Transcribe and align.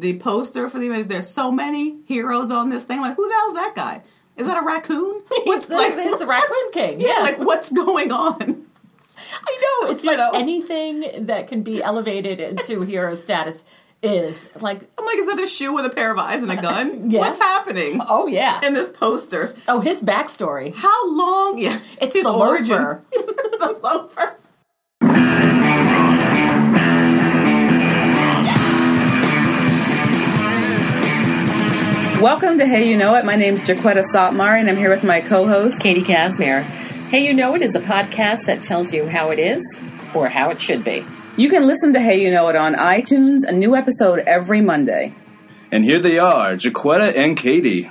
the 0.00 0.18
poster 0.18 0.68
for 0.68 0.78
the 0.78 0.86
image. 0.86 1.06
There's 1.08 1.28
so 1.28 1.50
many 1.52 1.98
heroes 2.06 2.50
on 2.50 2.70
this 2.70 2.84
thing. 2.84 3.00
Like, 3.00 3.16
who 3.16 3.28
the 3.28 3.34
hell's 3.34 3.54
that 3.54 3.72
guy? 3.74 4.02
Is 4.36 4.46
that 4.46 4.56
a 4.62 4.64
raccoon? 4.66 5.22
What's 5.44 5.66
the, 5.66 5.76
he's 6.02 6.18
the 6.18 6.26
Raccoon 6.26 6.72
King. 6.72 7.00
Yeah, 7.00 7.08
Yeah, 7.18 7.22
like 7.22 7.38
what's 7.38 7.70
going 7.70 8.10
on? 8.10 8.36
I 8.40 9.80
know. 9.82 9.90
It's 9.92 10.02
You 10.04 10.10
like 10.10 10.18
know? 10.18 10.30
anything 10.38 11.26
that 11.26 11.48
can 11.48 11.62
be 11.62 11.82
elevated 11.82 12.40
into 12.40 12.84
hero 12.84 13.14
status 13.14 13.64
is 14.02 14.48
like, 14.62 14.80
I'm 14.98 15.04
like, 15.04 15.18
is 15.18 15.26
that 15.26 15.38
a 15.38 15.46
shoe 15.46 15.74
with 15.74 15.84
a 15.84 15.90
pair 15.90 16.10
of 16.10 16.18
eyes 16.18 16.42
and 16.42 16.50
a 16.50 16.56
gun? 16.56 17.10
Yeah. 17.10 17.20
What's 17.20 17.38
happening 17.38 18.00
oh 18.08 18.26
yeah. 18.28 18.60
in 18.64 18.72
this 18.72 18.88
poster? 18.90 19.52
Oh, 19.68 19.80
his 19.80 20.02
backstory. 20.02 20.74
How 20.74 21.14
long? 21.14 21.58
Yeah, 21.58 21.80
It's 22.00 22.14
his 22.14 22.24
the 22.24 22.30
origin. 22.30 22.76
loafer. 22.78 23.04
the 23.10 23.78
loafer. 23.82 24.36
Welcome 32.20 32.58
to 32.58 32.66
Hey 32.66 32.86
You 32.86 32.98
Know 32.98 33.14
It. 33.14 33.24
My 33.24 33.36
name 33.36 33.54
is 33.54 33.62
Jaquetta 33.62 34.04
Sotmari, 34.14 34.60
and 34.60 34.68
I'm 34.68 34.76
here 34.76 34.90
with 34.90 35.02
my 35.02 35.22
co-host. 35.22 35.80
Katie 35.80 36.02
Casimir. 36.02 36.60
Hey, 36.60 37.20
you 37.20 37.32
know 37.32 37.54
it 37.54 37.62
is 37.62 37.74
a 37.74 37.80
podcast 37.80 38.44
that 38.44 38.60
tells 38.60 38.92
you 38.92 39.08
how 39.08 39.30
it 39.30 39.38
is 39.38 39.62
or 40.14 40.28
how 40.28 40.50
it 40.50 40.60
should 40.60 40.84
be. 40.84 41.02
You 41.38 41.48
can 41.48 41.66
listen 41.66 41.94
to 41.94 42.00
Hey 42.00 42.20
You 42.20 42.30
Know 42.30 42.46
It 42.48 42.56
on 42.56 42.74
iTunes. 42.74 43.48
A 43.48 43.52
new 43.52 43.74
episode 43.74 44.18
every 44.18 44.60
Monday. 44.60 45.14
And 45.72 45.82
here 45.82 46.02
they 46.02 46.18
are, 46.18 46.56
Jaquetta 46.56 47.16
and 47.16 47.38
Katie. 47.38 47.90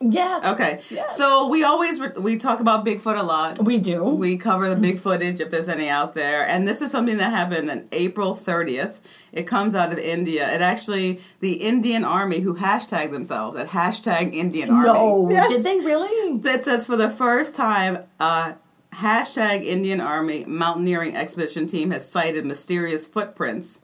Yes. 0.00 0.44
Okay, 0.44 0.80
Yes. 0.90 1.16
so 1.16 1.48
we 1.48 1.64
always 1.64 1.98
re- 2.00 2.12
we 2.18 2.36
talk 2.36 2.60
about 2.60 2.84
Bigfoot 2.84 3.18
a 3.18 3.22
lot. 3.22 3.64
we 3.64 3.78
do. 3.78 4.04
We 4.04 4.36
cover 4.36 4.68
the 4.68 4.76
big 4.76 4.98
footage 4.98 5.40
if 5.40 5.48
there's 5.50 5.68
any 5.68 5.88
out 5.88 6.12
there. 6.14 6.46
And 6.46 6.68
this 6.68 6.82
is 6.82 6.90
something 6.90 7.16
that 7.16 7.30
happened 7.30 7.70
on 7.70 7.88
April 7.92 8.34
30th. 8.34 9.00
It 9.32 9.44
comes 9.46 9.74
out 9.74 9.92
of 9.92 9.98
India. 9.98 10.52
It 10.54 10.60
actually, 10.60 11.20
the 11.40 11.54
Indian 11.54 12.04
Army 12.04 12.40
who 12.40 12.56
hashtag 12.56 13.10
themselves 13.10 13.58
at 13.58 13.68
hashtag 13.68 14.34
Indian 14.34 14.68
Army. 14.70 14.86
no, 14.86 15.30
Yes. 15.30 15.48
did 15.48 15.64
they 15.64 15.78
really? 15.80 16.40
It 16.44 16.64
says 16.64 16.84
for 16.84 16.96
the 16.96 17.08
first 17.10 17.54
time, 17.54 17.98
uh, 18.20 18.52
hashtag 18.92 19.62
Indian 19.64 20.00
Army 20.00 20.44
mountaineering 20.46 21.16
expedition 21.16 21.66
team 21.66 21.90
has 21.90 22.06
sighted 22.08 22.44
mysterious 22.46 23.06
footprints 23.06 23.80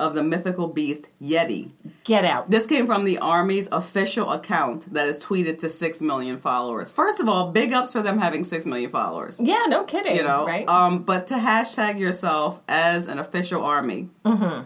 of 0.00 0.14
the 0.14 0.22
mythical 0.22 0.66
beast 0.66 1.08
Yeti. 1.22 1.70
Get 2.04 2.24
out. 2.24 2.50
This 2.50 2.66
came 2.66 2.86
from 2.86 3.04
the 3.04 3.18
Army's 3.18 3.68
official 3.70 4.32
account 4.32 4.92
that 4.94 5.06
is 5.06 5.24
tweeted 5.24 5.58
to 5.58 5.68
6 5.68 6.02
million 6.02 6.38
followers. 6.38 6.90
First 6.90 7.20
of 7.20 7.28
all, 7.28 7.52
big 7.52 7.72
ups 7.72 7.92
for 7.92 8.02
them 8.02 8.18
having 8.18 8.42
6 8.44 8.66
million 8.66 8.90
followers 8.90 9.40
Yeah, 9.40 9.64
no 9.68 9.84
kidding. 9.84 10.16
you 10.16 10.22
know 10.24 10.46
right? 10.46 10.66
um 10.68 11.04
but 11.04 11.26
to 11.28 11.34
hashtag 11.34 11.98
yourself 11.98 12.60
as 12.68 13.06
an 13.06 13.18
official 13.18 13.62
army 13.62 14.08
Mm-hmm. 14.24 14.64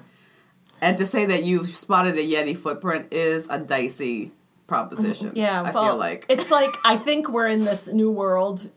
and 0.81 0.99
to 0.99 1.07
say 1.07 1.27
that 1.27 1.45
you've 1.45 1.69
spotted 1.69 2.15
a 2.17 2.25
yeti 2.25 2.57
footprint 2.57 3.13
is 3.13 3.47
a 3.51 3.59
dicey 3.59 4.33
proposition 4.67 5.33
yeah, 5.35 5.61
i 5.63 5.71
well, 5.71 5.85
feel 5.91 5.97
like 5.97 6.25
it's 6.29 6.51
like 6.51 6.71
I 6.85 6.97
think 6.97 7.29
we're 7.29 7.49
in 7.49 7.59
this 7.65 7.87
new 7.89 8.11
world. 8.11 8.71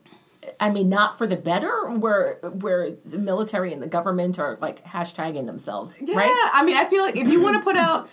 I 0.59 0.69
mean, 0.69 0.89
not 0.89 1.17
for 1.17 1.27
the 1.27 1.35
better, 1.37 1.71
where 1.97 2.37
where 2.43 2.91
the 3.05 3.17
military 3.17 3.73
and 3.73 3.81
the 3.81 3.87
government 3.87 4.39
are 4.39 4.57
like 4.61 4.83
hashtagging 4.85 5.45
themselves, 5.45 5.97
yeah 6.01 6.17
right? 6.17 6.49
i 6.53 6.63
mean 6.65 6.77
i 6.77 6.85
feel 6.85 7.03
like 7.03 7.15
if 7.15 7.27
you 7.27 7.41
want 7.41 7.55
to 7.57 7.63
put 7.63 7.75
out 7.75 8.09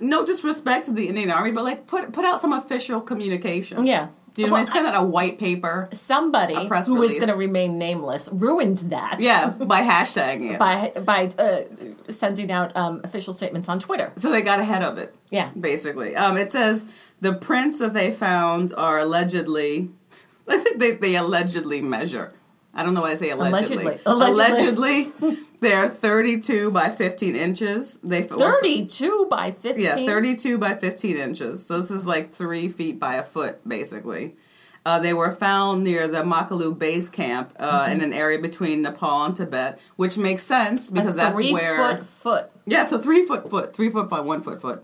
no 0.00 0.24
disrespect 0.24 0.86
to 0.86 0.92
the 0.92 1.08
indian 1.08 1.30
army 1.30 1.50
but 1.52 1.64
like 1.64 1.86
put 1.86 2.12
put 2.12 2.24
out 2.24 2.40
some 2.40 2.52
official 2.52 3.00
communication 3.00 3.86
Yeah. 3.86 4.08
do 4.34 4.42
you 4.42 4.48
know 4.48 4.54
Well, 4.54 4.66
I 4.74 4.78
out 4.78 4.94
a 4.94 5.04
white 5.04 5.38
paper 5.38 5.88
Somebody 5.92 6.54
who 6.54 6.62
is 6.74 6.88
release. 6.88 7.16
going 7.16 7.28
to 7.28 7.36
remain 7.36 7.78
nameless 7.78 8.28
ruined 8.32 8.78
that. 8.90 9.16
yeah 9.20 9.48
by 9.74 9.82
hashtagging 9.82 10.52
it 10.54 10.58
By 10.58 10.92
by 11.04 11.26
uh, 11.38 12.12
sending 12.12 12.50
out 12.50 12.74
um, 12.76 13.00
official 13.04 13.32
statements 13.32 13.68
on 13.68 13.78
Twitter. 13.78 14.12
so 14.16 14.30
they 14.30 14.42
got 14.42 14.58
ahead 14.60 14.82
of 14.82 14.98
it 14.98 15.14
Yeah. 15.30 15.50
basically. 15.58 16.16
Um, 16.16 16.36
it 16.36 16.50
says 16.50 16.84
the 17.20 17.32
prints 17.34 17.78
that 17.78 17.94
they 17.94 18.10
found 18.10 18.72
are 18.74 18.98
allegedly, 18.98 19.90
I 20.48 20.58
think 20.58 20.78
they, 20.78 20.92
they 20.92 21.16
allegedly 21.16 21.80
measure. 21.80 22.32
I 22.74 22.82
don't 22.82 22.94
know 22.94 23.02
why 23.02 23.10
I 23.12 23.16
say 23.16 23.30
allegedly. 23.30 23.98
Allegedly. 24.06 25.12
Allegedly. 25.20 25.38
they're 25.60 25.88
32 25.88 26.70
by 26.70 26.88
15 26.88 27.36
inches. 27.36 27.98
They 28.02 28.22
Thirty-two 28.22 29.26
by 29.30 29.52
fifteen. 29.52 29.84
Yeah, 29.84 30.06
32 30.06 30.58
by 30.58 30.74
15 30.74 31.16
inches. 31.16 31.66
So 31.66 31.76
this 31.78 31.90
is 31.90 32.06
like 32.06 32.30
three 32.30 32.68
feet 32.68 32.98
by 32.98 33.16
a 33.16 33.22
foot, 33.22 33.66
basically. 33.68 34.36
Uh, 34.84 34.98
they 34.98 35.12
were 35.14 35.30
found 35.30 35.84
near 35.84 36.08
the 36.08 36.22
Makalu 36.22 36.76
base 36.76 37.08
camp 37.08 37.52
uh, 37.56 37.88
in 37.88 38.00
an 38.00 38.12
area 38.12 38.38
between 38.38 38.82
Nepal 38.82 39.26
and 39.26 39.36
Tibet, 39.36 39.78
which 39.94 40.18
makes 40.18 40.42
sense 40.42 40.90
because 40.90 41.14
that's 41.14 41.36
three 41.36 41.52
where 41.52 41.76
foot 41.76 42.06
foot. 42.06 42.50
yeah, 42.66 42.84
so 42.84 42.98
three 42.98 43.24
foot 43.24 43.48
foot, 43.48 43.76
three 43.76 43.90
foot 43.90 44.08
by 44.08 44.18
one 44.18 44.40
foot 44.40 44.60
foot. 44.60 44.82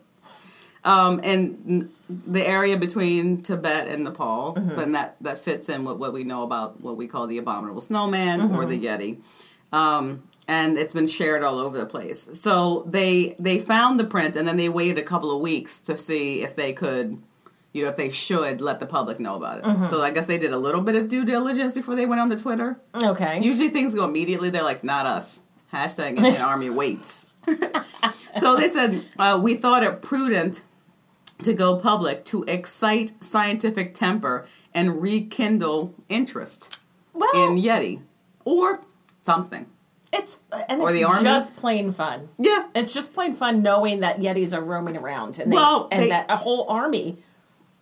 Um, 0.84 1.20
and 1.24 1.90
the 2.08 2.46
area 2.46 2.76
between 2.76 3.42
Tibet 3.42 3.88
and 3.88 4.04
Nepal, 4.04 4.52
but 4.52 4.90
that 4.92 5.16
that 5.20 5.38
fits 5.38 5.68
in 5.68 5.84
with 5.84 5.98
what 5.98 6.12
we 6.12 6.24
know 6.24 6.42
about 6.42 6.80
what 6.80 6.96
we 6.96 7.06
call 7.06 7.26
the 7.26 7.38
abominable 7.38 7.80
snowman 7.80 8.54
or 8.56 8.64
the 8.64 8.78
Yeti. 8.78 9.18
Um, 9.72 10.22
and 10.46 10.78
it's 10.78 10.94
been 10.94 11.08
shared 11.08 11.42
all 11.42 11.58
over 11.58 11.76
the 11.76 11.84
place. 11.84 12.28
So 12.32 12.84
they 12.88 13.36
they 13.38 13.58
found 13.58 14.00
the 14.00 14.04
print, 14.04 14.36
and 14.36 14.48
then 14.48 14.56
they 14.56 14.68
waited 14.70 14.96
a 14.98 15.02
couple 15.02 15.34
of 15.34 15.40
weeks 15.42 15.80
to 15.80 15.96
see 15.96 16.42
if 16.42 16.56
they 16.56 16.72
could, 16.72 17.20
you 17.74 17.82
know, 17.82 17.90
if 17.90 17.96
they 17.96 18.08
should 18.10 18.60
let 18.62 18.80
the 18.80 18.86
public 18.86 19.20
know 19.20 19.34
about 19.34 19.58
it. 19.58 19.86
So 19.88 20.00
I 20.00 20.10
guess 20.10 20.24
they 20.26 20.38
did 20.38 20.52
a 20.52 20.58
little 20.58 20.80
bit 20.80 20.94
of 20.94 21.08
due 21.08 21.24
diligence 21.26 21.74
before 21.74 21.96
they 21.96 22.06
went 22.06 22.20
on 22.22 22.30
to 22.30 22.36
Twitter. 22.36 22.78
Okay. 22.94 23.40
Usually 23.42 23.68
things 23.68 23.94
go 23.94 24.04
immediately. 24.04 24.48
They're 24.48 24.62
like, 24.62 24.82
not 24.84 25.04
us. 25.04 25.42
Hashtag 25.74 26.16
Indian 26.16 26.40
Army 26.40 26.70
waits. 26.70 27.26
so 28.38 28.56
they 28.56 28.68
said, 28.68 29.04
uh, 29.18 29.38
we 29.42 29.54
thought 29.54 29.82
it 29.82 30.00
prudent 30.00 30.62
to 31.42 31.52
go 31.54 31.76
public 31.76 32.24
to 32.26 32.44
excite 32.44 33.12
scientific 33.22 33.94
temper 33.94 34.46
and 34.74 35.00
rekindle 35.00 35.94
interest 36.08 36.80
well, 37.14 37.30
in 37.34 37.56
Yeti 37.62 38.00
or 38.44 38.80
something. 39.22 39.66
it's 40.12 40.40
and 40.68 40.80
Or 40.80 40.88
it's 40.88 40.98
the 40.98 41.04
army? 41.04 41.22
just 41.24 41.56
plain 41.56 41.92
fun. 41.92 42.28
Yeah. 42.38 42.66
It's 42.74 42.92
just 42.92 43.12
plain 43.14 43.34
fun 43.34 43.62
knowing 43.62 44.00
that 44.00 44.18
Yetis 44.20 44.56
are 44.56 44.60
roaming 44.62 44.96
around 44.96 45.38
and 45.38 45.52
they, 45.52 45.56
Well, 45.56 45.88
and 45.92 46.02
they- 46.02 46.08
that 46.08 46.26
a 46.28 46.36
whole 46.36 46.66
army 46.68 47.18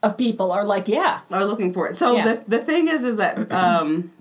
of 0.03 0.17
people 0.19 0.53
are 0.53 0.65
like, 0.65 0.89
yeah, 0.89 1.21
Are 1.31 1.45
looking 1.45 1.73
for 1.73 1.89
it. 1.89 1.95
So 1.95 2.17
Yeah. 2.17 2.25
the 2.35 2.45
the 2.47 2.59
thing 2.59 2.89
is, 2.89 3.05
is 3.05 3.17
that 3.17 3.51
um, 3.53 4.13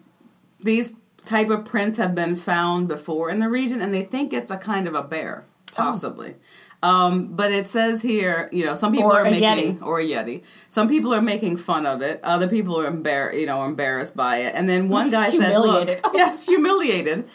these 0.62 0.94
type 1.25 1.50
of 1.50 1.66
prints 1.66 1.97
have 1.97 2.16
been 2.16 2.35
found 2.35 2.88
before 2.88 3.29
in 3.29 3.40
the 3.40 3.50
region, 3.50 3.81
and 3.81 3.94
they 3.94 4.03
think 4.03 4.31
it's 4.31 4.52
a 4.52 4.57
kind 4.57 4.88
of 4.88 4.94
a 4.96 5.02
bear, 5.03 5.44
possibly. 5.73 6.35
Um, 6.84 7.28
but 7.36 7.52
it 7.52 7.66
says 7.66 8.02
here, 8.02 8.47
you 8.52 8.63
know, 8.66 8.75
some 8.75 8.91
people 8.91 9.09
Or 9.12 9.22
are 9.22 9.24
making 9.24 9.78
Yeti. 9.80 9.81
or 9.81 10.00
a 10.00 10.06
yeti. 10.06 10.44
Some 10.69 10.88
people 10.88 11.13
are 11.13 11.22
making 11.22 11.58
fun 11.58 11.86
of 11.88 12.02
it. 12.03 12.19
Other 12.24 12.47
people 12.47 12.80
are 12.80 12.90
embar- 12.91 13.34
you 13.40 13.47
know, 13.47 13.63
embarrassed 13.63 14.16
by 14.16 14.38
it. 14.38 14.53
And 14.56 14.69
then 14.69 14.90
one 14.90 15.09
guy 15.18 15.30
said, 15.31 15.58
"Look, 15.58 15.90
yes, 16.14 16.46
humiliated." 16.46 17.25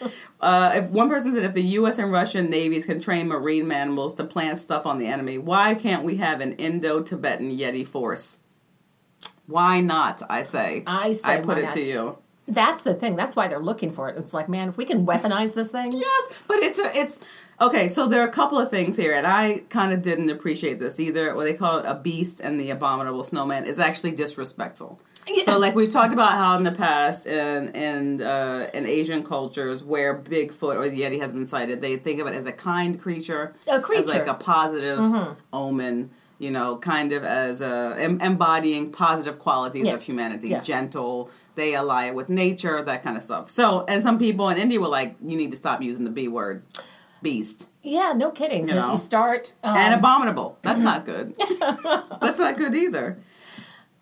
Uh, 0.41 0.73
if 0.77 0.91
one 0.91 1.09
person 1.09 1.33
said, 1.33 1.43
"If 1.43 1.55
the 1.55 1.62
U.S. 1.62 1.99
and 1.99 2.12
Russian 2.12 2.49
navies 2.49 2.84
can 2.87 3.00
train 3.00 3.27
marine 3.29 3.67
mammals 3.67 4.15
to 4.15 4.25
plant 4.25 4.59
stuff 4.61 4.87
on 4.87 4.99
the 4.99 5.06
enemy, 5.09 5.39
why 5.39 5.75
can't 5.75 6.05
we 6.05 6.17
have 6.19 6.41
an 6.41 6.53
Indo-Tibetan 6.53 7.50
Yeti 7.50 7.84
force?" 7.87 8.39
Why 9.47 9.81
not? 9.81 10.23
I 10.31 10.43
say. 10.43 10.84
I 10.87 11.12
say 11.12 11.39
I 11.39 11.41
put 11.41 11.59
it 11.59 11.65
not. 11.65 11.73
to 11.73 11.83
you. 11.83 12.19
that's 12.47 12.83
the 12.84 12.95
thing. 12.95 13.17
That's 13.17 13.34
why 13.34 13.49
they're 13.49 13.59
looking 13.59 13.91
for 13.91 14.09
it. 14.09 14.17
It's 14.17 14.33
like, 14.33 14.49
man, 14.49 14.69
if 14.69 14.77
we 14.77 14.84
can 14.84 15.05
weaponize 15.06 15.55
this 15.55 15.71
thing, 15.71 15.91
Yes, 15.93 16.43
but 16.47 16.59
it's 16.59 16.79
a 16.79 16.97
it's 16.99 17.21
okay. 17.60 17.88
So 17.88 18.06
there 18.06 18.22
are 18.22 18.28
a 18.28 18.32
couple 18.32 18.59
of 18.59 18.71
things 18.71 18.97
here, 18.97 19.15
and 19.15 19.26
I 19.26 19.59
kind 19.69 19.93
of 19.93 20.03
didn't 20.03 20.31
appreciate 20.31 20.78
this 20.81 20.98
either. 21.00 21.34
What 21.34 21.44
they 21.44 21.54
call 21.54 21.78
it 21.78 21.87
a 21.87 21.94
beast 21.94 22.41
and 22.41 22.59
the 22.59 22.71
abominable 22.71 23.25
snowman 23.25 23.65
is 23.65 23.78
actually 23.78 24.12
disrespectful. 24.12 25.00
Yeah. 25.28 25.43
So, 25.44 25.59
like 25.59 25.75
we've 25.75 25.91
talked 25.91 26.12
about 26.15 26.32
how 26.32 26.56
in 26.56 26.62
the 26.65 26.72
past, 26.72 27.26
in 27.26 27.69
in 27.75 28.22
uh, 28.22 28.69
in 28.72 28.87
Asian 28.87 29.22
cultures 29.22 29.84
where 29.84 30.19
Bigfoot 30.19 30.76
or 30.76 30.88
the 30.88 31.03
Yeti 31.03 31.20
has 31.20 31.34
been 31.34 31.47
sighted, 31.47 31.81
they 31.82 31.97
think 31.97 32.20
of 32.20 32.26
it 32.26 32.34
as 32.34 32.47
a 32.47 32.53
kind 32.53 32.99
creature, 33.00 33.55
A 33.69 33.81
creature. 33.81 34.02
as 34.05 34.08
like 34.08 34.26
a 34.26 34.35
positive 34.35 35.37
omen. 35.52 36.11
You 36.38 36.50
know, 36.50 36.79
kind 36.79 37.12
of 37.12 37.23
as 37.23 37.61
a 37.61 37.94
em- 37.99 38.19
embodying 38.23 38.90
positive 38.93 39.38
qualities 39.38 39.87
of 39.87 40.00
humanity, 40.00 40.49
Yeah. 40.49 40.61
gentle. 40.62 41.29
They 41.55 41.75
ally 41.75 42.06
it 42.06 42.14
with 42.14 42.31
nature, 42.31 42.82
that 42.82 43.02
kind 43.02 43.19
of 43.19 43.23
stuff. 43.23 43.50
So, 43.50 43.85
and 43.87 44.02
some 44.02 44.19
people 44.19 44.49
in 44.49 44.56
India 44.56 44.81
were 44.81 44.88
like, 44.88 45.17
"You 45.23 45.37
need 45.37 45.50
to 45.50 45.56
stop 45.58 45.82
using 45.82 46.05
the 46.05 46.11
B 46.11 46.29
word, 46.29 46.62
beast." 47.22 47.69
yeah, 47.82 48.12
no 48.14 48.31
kidding. 48.31 48.67
Because 48.67 48.87
know. 48.87 48.93
you 48.93 48.99
start, 48.99 49.52
um, 49.62 49.76
and 49.76 49.94
abominable. 49.94 50.58
That's 50.62 50.82
not 50.82 51.05
good. 51.05 51.34
That's 52.20 52.38
not 52.38 52.56
good 52.56 52.75
either. 52.75 53.19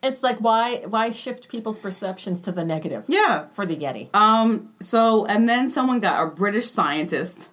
it's 0.03 0.23
like 0.23 0.38
why 0.38 0.82
why 0.87 1.11
shift 1.11 1.49
people's 1.49 1.79
perceptions 1.79 2.41
to 2.43 2.53
the 2.53 2.65
negative 2.65 3.05
Yeah. 3.09 3.47
for 3.55 3.67
the 3.67 3.76
Yeti? 3.76 4.15
Um. 4.15 4.70
So, 4.81 5.26
and 5.26 5.49
then 5.49 5.69
someone 5.70 6.00
got 6.00 6.23
a 6.26 6.31
British 6.31 6.67
scientist 6.67 7.49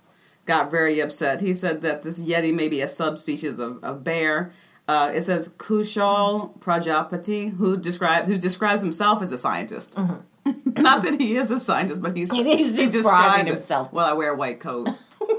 got 0.45 0.69
very 0.69 0.99
upset. 0.99 1.41
He 1.41 1.53
said 1.55 1.81
that 1.81 2.03
this 2.03 2.21
yeti 2.21 2.53
may 2.53 2.67
be 2.69 2.81
a 2.81 2.87
subspecies 2.87 3.57
of, 3.57 3.83
of 3.83 4.03
bear. 4.03 4.51
Uh, 4.87 5.11
it 5.15 5.23
says 5.23 5.49
Kushal 5.57 6.59
Prajapati, 6.59 7.49
who 7.57 7.75
described 7.77 8.27
who 8.27 8.37
describes 8.37 8.81
himself 8.81 9.23
as 9.23 9.31
a 9.31 9.37
scientist. 9.39 9.97
Not 10.65 11.01
that 11.01 11.19
he 11.19 11.35
is 11.35 11.49
a 11.49 11.59
scientist, 11.59 12.03
but 12.03 12.15
he's 12.15 12.31
He's 12.35 12.77
he 12.77 12.85
describing 12.85 12.91
described 12.91 13.47
it. 13.47 13.51
himself. 13.53 13.91
Well, 13.91 14.05
I 14.05 14.13
wear 14.13 14.33
a 14.33 14.35
white 14.35 14.59
coat. 14.59 14.89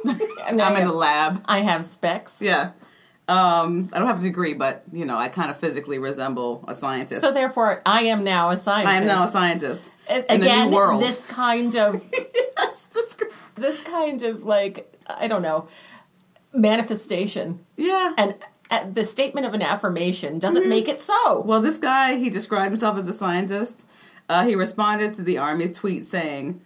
I 0.44 0.48
I'm 0.50 0.54
in 0.54 0.58
have- 0.60 0.88
the 0.88 0.92
lab. 0.94 1.42
I 1.46 1.60
have 1.60 1.84
specs. 1.84 2.40
Yeah. 2.42 2.72
Um, 3.28 3.88
I 3.92 3.98
don't 3.98 4.06
have 4.06 4.20
a 4.20 4.22
degree, 4.22 4.54
but 4.54 4.84
you 4.92 5.04
know, 5.04 5.16
I 5.18 5.26
kind 5.28 5.50
of 5.50 5.56
physically 5.58 5.98
resemble 5.98 6.64
a 6.68 6.74
scientist. 6.76 7.22
So 7.22 7.32
therefore, 7.32 7.82
I 7.84 8.02
am 8.02 8.22
now 8.22 8.50
a 8.50 8.56
scientist. 8.56 8.94
I 8.94 8.96
am 8.98 9.06
now 9.06 9.24
a 9.24 9.28
scientist 9.28 9.90
in 10.08 10.24
Again, 10.28 10.40
the 10.40 10.64
new 10.70 10.74
world. 10.76 11.02
this 11.02 11.24
kind 11.24 11.74
of 11.74 12.04
Yes, 12.58 12.88
this 13.56 13.82
kind 13.82 14.22
of 14.22 14.44
like 14.44 14.94
I 15.08 15.26
don't 15.26 15.42
know 15.42 15.66
manifestation 16.52 17.60
yeah. 17.76 18.14
and 18.16 18.34
uh, 18.70 18.88
the 18.90 19.04
statement 19.04 19.46
of 19.46 19.54
an 19.54 19.62
affirmation 19.62 20.38
doesn't 20.38 20.62
Mm-hmm. 20.62 20.70
make 20.70 20.88
it 20.88 21.00
so. 21.00 21.42
Well, 21.42 21.60
this 21.60 21.78
guy, 21.78 22.16
he 22.16 22.30
described 22.30 22.66
himself 22.70 22.96
as 22.98 23.06
a 23.08 23.12
scientist. 23.12 23.86
Uh, 24.28 24.44
he 24.46 24.54
responded 24.56 25.14
to 25.14 25.22
the 25.22 25.38
Army's 25.38 25.70
tweet 25.72 26.04
saying, 26.04 26.60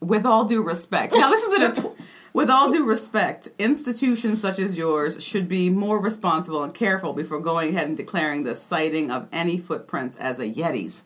with 0.00 0.24
all 0.24 0.44
due 0.44 0.62
respect. 0.62 1.14
Now, 1.14 1.28
this 1.30 1.42
is 1.42 1.54
in 1.54 1.62
a 1.62 1.72
tw- 1.72 1.98
with 2.34 2.50
all 2.50 2.70
due 2.70 2.84
respect, 2.84 3.48
institutions 3.58 4.40
such 4.42 4.58
as 4.58 4.76
yours 4.76 5.24
should 5.24 5.48
be 5.48 5.70
more 5.70 5.98
responsible 5.98 6.62
and 6.62 6.74
careful 6.74 7.14
before 7.14 7.40
going 7.40 7.70
ahead 7.70 7.88
and 7.88 7.96
declaring 7.96 8.42
the 8.42 8.54
sighting 8.54 9.10
of 9.10 9.28
any 9.32 9.56
footprints 9.56 10.16
as 10.16 10.38
a 10.38 10.52
Yeti's 10.52 11.04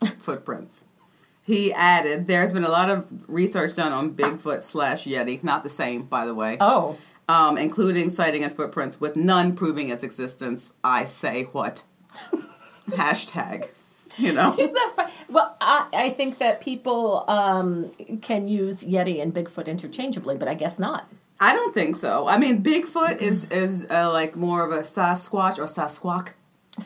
footprints. 0.20 0.84
He 1.42 1.72
added, 1.72 2.26
there's 2.26 2.52
been 2.52 2.64
a 2.64 2.70
lot 2.70 2.90
of 2.90 3.28
research 3.28 3.74
done 3.74 3.92
on 3.92 4.12
Bigfoot 4.14 4.62
slash 4.62 5.04
Yeti, 5.04 5.42
not 5.42 5.64
the 5.64 5.70
same, 5.70 6.02
by 6.02 6.26
the 6.26 6.34
way 6.34 6.58
Oh, 6.60 6.98
um, 7.26 7.56
including 7.56 8.10
sighting 8.10 8.44
and 8.44 8.52
footprints 8.52 9.00
with 9.00 9.16
none 9.16 9.56
proving 9.56 9.88
its 9.88 10.02
existence. 10.02 10.74
I 10.84 11.06
say 11.06 11.44
what? 11.44 11.84
Hashtag. 12.90 13.70
You 14.28 14.32
know? 14.32 14.56
Isn't 14.58 14.74
that 14.74 14.92
fun? 14.96 15.10
Well, 15.28 15.56
I, 15.60 15.86
I 15.92 16.10
think 16.10 16.38
that 16.38 16.60
people 16.60 17.24
um, 17.28 17.92
can 18.20 18.48
use 18.48 18.82
Yeti 18.84 19.22
and 19.22 19.32
Bigfoot 19.32 19.66
interchangeably, 19.66 20.36
but 20.36 20.48
I 20.48 20.54
guess 20.54 20.76
not. 20.76 21.08
I 21.38 21.52
don't 21.52 21.72
think 21.72 21.94
so. 21.94 22.26
I 22.26 22.36
mean, 22.36 22.62
Bigfoot 22.62 23.18
is 23.18 23.44
is 23.44 23.86
uh, 23.88 24.10
like 24.10 24.34
more 24.34 24.64
of 24.64 24.72
a 24.72 24.80
Sasquatch 24.80 25.58
or 25.58 25.66
Sasquatch, 25.66 26.30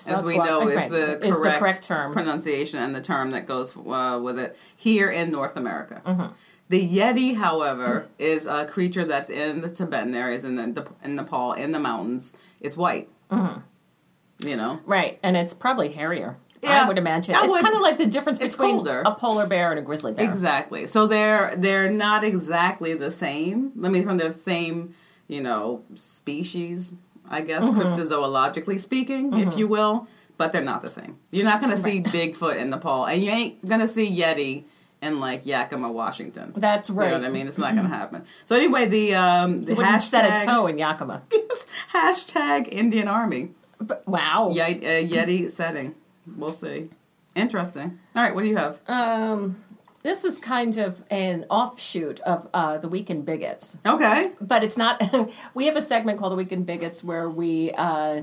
as 0.07 0.23
we 0.23 0.37
know 0.37 0.69
is 0.69 0.91
the 0.91 1.19
is 1.25 1.35
the 1.35 1.51
correct, 1.59 1.85
term. 1.85 2.13
pronunciation 2.13 2.79
and 2.79 2.95
the 2.95 3.01
term 3.01 3.31
that 3.31 3.47
goes 3.47 3.75
uh, 3.79 4.21
with 4.23 4.39
it 4.39 4.57
here 4.77 5.11
in 5.11 5.31
North 5.31 5.57
America. 5.57 6.03
Mm-hmm. 6.05 6.35
The 6.69 6.87
Yeti, 6.87 7.37
however, 7.37 8.09
is 8.19 8.45
a 8.45 8.67
creature 8.67 9.05
that's 9.05 9.31
in 9.31 9.63
the 9.63 9.71
Tibetan 9.71 10.15
areas 10.15 10.45
in 10.45 10.57
the 10.57 10.87
in 11.03 11.17
Nepal 11.17 11.53
in 11.55 11.73
the 11.73 11.81
mountains. 11.81 12.35
It's 12.61 12.77
white. 12.77 13.09
Mm-hmm. 13.31 14.47
You 14.47 14.57
know. 14.57 14.81
Right, 14.85 15.19
and 15.23 15.35
it's 15.37 15.55
probably 15.55 15.93
hairier. 15.93 16.37
Yeah. 16.63 16.85
I 16.85 16.89
would 16.89 16.99
imagine. 16.99 17.35
I 17.35 17.45
it's 17.45 17.55
kind 17.57 17.75
of 17.75 17.81
like 17.81 17.99
the 17.99 18.07
difference 18.07 18.39
between 18.39 18.87
a 18.87 19.11
polar 19.15 19.47
bear 19.47 19.71
and 19.71 19.79
a 19.81 19.83
grizzly 19.83 20.13
bear. 20.13 20.25
Exactly. 20.25 20.87
So 20.87 21.07
they're 21.07 21.55
they're 21.57 21.91
not 21.91 22.23
exactly 22.25 22.95
the 22.95 23.11
same. 23.11 23.73
I 23.85 23.89
mean, 23.89 24.05
from 24.05 24.19
the 24.19 24.31
same 24.31 24.95
you 25.29 25.41
know 25.41 25.83
species, 25.95 26.95
I 27.29 27.41
guess, 27.41 27.65
Mm-hmm. 27.65 27.81
cryptozoologically 27.81 28.79
speaking, 28.81 29.33
if 29.39 29.57
you 29.57 29.67
will. 29.67 30.07
But 30.39 30.53
they're 30.53 30.63
not 30.65 30.83
the 30.83 30.91
same. 30.91 31.19
You're 31.31 31.45
not 31.45 31.61
going 31.61 31.73
to 31.73 31.79
see 31.79 32.01
Bigfoot 32.03 32.57
in 32.57 32.71
Nepal, 32.71 33.05
and 33.07 33.23
you 33.23 33.31
ain't 33.31 33.67
going 33.69 33.81
to 33.81 33.87
see 33.89 34.11
Yeti 34.11 34.65
in 35.01 35.21
like 35.21 35.45
Yakima, 35.47 35.91
Washington. 35.93 36.53
That's 36.57 36.89
right. 36.91 37.07
You 37.07 37.11
know 37.13 37.19
what 37.21 37.29
I 37.29 37.31
mean? 37.33 37.47
It's 37.49 37.59
not 37.59 37.75
going 37.75 37.89
to 37.89 37.95
happen. 37.95 38.25
So 38.45 38.57
anyway, 38.57 38.87
the 38.87 39.15
um 39.15 39.63
the 39.63 39.73
You 39.73 39.77
wouldn't 39.79 40.03
set 40.03 40.25
a 40.25 40.33
hashtag 40.33 40.45
toe 40.47 40.67
in 40.69 40.79
Yakima. 40.79 41.23
hashtag 41.93 42.69
Indian 42.73 43.09
Army 43.09 43.51
But, 43.81 44.05
wow. 44.07 44.51
Ye- 44.53 44.61
uh, 44.63 45.07
Yeti 45.09 45.51
setting. 45.51 45.95
We'll 46.37 46.53
see. 46.53 46.91
Interesting. 47.35 47.99
All 48.15 48.23
right, 48.23 48.35
what 48.35 48.43
do 48.43 48.49
you 48.49 48.57
have? 48.57 48.81
Um, 48.89 49.63
this 50.03 50.25
is 50.25 50.39
kind 50.39 50.77
of 50.79 51.03
an 51.11 51.47
offshoot 51.49 52.21
of 52.21 52.49
uh, 52.53 52.79
the 52.79 52.89
Weekend 52.89 53.25
Bigots. 53.25 53.79
okay. 53.87 54.33
but 54.41 54.63
it's 54.65 54.77
not. 54.77 55.03
we 55.55 55.67
have 55.67 55.77
a 55.77 55.83
segment 55.83 56.19
called 56.19 56.33
the 56.33 56.37
Weekend 56.37 56.67
Bigots 56.67 57.03
where 57.05 57.29
we 57.31 57.73
uh, 57.73 58.23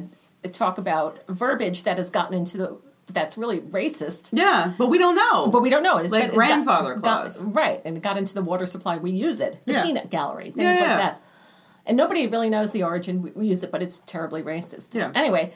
talk 0.51 0.77
about 0.77 1.19
verbiage 1.27 1.83
that 1.83 1.97
has 1.97 2.09
gotten 2.09 2.35
into 2.37 2.57
the 2.57 2.77
that's 3.11 3.39
really 3.39 3.59
racist, 3.59 4.29
Yeah, 4.31 4.73
but 4.77 4.89
we 4.89 4.99
don't 4.99 5.15
know. 5.15 5.47
but 5.47 5.63
we 5.63 5.71
don't 5.71 5.81
know. 5.81 5.97
It's 5.97 6.11
Like 6.11 6.31
grandfather 6.31 6.93
got, 6.93 7.01
clause. 7.01 7.39
got- 7.39 7.55
right? 7.55 7.81
And 7.83 7.97
it 7.97 8.03
got 8.03 8.17
into 8.17 8.35
the 8.35 8.43
water 8.43 8.67
supply. 8.67 8.97
We 8.97 9.09
use 9.09 9.39
it, 9.39 9.57
the 9.65 9.73
Yeah. 9.73 9.83
peanut 9.83 10.11
gallery, 10.11 10.51
things 10.51 10.57
Yeah, 10.57 10.71
like 10.73 10.79
yeah. 10.81 10.97
that. 10.97 11.21
And 11.87 11.97
nobody 11.97 12.27
really 12.27 12.51
knows 12.51 12.69
the 12.69 12.83
origin. 12.83 13.23
We, 13.23 13.31
we 13.31 13.47
use 13.47 13.63
it, 13.63 13.71
but 13.71 13.81
it's 13.81 13.97
terribly 14.05 14.43
racist. 14.43 14.93
Yeah. 14.93 15.11
Anyway, 15.15 15.53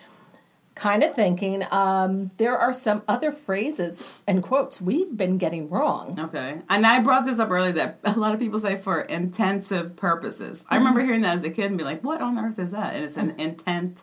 kind 0.75 1.03
of 1.03 1.13
thinking 1.13 1.63
um, 1.71 2.29
there 2.37 2.57
are 2.57 2.73
some 2.73 3.03
other 3.07 3.31
phrases 3.31 4.21
and 4.27 4.41
quotes 4.41 4.81
we've 4.81 5.15
been 5.15 5.37
getting 5.37 5.69
wrong. 5.69 6.19
Okay. 6.19 6.61
And 6.69 6.85
I 6.87 6.99
brought 6.99 7.25
this 7.25 7.37
up 7.39 7.51
earlier 7.51 7.73
that 7.73 7.99
a 8.03 8.17
lot 8.17 8.33
of 8.33 8.39
people 8.39 8.57
say 8.59 8.75
for 8.75 9.01
intensive 9.01 9.95
purposes. 9.95 10.65
I 10.69 10.75
Mm-hmm. 10.75 10.83
remember 10.85 11.01
hearing 11.05 11.21
that 11.21 11.37
as 11.37 11.43
a 11.43 11.49
kid 11.51 11.65
and 11.65 11.77
be 11.77 11.83
like, 11.83 12.03
what 12.03 12.21
on 12.21 12.39
earth 12.39 12.57
is 12.59 12.71
that? 12.71 12.95
And 12.95 13.03
it's 13.05 13.17
an 13.17 13.35
intent 13.39 14.01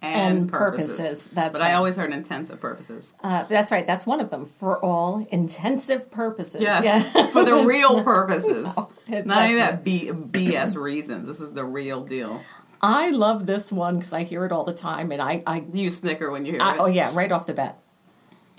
and, 0.00 0.38
And 0.40 0.48
purposes. 0.50 0.96
purposes, 0.98 1.26
that's 1.28 1.52
but 1.58 1.62
I 1.64 1.74
always 1.74 1.94
heard 1.94 2.12
intensive 2.12 2.58
purposes. 2.60 3.12
Uh, 3.22 3.44
that's 3.44 3.70
right. 3.70 3.86
That's 3.86 4.04
one 4.04 4.20
of 4.20 4.30
them 4.30 4.46
for 4.46 4.84
all 4.84 5.24
intensive 5.30 6.10
purposes. 6.10 6.60
Yes. 6.60 6.84
Yeah. 6.84 7.26
for 7.28 7.44
the 7.44 7.54
real 7.64 8.02
purposes. 8.02 8.76
it- 9.08 9.26
Not 9.26 9.42
any 9.42 9.54
of 9.54 9.60
that 9.60 9.84
B- 9.84 10.10
BS 10.10 10.76
reasons. 10.76 11.28
This 11.28 11.40
is 11.40 11.52
the 11.52 11.64
real 11.64 12.02
deal. 12.02 12.42
I 12.82 13.10
love 13.10 13.46
this 13.46 13.70
one 13.70 13.98
because 13.98 14.12
I 14.12 14.24
hear 14.24 14.44
it 14.44 14.52
all 14.52 14.64
the 14.64 14.72
time, 14.74 15.12
and 15.12 15.22
I, 15.22 15.40
I, 15.46 15.64
you 15.72 15.88
snicker 15.90 16.30
when 16.30 16.44
you 16.44 16.52
hear 16.52 16.62
I 16.62 16.74
it? 16.74 16.80
oh 16.80 16.86
yeah, 16.86 17.12
right 17.14 17.30
off 17.30 17.46
the 17.46 17.54
bat, 17.54 17.78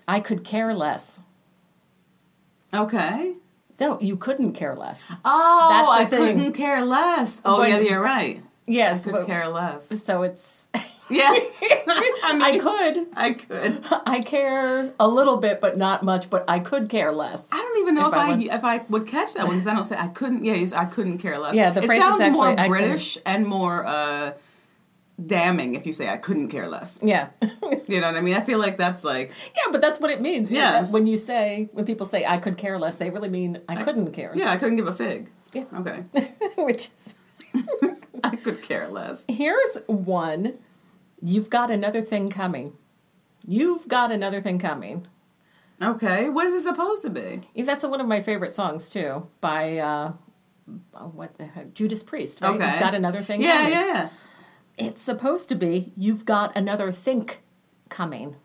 I 0.08 0.20
could 0.22 0.44
care 0.44 0.74
less. 0.74 1.20
Okay. 2.74 3.36
No, 3.80 4.00
you 4.00 4.16
couldn't 4.16 4.54
care 4.54 4.76
less. 4.76 5.12
Oh, 5.26 5.68
That's 5.70 5.90
I 5.90 6.06
thing. 6.06 6.38
couldn't 6.38 6.54
care 6.54 6.86
less. 6.86 7.42
Oh, 7.44 7.64
yeah, 7.64 7.80
you're 7.80 8.00
right. 8.02 8.42
Yes, 8.66 9.04
Could 9.06 9.14
but- 9.14 9.26
care 9.28 9.48
less. 9.50 9.88
so 10.02 10.22
it's 10.24 10.68
Yeah. 11.14 11.32
I, 11.88 12.40
I 12.44 12.58
could, 12.60 13.08
I 13.16 13.32
could. 13.34 13.84
I 14.06 14.20
care 14.22 14.94
a 15.00 15.08
little 15.08 15.38
bit, 15.38 15.62
but 15.62 15.78
not 15.78 16.04
much. 16.04 16.30
But 16.30 16.46
I 16.48 16.60
could 16.60 16.90
care 16.90 17.12
less. 17.12 17.50
I 17.52 17.58
don't 17.58 17.82
even 17.82 17.96
know 17.96 18.08
If 18.08 18.14
if, 18.14 18.20
I 18.20 18.26
I, 18.26 18.30
would- 18.36 18.42
if 18.44 18.64
I 18.64 18.78
would 18.90 19.08
catch 19.08 19.34
that 19.36 19.46
one 19.48 19.58
because 19.58 19.68
I 19.68 19.74
don't 19.76 19.84
say 19.84 19.98
I 19.98 20.08
couldn't. 20.08 20.44
Yeah, 20.44 20.66
I 20.76 20.86
couldn't 20.86 21.20
care 21.20 21.38
less. 21.40 21.56
Yeah, 21.56 21.70
the 21.72 21.84
it 21.84 21.86
phrase 21.86 22.00
is 22.02 22.04
sounds 22.08 22.22
actually, 22.22 22.56
more 22.56 22.68
British 22.68 23.18
and 23.26 23.46
more 23.46 23.86
uh, 23.86 24.32
damning 25.24 25.76
if 25.76 25.86
you 25.86 25.94
say 25.94 26.10
I 26.10 26.18
couldn't 26.18 26.50
care 26.50 26.68
less. 26.68 27.00
Yeah, 27.02 27.28
You 27.88 28.02
know 28.02 28.08
what 28.08 28.16
I 28.16 28.22
mean? 28.22 28.36
I 28.36 28.42
feel 28.42 28.60
like 28.60 28.78
that's 28.78 29.04
like 29.04 29.32
yeah, 29.56 29.72
but 29.72 29.82
that's 29.82 30.00
what 30.00 30.10
it 30.10 30.22
means. 30.22 30.52
Yeah. 30.52 30.84
when 30.86 31.06
you 31.06 31.18
say 31.18 31.70
when 31.74 31.86
people 31.86 32.06
say 32.06 32.26
I 32.26 32.38
could 32.38 32.58
care 32.58 32.80
less, 32.80 32.96
they 32.96 33.10
really 33.10 33.30
mean 33.30 33.60
I, 33.68 33.84
couldn't 33.84 34.12
care. 34.14 34.32
yeah, 34.36 34.52
I 34.52 34.58
couldn't 34.58 34.78
give 34.78 34.88
a 34.88 34.94
fig. 34.94 35.30
Yeah. 35.54 35.66
Okay, 35.76 36.04
which 36.58 36.90
is 36.90 37.14
I 38.24 38.36
could 38.38 38.62
care 38.64 38.88
less. 38.88 39.26
Here's 39.28 39.78
one. 39.88 40.58
You've 41.24 41.50
got 41.50 41.72
another 41.72 42.02
thing 42.02 42.28
coming. 42.28 42.74
You've 43.48 43.88
got 43.88 44.12
another 44.12 44.42
thing 44.42 44.60
coming. 44.60 45.08
Okay, 45.82 46.30
what 46.30 46.46
is 46.48 46.54
it 46.54 46.64
supposed 46.64 47.02
to 47.04 47.10
be? 47.10 47.42
If 47.56 47.66
That's 47.66 47.86
one 47.86 48.02
of 48.02 48.08
my 48.08 48.22
favorite 48.22 48.52
songs 48.52 48.90
too, 48.90 49.28
by 49.40 49.78
uh, 49.78 50.14
oh, 50.94 51.08
what 51.08 51.38
the 51.38 51.46
heck, 51.46 51.74
Judas 51.74 52.04
Priest. 52.04 52.42
Right? 52.42 52.56
Okay, 52.56 52.72
You've 52.72 52.80
got 52.80 52.94
another 52.94 53.22
thing. 53.22 53.42
Yeah, 53.42 53.58
coming. 53.58 53.72
yeah, 53.72 53.86
yeah. 53.86 54.10
It's 54.78 55.02
supposed 55.02 55.50
to 55.50 55.56
be. 55.56 55.94
You've 55.96 56.26
got 56.26 56.56
another 56.58 56.92
think 56.92 57.40
coming. 57.90 58.36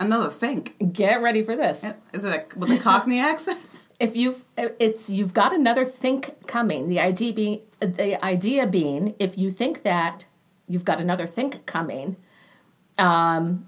Another 0.00 0.30
think. 0.30 0.92
Get 0.92 1.22
ready 1.22 1.42
for 1.42 1.54
this. 1.54 1.84
Is 2.12 2.24
it 2.24 2.52
a, 2.54 2.58
with 2.58 2.70
a 2.70 2.78
Cockney 2.78 3.20
accent? 3.32 3.58
If 4.00 4.16
you've, 4.16 4.44
it's 4.56 5.10
you've 5.10 5.34
got 5.34 5.52
another 5.52 5.84
think 5.84 6.46
coming. 6.46 6.88
The 6.88 6.98
idea 6.98 7.32
being, 7.34 7.60
the 7.80 8.22
idea 8.24 8.66
being, 8.66 9.14
if 9.18 9.36
you 9.36 9.50
think 9.50 9.82
that, 9.82 10.24
you've 10.70 10.84
got 10.84 11.00
another 11.00 11.26
think 11.26 11.66
coming. 11.66 12.16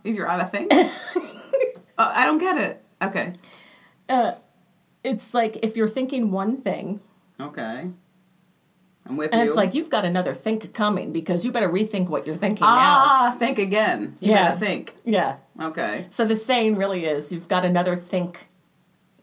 Is 0.05 0.17
you're 0.17 0.29
out 0.29 0.41
of 0.41 0.51
things? 0.51 0.69
oh, 1.99 2.13
I 2.15 2.25
don't 2.27 2.39
get 2.39 2.57
it. 2.59 2.83
Okay, 3.03 3.33
Uh, 4.09 4.33
It's 5.03 5.35
like 5.35 5.59
if 5.63 5.77
you're 5.77 5.89
thinking 5.89 6.31
one 6.31 6.57
thing, 6.59 7.01
okay. 7.41 7.91
I'm 9.05 9.17
with 9.17 9.31
And 9.33 9.41
you. 9.41 9.47
it's 9.49 9.57
like 9.57 9.75
you've 9.75 9.91
got 9.91 10.05
another 10.05 10.33
think 10.33 10.73
coming 10.73 11.13
because 11.13 11.45
you 11.45 11.51
better 11.51 11.69
rethink 11.69 12.09
what 12.09 12.25
you're 12.25 12.37
thinking 12.37 12.65
now. 12.65 12.69
ah, 12.71 13.35
think 13.37 13.59
again. 13.59 14.17
You 14.21 14.31
Yeah. 14.31 14.45
better 14.51 14.57
think. 14.59 14.95
Yeah. 15.05 15.37
Okay. 15.61 16.07
So 16.11 16.25
the 16.25 16.37
saying 16.37 16.77
really 16.77 17.05
is 17.05 17.33
you've 17.33 17.49
got 17.49 17.65
another 17.65 17.97
think 17.97 18.47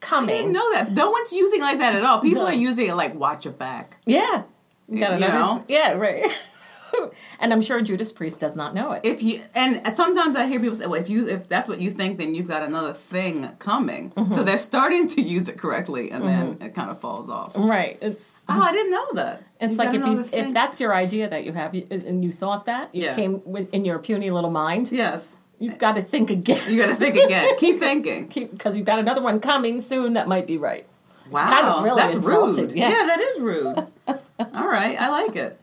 coming. 0.02 0.36
I 0.36 0.38
didn't 0.40 0.52
know 0.52 0.70
that. 0.74 0.92
No 0.92 1.10
one's 1.12 1.32
using 1.32 1.62
it 1.62 1.64
like 1.64 1.80
that 1.80 1.96
at 1.96 2.04
all. 2.04 2.20
People 2.20 2.44
No. 2.44 2.50
are 2.50 2.54
using 2.54 2.88
it 2.88 2.96
like 2.96 3.16
watch 3.16 3.46
it 3.46 3.58
back. 3.58 3.98
Yeah. 4.06 4.44
You 4.90 5.00
got 5.00 5.14
You 5.14 5.28
know? 5.28 5.64
Yeah, 5.70 5.92
right. 5.94 6.26
and 7.40 7.52
I'm 7.54 7.62
sure 7.62 7.82
Judas 7.82 8.12
Priest 8.12 8.40
does 8.40 8.56
not 8.56 8.74
know 8.74 8.92
it. 8.94 9.02
If 9.04 9.22
you 9.24 9.42
and 9.56 9.86
sometimes 9.94 10.36
I 10.36 10.46
hear 10.48 10.60
people 10.60 10.76
say, 10.76 10.86
"Well, 10.86 11.00
if 11.00 11.10
you 11.10 11.28
if 11.28 11.48
that's 11.50 11.68
what 11.70 11.80
you 11.80 11.92
think, 11.92 12.18
then 12.18 12.36
you've 12.36 12.48
got 12.48 12.64
another 12.64 12.94
thing 12.94 13.48
coming." 13.60 14.12
Mm-hmm. 14.12 14.34
So 14.34 14.44
they're 14.44 14.58
starting 14.58 15.08
to 15.10 15.22
use 15.22 15.48
it 15.48 15.58
correctly, 15.58 16.12
and 16.12 16.24
then 16.24 16.58
it 16.62 16.74
kind 16.74 16.90
of 16.90 17.00
falls 17.00 17.30
off. 17.30 17.54
right. 17.56 17.98
It's 18.02 18.46
Oh, 18.50 18.62
I 18.62 18.72
didn't 18.72 18.92
know 18.92 19.08
that. 19.14 19.44
it's 19.60 19.72
You've 19.72 19.78
like 19.78 19.94
if 19.96 20.06
you 20.06 20.20
if 20.40 20.54
that's 20.54 20.80
your 20.82 20.94
idea 20.94 21.30
that 21.30 21.44
you 21.46 21.54
have 21.54 21.74
and 21.74 22.24
you 22.24 22.32
thought 22.32 22.66
that 22.66 22.94
you 22.96 23.04
Yeah. 23.06 23.16
came 23.16 23.42
with, 23.46 23.74
in 23.74 23.86
your 23.86 24.00
puny 24.00 24.30
little 24.32 24.50
mind, 24.52 24.92
yes, 24.92 25.38
you've 25.60 25.78
got 25.78 25.96
to 25.96 26.02
think 26.02 26.30
again. 26.30 26.62
you 26.70 26.78
got 26.82 26.88
to 26.88 26.96
think 26.96 27.16
again. 27.16 27.56
Keep 27.58 27.80
thinking. 27.80 28.28
because 28.28 28.78
you've 28.78 28.88
got 28.88 29.00
another 29.00 29.22
one 29.22 29.40
coming 29.40 29.82
soon 29.82 30.14
that 30.14 30.28
might 30.28 30.48
be 30.48 30.58
right. 30.58 30.86
Wow, 31.32 31.44
kind 31.48 31.68
of 31.68 31.84
really 31.84 32.02
that's 32.02 32.16
insulting, 32.16 32.64
rude. 32.70 32.76
yeah. 32.76 32.90
that 32.90 33.20
is 33.20 33.40
rude. 33.40 33.78
All 34.08 34.68
right, 34.68 35.00
I 35.00 35.10
like 35.10 35.36
it. 35.36 35.62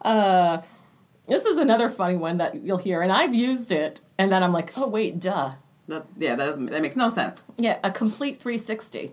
Uh, 0.00 0.62
this 1.26 1.44
is 1.44 1.58
another 1.58 1.88
funny 1.88 2.16
one 2.16 2.38
that 2.38 2.56
you'll 2.56 2.78
hear, 2.78 3.02
and 3.02 3.12
I've 3.12 3.34
used 3.34 3.70
it, 3.72 4.00
and 4.18 4.32
then 4.32 4.42
I'm 4.42 4.52
like, 4.52 4.76
oh 4.76 4.88
wait, 4.88 5.20
duh. 5.20 5.52
That, 5.88 6.06
yeah, 6.16 6.36
that, 6.36 6.54
that 6.70 6.82
makes 6.82 6.96
no 6.96 7.08
sense. 7.08 7.42
Yeah, 7.56 7.78
a 7.82 7.90
complete 7.90 8.40
360. 8.40 9.12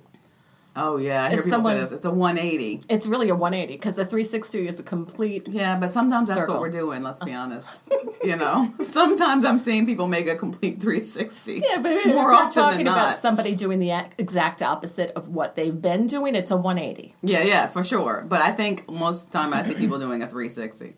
Oh 0.80 0.98
yeah, 0.98 1.26
I 1.26 1.30
hear 1.30 1.40
If 1.40 1.46
people 1.46 1.58
someone- 1.58 1.74
say 1.76 1.82
this. 1.82 1.92
It's 1.92 2.06
a 2.06 2.12
180. 2.12 2.82
It's 2.88 3.08
really 3.08 3.30
a 3.30 3.36
180 3.36 3.74
because 3.78 3.98
a 3.98 4.06
360 4.06 4.68
is 4.68 4.80
a 4.80 4.84
complete. 4.84 5.48
Yeah, 5.48 5.76
but 5.80 5.90
sometimes 5.90 6.28
that's 6.28 6.40
Circle. 6.40 6.54
what 6.56 6.62
we're 6.62 6.70
doing. 6.70 7.02
Let's 7.02 7.20
be 7.24 7.34
honest. 7.44 7.80
you 8.24 8.36
know, 8.36 8.72
sometimes 8.84 9.44
I'm 9.44 9.58
seeing 9.58 9.88
people 9.88 10.08
make 10.08 10.28
a 10.28 10.36
complete 10.36 10.74
360. 10.80 11.64
Yeah, 11.68 11.82
but 11.82 11.92
if 11.94 12.06
more 12.06 12.16
you're 12.16 12.34
often 12.34 12.54
talking 12.54 12.78
than 12.80 12.88
about 12.90 13.10
not. 13.10 13.18
somebody 13.18 13.56
doing 13.56 13.80
the 13.80 13.92
exact 14.20 14.62
opposite 14.62 15.12
of 15.16 15.30
what 15.30 15.56
they've 15.56 15.82
been 15.82 16.06
doing, 16.06 16.36
it's 16.36 16.52
a 16.52 16.56
180. 16.58 17.16
Yeah, 17.24 17.42
yeah, 17.42 17.66
for 17.66 17.84
sure. 17.84 18.24
But 18.30 18.42
I 18.42 18.52
think 18.52 18.88
most 18.90 19.26
of 19.26 19.32
the 19.32 19.38
time 19.40 19.54
I 19.56 19.64
see 19.64 19.74
people 19.74 19.98
doing 19.98 20.22
a 20.22 20.28
360. 20.28 20.94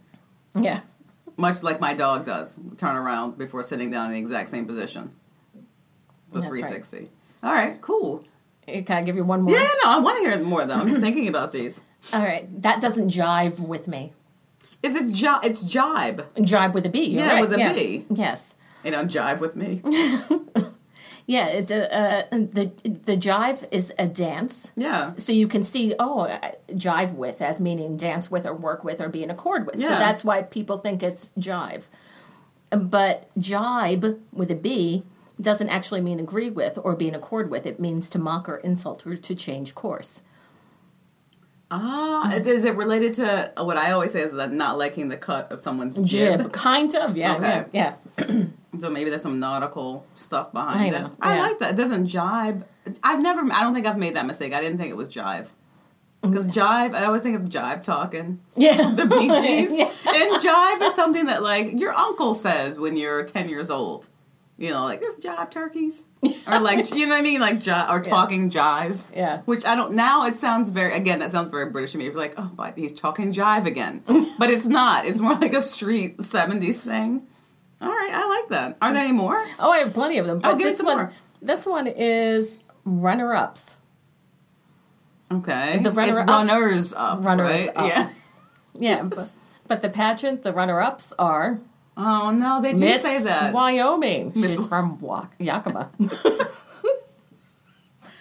Yeah. 0.55 0.81
Much 1.37 1.63
like 1.63 1.79
my 1.79 1.93
dog 1.93 2.25
does, 2.25 2.59
turn 2.77 2.97
around 2.97 3.37
before 3.37 3.63
sitting 3.63 3.89
down 3.91 4.07
in 4.07 4.11
the 4.11 4.19
exact 4.19 4.49
same 4.49 4.65
position. 4.65 5.09
The 6.33 6.41
That's 6.41 6.49
right. 6.51 6.59
360. 6.59 7.09
All 7.43 7.53
right, 7.53 7.79
cool. 7.79 8.25
Can 8.85 8.97
I 8.97 9.01
give 9.01 9.15
you 9.15 9.23
one 9.23 9.41
more? 9.41 9.53
Yeah, 9.55 9.67
no, 9.83 9.91
I 9.91 9.99
want 9.99 10.17
to 10.17 10.23
hear 10.29 10.39
more 10.43 10.65
though. 10.65 10.75
I'm 10.75 10.87
just 10.87 11.01
thinking 11.07 11.27
about 11.27 11.51
these. 11.51 11.81
All 12.13 12.21
right. 12.23 12.47
That 12.61 12.81
doesn't 12.81 13.09
jive 13.09 13.59
with 13.59 13.87
me. 13.87 14.13
Is 14.81 14.95
it 14.95 15.11
ji- 15.13 15.47
It's 15.47 15.61
jibe. 15.61 16.25
Jive 16.37 16.73
with 16.73 16.85
a 16.85 16.89
B. 16.89 17.03
You're 17.03 17.25
Yeah, 17.25 17.33
right. 17.33 17.41
with 17.41 17.53
a 17.53 17.59
yeah. 17.59 17.73
B. 17.73 18.05
Yes. 18.09 18.55
You 18.83 18.91
know, 18.91 19.03
jive 19.05 19.39
with 19.39 19.55
me. 19.55 19.81
Yeah. 21.27 21.45
It, 21.45 21.71
uh, 21.71 21.75
uh, 21.75 22.23
the 22.31 22.71
the 23.05 23.15
jive 23.15 23.67
is 23.71 23.93
a 23.99 24.07
dance. 24.07 24.71
Yeah. 24.75 25.11
So 25.17 25.31
you 25.31 25.47
can 25.47 25.63
see, 25.63 25.93
oh, 25.99 26.21
uh, 26.21 26.53
jive 26.71 27.13
with 27.13 27.39
as 27.39 27.61
meaning 27.61 27.97
dance 27.97 28.31
with 28.31 28.47
or 28.47 28.53
work 28.55 28.83
with 28.83 28.99
or 28.99 29.09
be 29.09 29.21
in 29.21 29.29
accord 29.29 29.67
with. 29.67 29.75
Yeah. 29.75 29.89
So 29.89 29.93
that's 29.95 30.23
why 30.25 30.41
people 30.41 30.79
think 30.79 31.03
it's 31.03 31.31
jive. 31.37 31.83
But 32.71 33.29
jibe 33.37 34.19
with 34.33 34.49
a 34.49 34.55
B 34.55 35.03
doesn't 35.41 35.69
actually 35.69 36.01
mean 36.01 36.19
agree 36.19 36.49
with 36.49 36.77
or 36.83 36.95
be 36.95 37.07
in 37.07 37.15
accord 37.15 37.49
with. 37.49 37.65
It 37.65 37.79
means 37.79 38.09
to 38.11 38.19
mock 38.19 38.49
or 38.49 38.57
insult 38.57 39.05
or 39.07 39.15
to 39.15 39.35
change 39.35 39.73
course. 39.75 40.21
Ah, 41.71 42.31
is 42.33 42.63
it 42.63 42.75
related 42.75 43.13
to 43.15 43.51
what 43.57 43.77
I 43.77 43.91
always 43.91 44.11
say 44.11 44.21
is 44.23 44.31
that 44.33 44.51
not 44.51 44.77
liking 44.79 45.09
the 45.09 45.17
cut 45.17 45.51
of 45.51 45.61
someone's 45.61 45.97
Jib, 45.99 46.39
jib? 46.41 46.51
kind 46.51 46.93
of, 46.95 47.15
yeah, 47.15 47.35
Okay. 47.35 47.65
yeah, 47.71 47.93
yeah. 48.17 48.45
So 48.79 48.89
maybe 48.89 49.09
there's 49.11 49.21
some 49.21 49.39
nautical 49.39 50.05
stuff 50.15 50.51
behind 50.51 50.95
I 50.95 50.99
it. 50.99 51.11
I 51.21 51.39
like 51.39 51.59
that. 51.59 51.71
It 51.73 51.75
doesn't 51.77 52.07
jibe. 52.07 52.65
I've 53.03 53.19
never. 53.19 53.41
I 53.51 53.61
don't 53.61 53.73
think 53.75 53.85
I've 53.85 53.97
made 53.97 54.15
that 54.15 54.25
mistake. 54.25 54.53
I 54.53 54.61
didn't 54.61 54.77
think 54.79 54.89
it 54.89 54.97
was 54.97 55.09
jive. 55.09 55.47
Because 56.21 56.47
jive, 56.47 56.95
I 56.95 57.05
always 57.05 57.21
think 57.21 57.37
of 57.39 57.49
jive 57.49 57.83
talking. 57.83 58.39
Yeah. 58.55 58.91
The 58.95 59.05
Bee 59.05 59.27
Gees. 59.27 59.71
Yeah. 59.77 59.91
And 60.07 60.41
jive 60.41 60.81
is 60.81 60.95
something 60.95 61.25
that 61.25 61.43
like 61.43 61.79
your 61.79 61.93
uncle 61.93 62.33
says 62.33 62.79
when 62.79 62.97
you're 62.97 63.23
ten 63.23 63.47
years 63.47 63.69
old. 63.69 64.07
You 64.59 64.71
know, 64.71 64.83
like 64.83 64.99
this 64.99 65.15
jive 65.15 65.49
turkeys, 65.51 66.03
or 66.21 66.59
like 66.59 66.91
you 66.93 67.05
know 67.07 67.13
what 67.13 67.19
I 67.19 67.21
mean, 67.21 67.39
like 67.39 67.59
jive 67.61 67.89
or 67.89 68.01
talking 68.15 68.49
jive. 68.49 68.97
Yeah. 69.15 69.39
Which 69.45 69.63
I 69.65 69.73
don't. 69.75 69.93
Now 69.93 70.25
it 70.25 70.37
sounds 70.37 70.69
very. 70.69 70.91
Again, 70.93 71.19
that 71.19 71.31
sounds 71.31 71.49
very 71.49 71.69
British 71.71 71.93
to 71.93 71.97
me. 71.97 72.03
You're 72.05 72.13
like, 72.13 72.33
oh, 72.37 72.51
but 72.55 72.77
he's 72.77 72.91
talking 72.91 73.31
jive 73.31 73.65
again, 73.65 74.03
but 74.37 74.49
it's 74.49 74.67
not. 74.67 75.05
It's 75.05 75.21
more 75.21 75.35
like 75.35 75.53
a 75.53 75.61
street 75.61 76.17
'70s 76.17 76.81
thing. 76.81 77.25
All 77.81 77.87
right, 77.87 78.11
I 78.13 78.27
like 78.27 78.49
that. 78.49 78.77
Are 78.81 78.91
there 78.91 79.01
any 79.01 79.13
more? 79.13 79.41
Oh, 79.59 79.71
I 79.71 79.77
have 79.77 79.93
plenty 79.93 80.17
of 80.17 80.27
them. 80.27 80.39
Oh, 80.39 80.41
but 80.41 80.49
Oh, 80.49 80.51
give 80.55 80.57
me 80.57 80.63
this 80.65 80.77
some 80.77 80.87
one, 80.87 80.97
more. 80.97 81.13
this 81.41 81.65
one 81.65 81.87
is 81.87 82.59
runner 82.83 83.33
ups. 83.33 83.77
Okay, 85.31 85.79
The 85.81 85.91
runner 85.91 86.09
it's 86.11 86.19
up- 86.19 86.27
runners 86.27 86.93
up. 86.93 87.23
Runners 87.23 87.49
right? 87.49 87.71
up. 87.77 87.87
Yeah. 87.87 88.09
Yeah, 88.77 89.03
but, 89.09 89.31
but 89.69 89.81
the 89.81 89.89
pageant, 89.89 90.43
the 90.43 90.51
runner 90.51 90.81
ups 90.81 91.13
are 91.19 91.61
Oh 92.01 92.31
no, 92.31 92.61
they 92.61 92.71
do 92.73 92.79
Miss 92.79 93.01
say 93.01 93.19
that. 93.23 93.53
Wyoming. 93.53 94.31
Miss- 94.35 94.55
She's 94.55 94.65
from 94.65 94.99
Wa- 95.01 95.27
Yakima. 95.37 95.91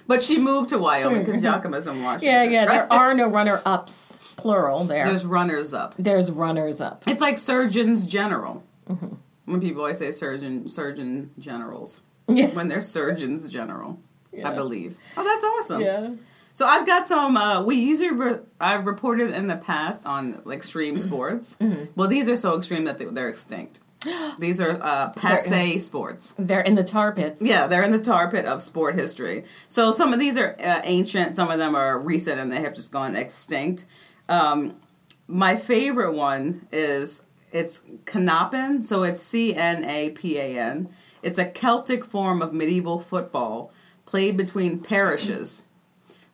But 0.07 0.23
she 0.23 0.39
moved 0.39 0.71
to 0.71 0.79
Wyoming 0.79 1.23
because 1.25 1.43
Yakima's 1.43 1.87
in 1.87 2.03
Washington. 2.03 2.29
yeah, 2.29 2.43
yeah. 2.45 2.65
right? 2.65 2.69
There 2.69 2.93
are 2.93 3.13
no 3.15 3.29
runner 3.29 3.61
ups, 3.67 4.21
plural. 4.37 4.85
There. 4.85 5.07
There's 5.07 5.27
runners 5.27 5.75
up. 5.75 5.95
There's 5.99 6.31
runners 6.33 6.81
up. 6.81 7.03
It's 7.07 7.21
like 7.21 7.37
surgeons 7.37 8.07
general. 8.07 8.65
Mm-hmm. 8.89 9.15
When 9.45 9.61
people 9.61 9.83
always 9.83 9.99
say 9.99 10.11
surgeon 10.13 10.67
surgeon 10.71 11.31
generals. 11.39 12.03
Yeah. 12.27 12.49
When 12.49 12.69
they're 12.69 12.81
surgeons 12.81 13.49
general, 13.51 14.01
I 14.45 14.55
believe. 14.55 14.97
Oh, 15.17 15.25
that's 15.25 15.45
awesome. 15.45 15.83
Yeah. 15.83 16.15
So 16.59 16.67
I've 16.67 16.85
got 16.85 17.07
some. 17.07 17.37
Uh, 17.37 17.63
we 17.63 17.77
usually 17.77 18.11
re- 18.11 18.41
I've 18.61 18.85
reported 18.87 19.31
in 19.31 19.47
the 19.47 19.55
past 19.55 20.05
on 20.05 20.43
like 20.45 20.57
extreme 20.57 20.97
Mm-hmm. 20.97 21.07
sports. 21.07 21.57
Well, 21.95 22.09
these 22.09 22.29
are 22.29 22.37
so 22.37 22.57
extreme 22.59 22.83
that 22.87 22.99
they, 22.99 23.05
they're 23.05 23.29
extinct. 23.29 23.79
These 24.41 24.61
are 24.61 24.77
uh, 24.83 25.11
passe 25.11 25.79
sports. 25.79 26.35
They're 26.37 26.61
in 26.61 26.75
the 26.75 26.83
tar 26.83 27.13
pits. 27.13 27.41
Yeah, 27.41 27.69
they're 27.69 27.85
in 27.85 27.93
the 27.93 28.01
tar 28.01 28.29
pit 28.29 28.45
of 28.45 28.61
sport 28.61 28.97
history. 28.97 29.45
So 29.69 29.93
some 29.93 30.13
of 30.13 30.19
these 30.19 30.37
are 30.37 30.57
uh, 30.59 30.81
ancient, 30.83 31.37
some 31.37 31.49
of 31.49 31.59
them 31.59 31.77
are 31.77 31.97
recent, 31.97 32.41
and 32.41 32.51
they 32.51 32.61
have 32.61 32.75
just 32.75 32.91
gone 32.91 33.15
extinct. 33.15 33.85
Um, 34.29 34.81
my 35.29 35.55
favorite 35.55 36.13
one 36.15 36.67
is 36.73 37.23
it's 37.53 37.83
Cnapan, 38.05 38.85
so 38.85 39.05
it's 39.05 39.23
C 39.23 39.55
N 39.55 39.85
A 39.85 40.11
P 40.11 40.39
A 40.39 40.59
N. 40.59 40.89
It's 41.23 41.39
a 41.39 41.45
Celtic 41.49 42.05
form 42.05 42.43
of 42.43 42.53
medieval 42.53 42.99
football 42.99 43.73
played 44.07 44.37
between 44.37 44.81
parishes, 44.81 45.65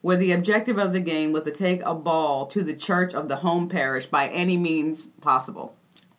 where 0.04 0.18
the 0.18 0.32
objective 0.32 0.76
of 0.76 0.92
the 0.92 1.00
game 1.00 1.32
was 1.32 1.44
to 1.44 1.50
take 1.50 1.80
a 1.82 1.94
ball 1.94 2.44
to 2.44 2.62
the 2.62 2.74
church 2.74 3.14
of 3.14 3.26
the 3.30 3.36
home 3.36 3.70
parish 3.70 4.04
by 4.04 4.28
any 4.28 4.54
means 4.54 5.06
possible. 5.22 5.74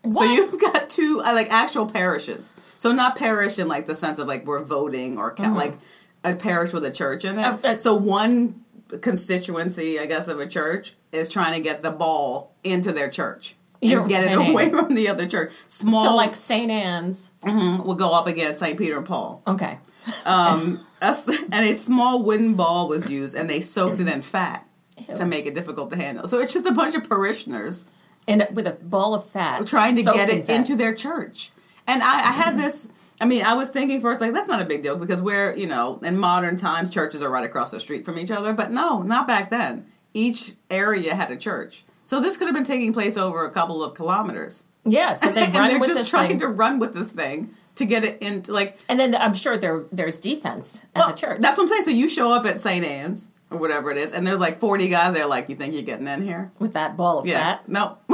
So 0.10 0.24
you've 0.24 0.60
got 0.60 0.90
two 0.90 1.22
uh, 1.24 1.34
like 1.34 1.52
actual 1.52 1.86
parishes. 1.86 2.54
So 2.78 2.92
not 2.92 3.16
parish 3.16 3.60
in 3.60 3.68
like 3.68 3.86
the 3.86 3.94
sense 3.94 4.18
of 4.18 4.28
like 4.28 4.44
we're 4.44 4.64
voting 4.64 5.20
or 5.20 5.30
ca- 5.30 5.54
like 5.54 5.76
a 6.24 6.36
parish 6.36 6.74
with 6.74 6.84
a 6.84 6.90
church 6.90 7.26
in 7.26 7.38
it. 7.38 7.46
Uh, 7.46 7.58
uh, 7.64 7.78
so 7.78 7.94
one 7.94 8.66
constituency, 9.02 10.00
I 10.00 10.08
guess, 10.08 10.28
of 10.28 10.40
a 10.40 10.48
church 10.48 10.96
is 11.12 11.30
trying 11.30 11.54
to 11.54 11.60
get 11.60 11.84
the 11.84 11.92
ball 11.92 12.56
into 12.64 12.92
their 12.92 13.08
church 13.08 13.56
and 13.84 13.92
You're 13.92 14.08
get 14.08 14.32
it 14.32 14.36
away 14.36 14.70
from 14.72 14.96
the 14.96 15.10
other 15.10 15.28
church. 15.28 15.54
Small 15.68 16.06
So 16.06 16.16
like 16.16 16.36
St. 16.36 16.72
Anne's. 16.72 17.30
will 17.44 17.94
go 17.94 18.14
up 18.14 18.26
against 18.26 18.58
St. 18.58 18.80
Peter 18.80 18.98
and 18.98 19.06
Paul. 19.06 19.44
Okay. 19.46 19.78
Um, 20.26 20.80
a 21.06 21.34
and 21.52 21.66
a 21.66 21.76
small 21.76 22.24
wooden 22.24 22.54
ball 22.56 22.88
was 22.88 23.10
used, 23.10 23.36
and 23.36 23.50
they 23.50 23.62
soaked 23.62 24.00
it 24.00 24.08
in 24.08 24.22
fat 24.22 24.68
to 25.16 25.26
make 25.26 25.46
it 25.46 25.56
difficult 25.56 25.90
to 25.92 25.96
handle. 25.96 26.26
So 26.28 26.40
it's 26.40 26.54
just 26.54 26.66
a 26.66 26.72
bunch 26.72 26.96
of 26.96 27.04
parishioners 27.08 27.86
And 28.28 28.48
with 28.54 28.66
a 28.68 28.72
ball 28.82 29.14
of 29.14 29.26
fat. 29.30 29.66
trying 29.68 29.96
to 29.96 30.04
get 30.04 30.30
it 30.30 30.48
fat. 30.48 30.56
into 30.56 30.76
their 30.76 30.94
church. 30.94 31.52
And 31.88 32.02
I, 32.02 32.20
I 32.30 32.32
had 32.32 32.58
this. 32.58 32.88
I 33.22 33.26
mean, 33.26 33.44
I 33.46 33.54
was 33.54 33.70
thinking 33.70 34.02
first, 34.02 34.20
like, 34.20 34.34
that's 34.34 34.48
not 34.50 34.62
a 34.62 34.66
big 34.66 34.84
deal 34.84 34.98
because 34.98 35.22
we're, 35.22 35.56
you 35.56 35.68
know, 35.68 36.00
in 36.04 36.18
modern 36.18 36.58
times, 36.58 36.90
churches 36.90 37.22
are 37.22 37.30
right 37.30 37.46
across 37.46 37.72
the 37.72 37.80
street 37.80 38.04
from 38.06 38.18
each 38.20 38.32
other. 38.32 38.52
But 38.54 38.72
no, 38.72 39.02
not 39.04 39.26
back 39.28 39.50
then. 39.50 39.86
Each 40.14 40.54
area 40.70 41.14
had 41.16 41.32
a 41.32 41.38
church. 41.38 41.84
So 42.04 42.20
this 42.20 42.36
could 42.38 42.48
have 42.48 42.56
been 42.56 42.64
taking 42.66 42.94
place 42.94 43.16
over 43.18 43.46
a 43.46 43.52
couple 43.52 43.84
of 43.84 43.94
kilometers. 43.96 44.66
Yeah, 44.84 45.14
so 45.14 45.30
they 45.32 45.44
and 45.46 45.56
run 45.56 45.68
they're 45.70 45.80
with 45.80 45.90
just 45.90 46.02
this 46.02 46.10
trying 46.10 46.30
thing. 46.30 46.40
to 46.40 46.48
run 46.48 46.78
with 46.80 46.94
this 46.94 47.08
thing 47.08 47.50
to 47.76 47.86
get 47.86 48.04
it 48.06 48.22
into, 48.22 48.52
like, 48.54 48.78
And 48.90 49.00
then 49.00 49.14
I'm 49.16 49.34
sure 49.34 49.58
there 49.58 49.84
there's 49.92 50.20
defense 50.20 50.86
at 50.96 51.00
well, 51.02 51.10
the 51.10 51.16
church. 51.18 51.42
That's 51.42 51.58
what 51.58 51.64
I'm 51.66 51.70
saying. 51.70 51.84
So 51.84 51.90
you 51.92 52.08
show 52.08 52.32
up 52.32 52.46
at 52.46 52.60
St. 52.60 52.86
Anne's 52.86 53.28
or 53.52 53.58
whatever 53.58 53.92
it 53.92 53.98
is, 53.98 54.12
and 54.12 54.26
there's 54.26 54.40
like 54.40 54.60
40 54.60 54.90
guys 54.90 55.14
there, 55.14 55.28
like, 55.28 55.50
you 55.50 55.56
think 55.56 55.74
you're 55.74 55.84
getting 55.84 56.08
in 56.08 56.22
here? 56.22 56.52
with 56.60 56.74
that 56.74 56.98
ball 56.98 57.20
of 57.20 57.26
Yeah. 57.28 57.40
fat. 57.58 57.70
No. 57.70 57.98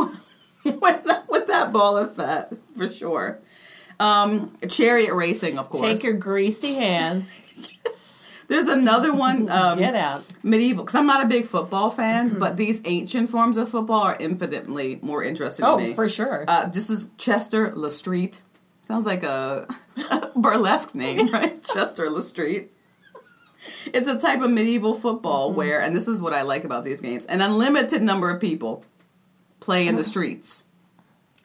with, 0.65 1.03
that, 1.06 1.25
with 1.30 1.48
that 1.48 1.72
ball 1.72 1.98
of 1.98 2.15
fat, 2.15 2.51
for 2.77 2.91
sure. 2.91 3.39
Um, 4.00 4.56
chariot 4.68 5.13
racing, 5.13 5.58
of 5.60 5.70
course. 5.70 5.82
Take 6.00 6.03
your 6.03 6.13
greasy 6.13 6.74
hands, 6.74 7.32
There's 8.48 8.68
another 8.68 9.13
one, 9.13 9.50
um, 9.50 9.77
get 9.80 9.96
out. 9.96 10.25
medieval, 10.44 10.84
because 10.84 10.96
I'm 10.96 11.06
not 11.06 11.24
a 11.24 11.27
big 11.30 11.46
football 11.46 11.89
fan, 11.89 12.32
Mm-hmm. 12.32 12.39
but 12.39 12.58
these 12.58 12.82
ancient 12.84 13.30
forms 13.30 13.56
of 13.56 13.70
football 13.70 14.01
are 14.01 14.18
infinitely 14.20 15.00
more 15.01 15.24
interesting 15.24 15.63
Oh, 15.65 15.77
to 15.77 15.84
me. 15.84 15.94
for 15.94 16.10
sure. 16.10 16.44
Uh, 16.48 16.65
this 16.65 16.89
is 16.89 17.10
Chester 17.18 17.74
Le 17.75 17.89
Street. 17.89 18.41
Sounds 18.91 19.05
like 19.05 19.24
a 19.24 19.67
burlesque 20.36 20.93
name, 20.95 21.29
right? 21.33 21.63
Chester 21.63 22.10
Le 22.10 22.21
Street. 22.21 22.71
It's 23.93 24.07
a 24.10 24.19
type 24.19 24.41
of 24.41 24.51
medieval 24.51 24.93
football 24.95 25.48
Mm-hmm. 25.50 25.57
where, 25.57 25.81
and 25.81 25.95
this 25.95 26.10
is 26.10 26.19
what 26.19 26.33
I 26.33 26.41
like 26.41 26.65
about 26.65 26.83
these 26.83 27.00
games, 27.00 27.25
an 27.27 27.39
unlimited 27.39 28.01
number 28.01 28.29
of 28.29 28.41
people 28.41 28.83
play 29.62 29.88
in 29.88 29.95
the 29.95 30.03
streets 30.03 30.65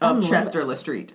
of 0.01 0.17
Unlimited. 0.17 0.31
Chester 0.45 0.65
Le 0.65 0.75
Street, 0.75 1.15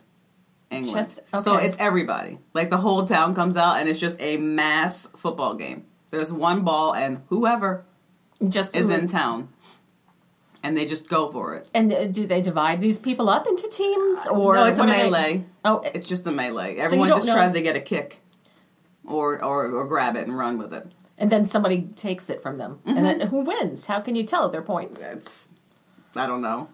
England. 0.70 0.96
Chester- 0.96 1.24
So 1.42 1.58
it's 1.58 1.76
everybody. 1.80 2.40
Like 2.54 2.70
the 2.70 2.78
whole 2.78 3.04
town 3.04 3.36
comes 3.36 3.58
out, 3.58 3.76
and 3.78 3.90
it's 3.90 4.00
just 4.00 4.22
a 4.22 4.38
mass 4.38 5.08
football 5.08 5.56
game. 5.56 5.86
There's 6.12 6.32
one 6.32 6.62
ball, 6.64 6.94
and 6.96 7.24
whoever 7.28 7.84
Just 8.48 8.74
is 8.76 8.88
in 8.90 9.08
town, 9.08 9.50
and 10.64 10.78
they 10.78 10.86
just 10.86 11.08
go 11.08 11.32
for 11.32 11.56
it. 11.56 11.70
And 11.74 11.92
uh, 11.94 12.06
do 12.08 12.26
they 12.28 12.42
divide 12.42 12.82
these 12.82 13.00
people 13.00 13.30
up 13.30 13.48
into 13.48 13.68
teams 13.70 14.28
or 14.28 14.56
no, 14.56 14.66
it's 14.66 14.80
a 14.80 14.84
are 14.84 14.88
they- 14.88 15.10
melee. 15.10 15.46
Oh, 15.66 15.80
it- 15.80 15.92
It's 15.96 16.08
just 16.08 16.28
a 16.28 16.32
melee. 16.32 16.78
Everyone 16.78 17.10
don't 17.10 17.18
just 17.18 17.28
know- 17.28 17.34
tries 17.36 17.54
to 17.54 17.62
get 17.62 17.76
a 17.76 17.82
kick, 17.82 18.22
or, 19.06 19.44
or 19.44 19.72
or 19.72 19.86
grab 19.88 20.16
it 20.16 20.28
and 20.28 20.38
run 20.38 20.58
with 20.58 20.74
it. 20.74 20.86
and 21.18 21.32
then 21.32 21.46
somebody 21.46 21.84
takes 21.96 22.30
it 22.30 22.42
from 22.42 22.56
them, 22.58 22.80
and 22.86 22.98
Mm-hmm. 22.98 23.20
then 23.20 23.28
who 23.28 23.42
wins? 23.44 23.88
How 23.88 24.00
can 24.00 24.16
you 24.16 24.24
tell 24.24 24.50
their 24.50 24.62
points? 24.62 25.02
That's 25.02 25.48
I 26.16 26.26
don't 26.28 26.42
know. 26.42 26.68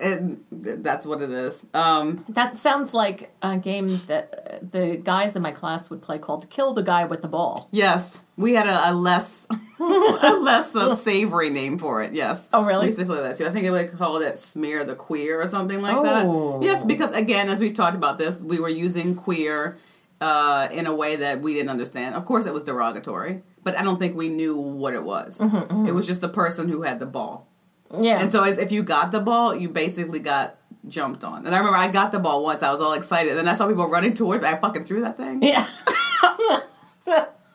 It, 0.00 0.82
that's 0.82 1.06
what 1.06 1.22
it 1.22 1.30
is. 1.30 1.66
Um, 1.74 2.24
That 2.28 2.54
sounds 2.56 2.92
like 2.94 3.30
a 3.42 3.56
game 3.56 3.88
that 4.06 4.60
uh, 4.62 4.66
the 4.70 4.96
guys 5.02 5.34
in 5.34 5.42
my 5.42 5.50
class 5.52 5.88
would 5.90 6.02
play 6.02 6.18
called 6.18 6.48
"Kill 6.50 6.74
the 6.74 6.82
Guy 6.82 7.04
with 7.06 7.22
the 7.22 7.28
Ball." 7.28 7.68
yes, 7.72 8.22
we 8.36 8.54
had 8.54 8.66
a, 8.66 8.90
a 8.90 8.92
less 8.92 9.46
a 9.80 10.36
less 10.40 10.72
savory 11.02 11.50
name 11.50 11.78
for 11.78 12.02
it. 12.02 12.12
Yes. 12.12 12.48
Oh, 12.52 12.64
really? 12.64 12.82
We 12.82 12.86
used 12.86 12.98
to 13.00 13.06
play 13.06 13.22
that 13.22 13.36
too. 13.36 13.46
I 13.46 13.50
think 13.50 13.64
it 13.64 13.70
would 13.70 13.90
call 13.96 14.18
it 14.20 14.38
"Smear 14.38 14.84
the 14.84 14.94
Queer" 14.94 15.40
or 15.40 15.48
something 15.48 15.80
like 15.82 15.96
Oh. 15.96 16.58
that. 16.60 16.64
Yes, 16.66 16.84
because 16.84 17.12
again, 17.12 17.48
as 17.48 17.60
we've 17.60 17.74
talked 17.74 17.96
about 17.96 18.18
this, 18.18 18.42
we 18.42 18.60
were 18.60 18.68
using 18.68 19.14
queer 19.14 19.78
uh, 20.20 20.68
in 20.70 20.86
a 20.86 20.94
way 20.94 21.16
that 21.16 21.40
we 21.40 21.54
didn't 21.54 21.70
understand. 21.70 22.14
Of 22.14 22.24
course, 22.26 22.44
it 22.46 22.52
was 22.52 22.62
derogatory, 22.62 23.42
but 23.64 23.76
I 23.78 23.82
don't 23.82 23.98
think 23.98 24.16
we 24.16 24.28
knew 24.28 24.56
what 24.56 24.92
it 24.94 25.02
was. 25.02 25.38
Mm-hmm, 25.40 25.86
It 25.86 25.94
was 25.94 26.06
just 26.06 26.20
the 26.20 26.28
person 26.28 26.68
who 26.68 26.82
had 26.82 26.98
the 27.00 27.06
ball. 27.06 27.47
Yeah, 27.96 28.20
And 28.20 28.30
so, 28.30 28.44
as 28.44 28.58
if 28.58 28.70
you 28.72 28.82
got 28.82 29.12
the 29.12 29.20
ball, 29.20 29.54
you 29.54 29.68
basically 29.68 30.18
got 30.20 30.56
jumped 30.88 31.24
on. 31.24 31.46
And 31.46 31.54
I 31.54 31.58
remember 31.58 31.78
I 31.78 31.88
got 31.88 32.12
the 32.12 32.18
ball 32.18 32.42
once. 32.42 32.62
I 32.62 32.70
was 32.70 32.80
all 32.80 32.92
excited, 32.92 33.38
and 33.38 33.48
I 33.48 33.54
saw 33.54 33.66
people 33.66 33.88
running 33.88 34.12
toward 34.14 34.42
me. 34.42 34.48
I 34.48 34.56
fucking 34.58 34.84
threw 34.84 35.00
that 35.02 35.16
thing. 35.16 35.42
yeah. 35.42 35.66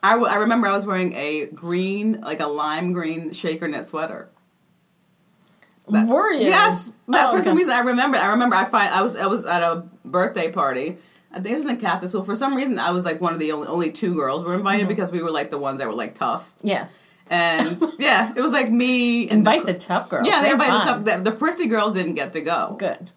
I, 0.02 0.10
w- 0.12 0.26
I 0.30 0.36
remember 0.36 0.66
I 0.66 0.72
was 0.72 0.84
wearing 0.84 1.14
a 1.14 1.46
green, 1.46 2.20
like 2.20 2.40
a 2.40 2.46
lime 2.46 2.92
green 2.92 3.32
shaker 3.32 3.68
knit 3.68 3.88
sweater. 3.88 4.28
That- 5.88 6.08
Were 6.08 6.32
you? 6.32 6.46
Yes, 6.46 6.92
that 7.08 7.28
Oh, 7.28 7.36
for 7.36 7.42
some 7.42 7.52
okay. 7.52 7.58
reason 7.58 7.72
I 7.74 7.80
remember. 7.80 8.16
I 8.18 8.26
remember 8.32 8.56
I 8.56 8.64
find 8.64 8.92
I 8.92 9.02
was 9.02 9.16
I 9.16 9.26
was 9.26 9.44
at 9.46 9.62
a 9.62 9.84
birthday 10.04 10.50
party. 10.50 10.96
I 11.30 11.34
think 11.40 11.56
this 11.56 11.64
is 11.64 11.70
in 11.70 11.76
Catholic 11.78 12.08
school. 12.10 12.22
For 12.22 12.36
some 12.36 12.54
reason, 12.54 12.78
I 12.78 12.90
was 12.90 13.04
like 13.04 13.20
one 13.20 13.32
of 13.32 13.38
the 13.38 13.52
only 13.52 13.66
only 13.68 13.92
two 13.92 14.14
girls 14.14 14.44
were 14.44 14.54
invited 14.54 14.82
Mm-hmm. 14.82 14.88
because 14.88 15.10
we 15.12 15.22
were 15.22 15.30
like 15.30 15.50
the 15.50 15.58
ones 15.58 15.78
that 15.80 15.88
were 15.88 15.94
like 15.94 16.14
tough. 16.14 16.52
Yeah. 16.62 16.88
And 17.28 17.80
yeah, 17.98 18.32
it 18.36 18.40
was 18.40 18.52
like 18.52 18.70
me 18.70 19.24
and 19.28 19.38
Invite 19.38 19.66
the 19.66 19.74
tough 19.74 20.08
girls. 20.08 20.26
yeah, 20.28 20.42
they 20.42 20.50
invited 20.50 20.74
the 20.74 20.84
tough. 20.84 21.04
The, 21.24 21.30
the 21.30 21.36
prissy 21.36 21.66
girls 21.66 21.92
didn't 21.92 22.14
get 22.14 22.32
to 22.34 22.40
go. 22.40 22.76
Good. 22.78 22.98
Good. 22.98 23.10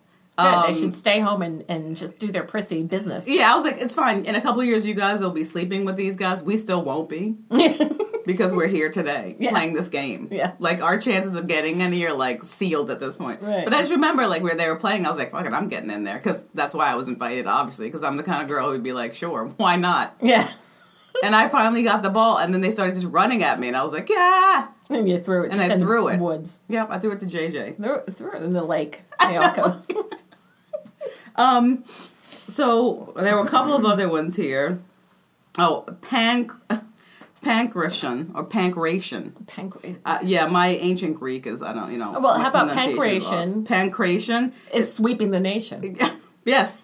Um, 0.45 0.71
they 0.71 0.79
should 0.79 0.93
stay 0.93 1.19
home 1.19 1.41
and, 1.41 1.65
and 1.67 1.97
just 1.97 2.19
do 2.19 2.27
their 2.31 2.43
prissy 2.43 2.83
business. 2.83 3.27
Yeah, 3.27 3.51
I 3.51 3.55
was 3.55 3.63
like, 3.63 3.81
it's 3.81 3.95
fine. 3.95 4.23
In 4.23 4.35
a 4.35 4.41
couple 4.41 4.61
of 4.61 4.67
years, 4.67 4.85
you 4.85 4.93
guys 4.93 5.19
will 5.19 5.31
be 5.31 5.43
sleeping 5.43 5.83
with 5.83 5.95
these 5.95 6.15
guys. 6.15 6.43
We 6.43 6.57
still 6.57 6.83
won't 6.83 7.09
be 7.09 7.37
because 8.27 8.53
we're 8.53 8.67
here 8.67 8.91
today 8.91 9.35
Yeah. 9.39 9.49
playing 9.49 9.73
this 9.73 9.89
game. 9.89 10.27
Yeah. 10.29 10.51
like 10.59 10.83
our 10.83 10.99
chances 10.99 11.33
of 11.33 11.47
getting 11.47 11.81
any 11.81 12.05
are 12.05 12.13
like 12.13 12.43
sealed 12.43 12.91
at 12.91 12.99
this 12.99 13.15
point. 13.15 13.41
Right. 13.41 13.63
But 13.65 13.73
I 13.73 13.79
just 13.79 13.89
remember 13.91 14.27
like 14.27 14.43
where 14.43 14.53
they 14.55 14.67
were 14.69 14.75
playing, 14.75 15.07
I 15.07 15.09
was 15.09 15.17
like, 15.17 15.31
fuck 15.31 15.47
it, 15.47 15.53
I'm 15.53 15.69
getting 15.69 15.89
in 15.89 16.03
there 16.03 16.17
because 16.17 16.45
that's 16.53 16.75
why 16.75 16.91
I 16.91 16.93
was 16.95 17.07
invited, 17.07 17.47
obviously, 17.47 17.87
because 17.87 18.03
I'm 18.03 18.15
the 18.17 18.23
kind 18.23 18.43
of 18.43 18.47
girl 18.47 18.69
who'd 18.71 18.83
be 18.83 18.93
like, 18.93 19.15
sure, 19.15 19.47
why 19.57 19.75
not? 19.75 20.15
Yeah. 20.21 20.47
And 21.23 21.35
I 21.35 21.49
finally 21.49 21.83
got 21.83 22.01
the 22.03 22.09
ball, 22.09 22.37
and 22.37 22.53
then 22.53 22.61
they 22.61 22.71
started 22.71 22.95
just 22.95 23.07
running 23.07 23.43
at 23.43 23.59
me, 23.59 23.67
and 23.67 23.75
I 23.77 23.83
was 23.83 23.93
like, 23.93 24.09
yeah, 24.09 24.67
And 24.89 25.07
you 25.09 25.19
threw 25.19 25.43
it 25.45 25.51
And 25.51 25.61
I 25.61 25.73
in 25.73 25.79
threw 25.79 26.03
the 26.07 26.13
it. 26.15 26.19
woods. 26.19 26.59
yeah. 26.67 26.85
I 26.89 26.99
threw 26.99 27.11
it 27.11 27.19
to 27.21 27.25
JJ. 27.25 27.77
Threw, 27.77 28.13
threw 28.13 28.31
it 28.35 28.43
in 28.43 28.53
the 28.53 28.63
lake. 28.63 29.01
They 29.21 29.37
all 29.37 29.53
go- 29.55 30.09
Um, 31.35 31.83
so 32.47 33.13
there 33.15 33.35
were 33.35 33.43
a 33.45 33.47
couple 33.49 33.73
of 33.75 33.85
other 33.85 34.09
ones 34.09 34.35
here. 34.35 34.79
Oh, 35.59 35.85
panc, 36.01 36.51
pancration 37.43 38.31
or 38.35 38.43
pancration. 38.45 39.45
Pancreas. 39.47 39.97
Uh, 40.05 40.19
yeah, 40.23 40.47
my 40.47 40.69
ancient 40.69 41.15
Greek 41.17 41.45
is 41.45 41.61
I 41.61 41.73
don't 41.73 41.91
you 41.91 41.97
know. 41.97 42.19
Well, 42.19 42.39
how 42.39 42.49
about 42.49 42.69
pancration? 42.75 43.65
Pancration, 43.65 44.53
Is 44.73 44.93
sweeping 44.93 45.31
the 45.31 45.39
nation. 45.39 45.97
yes. 46.45 46.83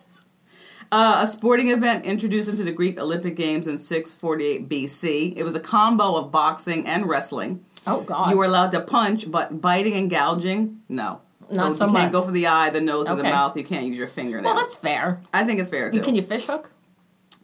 Uh, 0.93 1.23
a 1.23 1.27
sporting 1.27 1.69
event 1.71 2.05
introduced 2.05 2.47
into 2.47 2.63
the 2.63 2.71
Greek 2.71 2.99
Olympic 2.99 3.35
Games 3.35 3.65
in 3.65 3.79
648 3.79 4.69
BC. 4.69 5.33
It 5.35 5.43
was 5.43 5.55
a 5.55 5.59
combo 5.59 6.17
of 6.17 6.31
boxing 6.31 6.85
and 6.85 7.09
wrestling. 7.09 7.65
Oh 7.87 8.01
God. 8.01 8.29
You 8.29 8.37
were 8.37 8.45
allowed 8.45 8.69
to 8.71 8.79
punch, 8.79 9.31
but 9.31 9.59
biting 9.59 9.93
and 9.95 10.07
gouging, 10.07 10.81
no. 10.87 11.19
Not 11.49 11.77
so 11.77 11.87
you 11.87 11.93
can't 11.93 12.11
go 12.11 12.21
for 12.21 12.29
the 12.29 12.45
eye, 12.45 12.69
the 12.69 12.79
nose, 12.79 13.09
or 13.09 13.15
the 13.15 13.23
Okay. 13.23 13.31
mouth. 13.31 13.57
You 13.57 13.63
can't 13.63 13.87
use 13.87 13.97
your 13.97 14.05
fingernails. 14.07 14.45
well, 14.45 14.55
that's 14.55 14.75
fair. 14.75 15.19
I 15.33 15.43
think 15.43 15.59
it's 15.59 15.71
fair 15.71 15.89
too. 15.89 15.99
Can 16.01 16.13
you 16.13 16.21
fish 16.21 16.45
hook? 16.45 16.69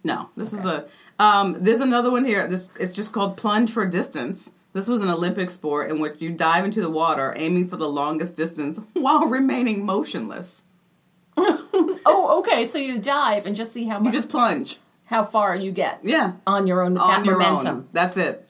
No, 0.03 0.29
this 0.37 0.53
is 0.53 0.63
a. 0.63 0.85
Um, 1.17 1.57
there's 1.59 1.81
another 1.81 2.11
one 2.11 2.25
here. 2.25 2.47
This 2.47 2.69
it's 2.79 2.95
just 2.95 3.13
called 3.13 3.35
plunge 3.35 3.71
for 3.71 3.83
distance. 3.83 4.51
This 4.73 4.87
was 4.87 5.01
an 5.01 5.09
Olympic 5.09 5.49
sport 5.49 5.89
in 5.89 5.99
which 5.99 6.21
you 6.21 6.29
dive 6.29 6.65
into 6.65 6.81
the 6.81 6.89
water, 6.91 7.33
aiming 7.35 7.67
for 7.67 7.77
the 7.77 7.89
longest 7.89 8.35
distance 8.35 8.79
while 8.93 9.25
remaining 9.25 9.83
motionless. 9.83 10.65
Oh, 12.05 12.39
okay. 12.39 12.63
So 12.63 12.77
you 12.77 12.99
dive 12.99 13.45
and 13.45 13.55
just 13.55 13.71
see 13.73 13.85
how 13.85 13.99
much. 13.99 14.05
You 14.13 14.19
just 14.19 14.29
plunge. 14.29 14.77
how 15.05 15.23
far 15.25 15.55
you 15.55 15.71
get 15.71 15.99
Yeah, 16.03 16.33
on 16.47 16.67
your 16.67 16.81
own. 16.81 16.97
on 16.97 17.09
that 17.09 17.25
your 17.25 17.37
momentum. 17.39 17.75
own. 17.77 17.87
That's 17.93 18.17
it. 18.17 18.47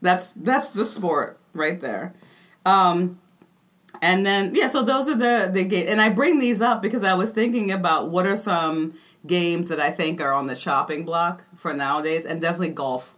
That's 0.00 0.32
that's 0.32 0.70
the 0.70 0.84
sport 0.84 1.38
right 1.52 1.80
there. 1.80 2.14
Um, 2.64 3.20
and 4.00 4.24
then 4.26 4.54
yeah, 4.54 4.68
so 4.68 4.82
those 4.82 5.08
are 5.08 5.14
the 5.14 5.50
the 5.52 5.64
games, 5.64 5.90
and 5.90 6.00
I 6.00 6.08
bring 6.08 6.38
these 6.38 6.60
up 6.60 6.82
because 6.82 7.02
I 7.02 7.14
was 7.14 7.32
thinking 7.32 7.70
about 7.70 8.10
what 8.10 8.26
are 8.26 8.36
some 8.36 8.94
games 9.26 9.68
that 9.68 9.78
I 9.80 9.90
think 9.90 10.20
are 10.20 10.32
on 10.32 10.46
the 10.46 10.56
chopping 10.56 11.04
block 11.04 11.44
for 11.56 11.72
nowadays, 11.74 12.24
and 12.24 12.40
definitely 12.40 12.70
golf 12.70 13.14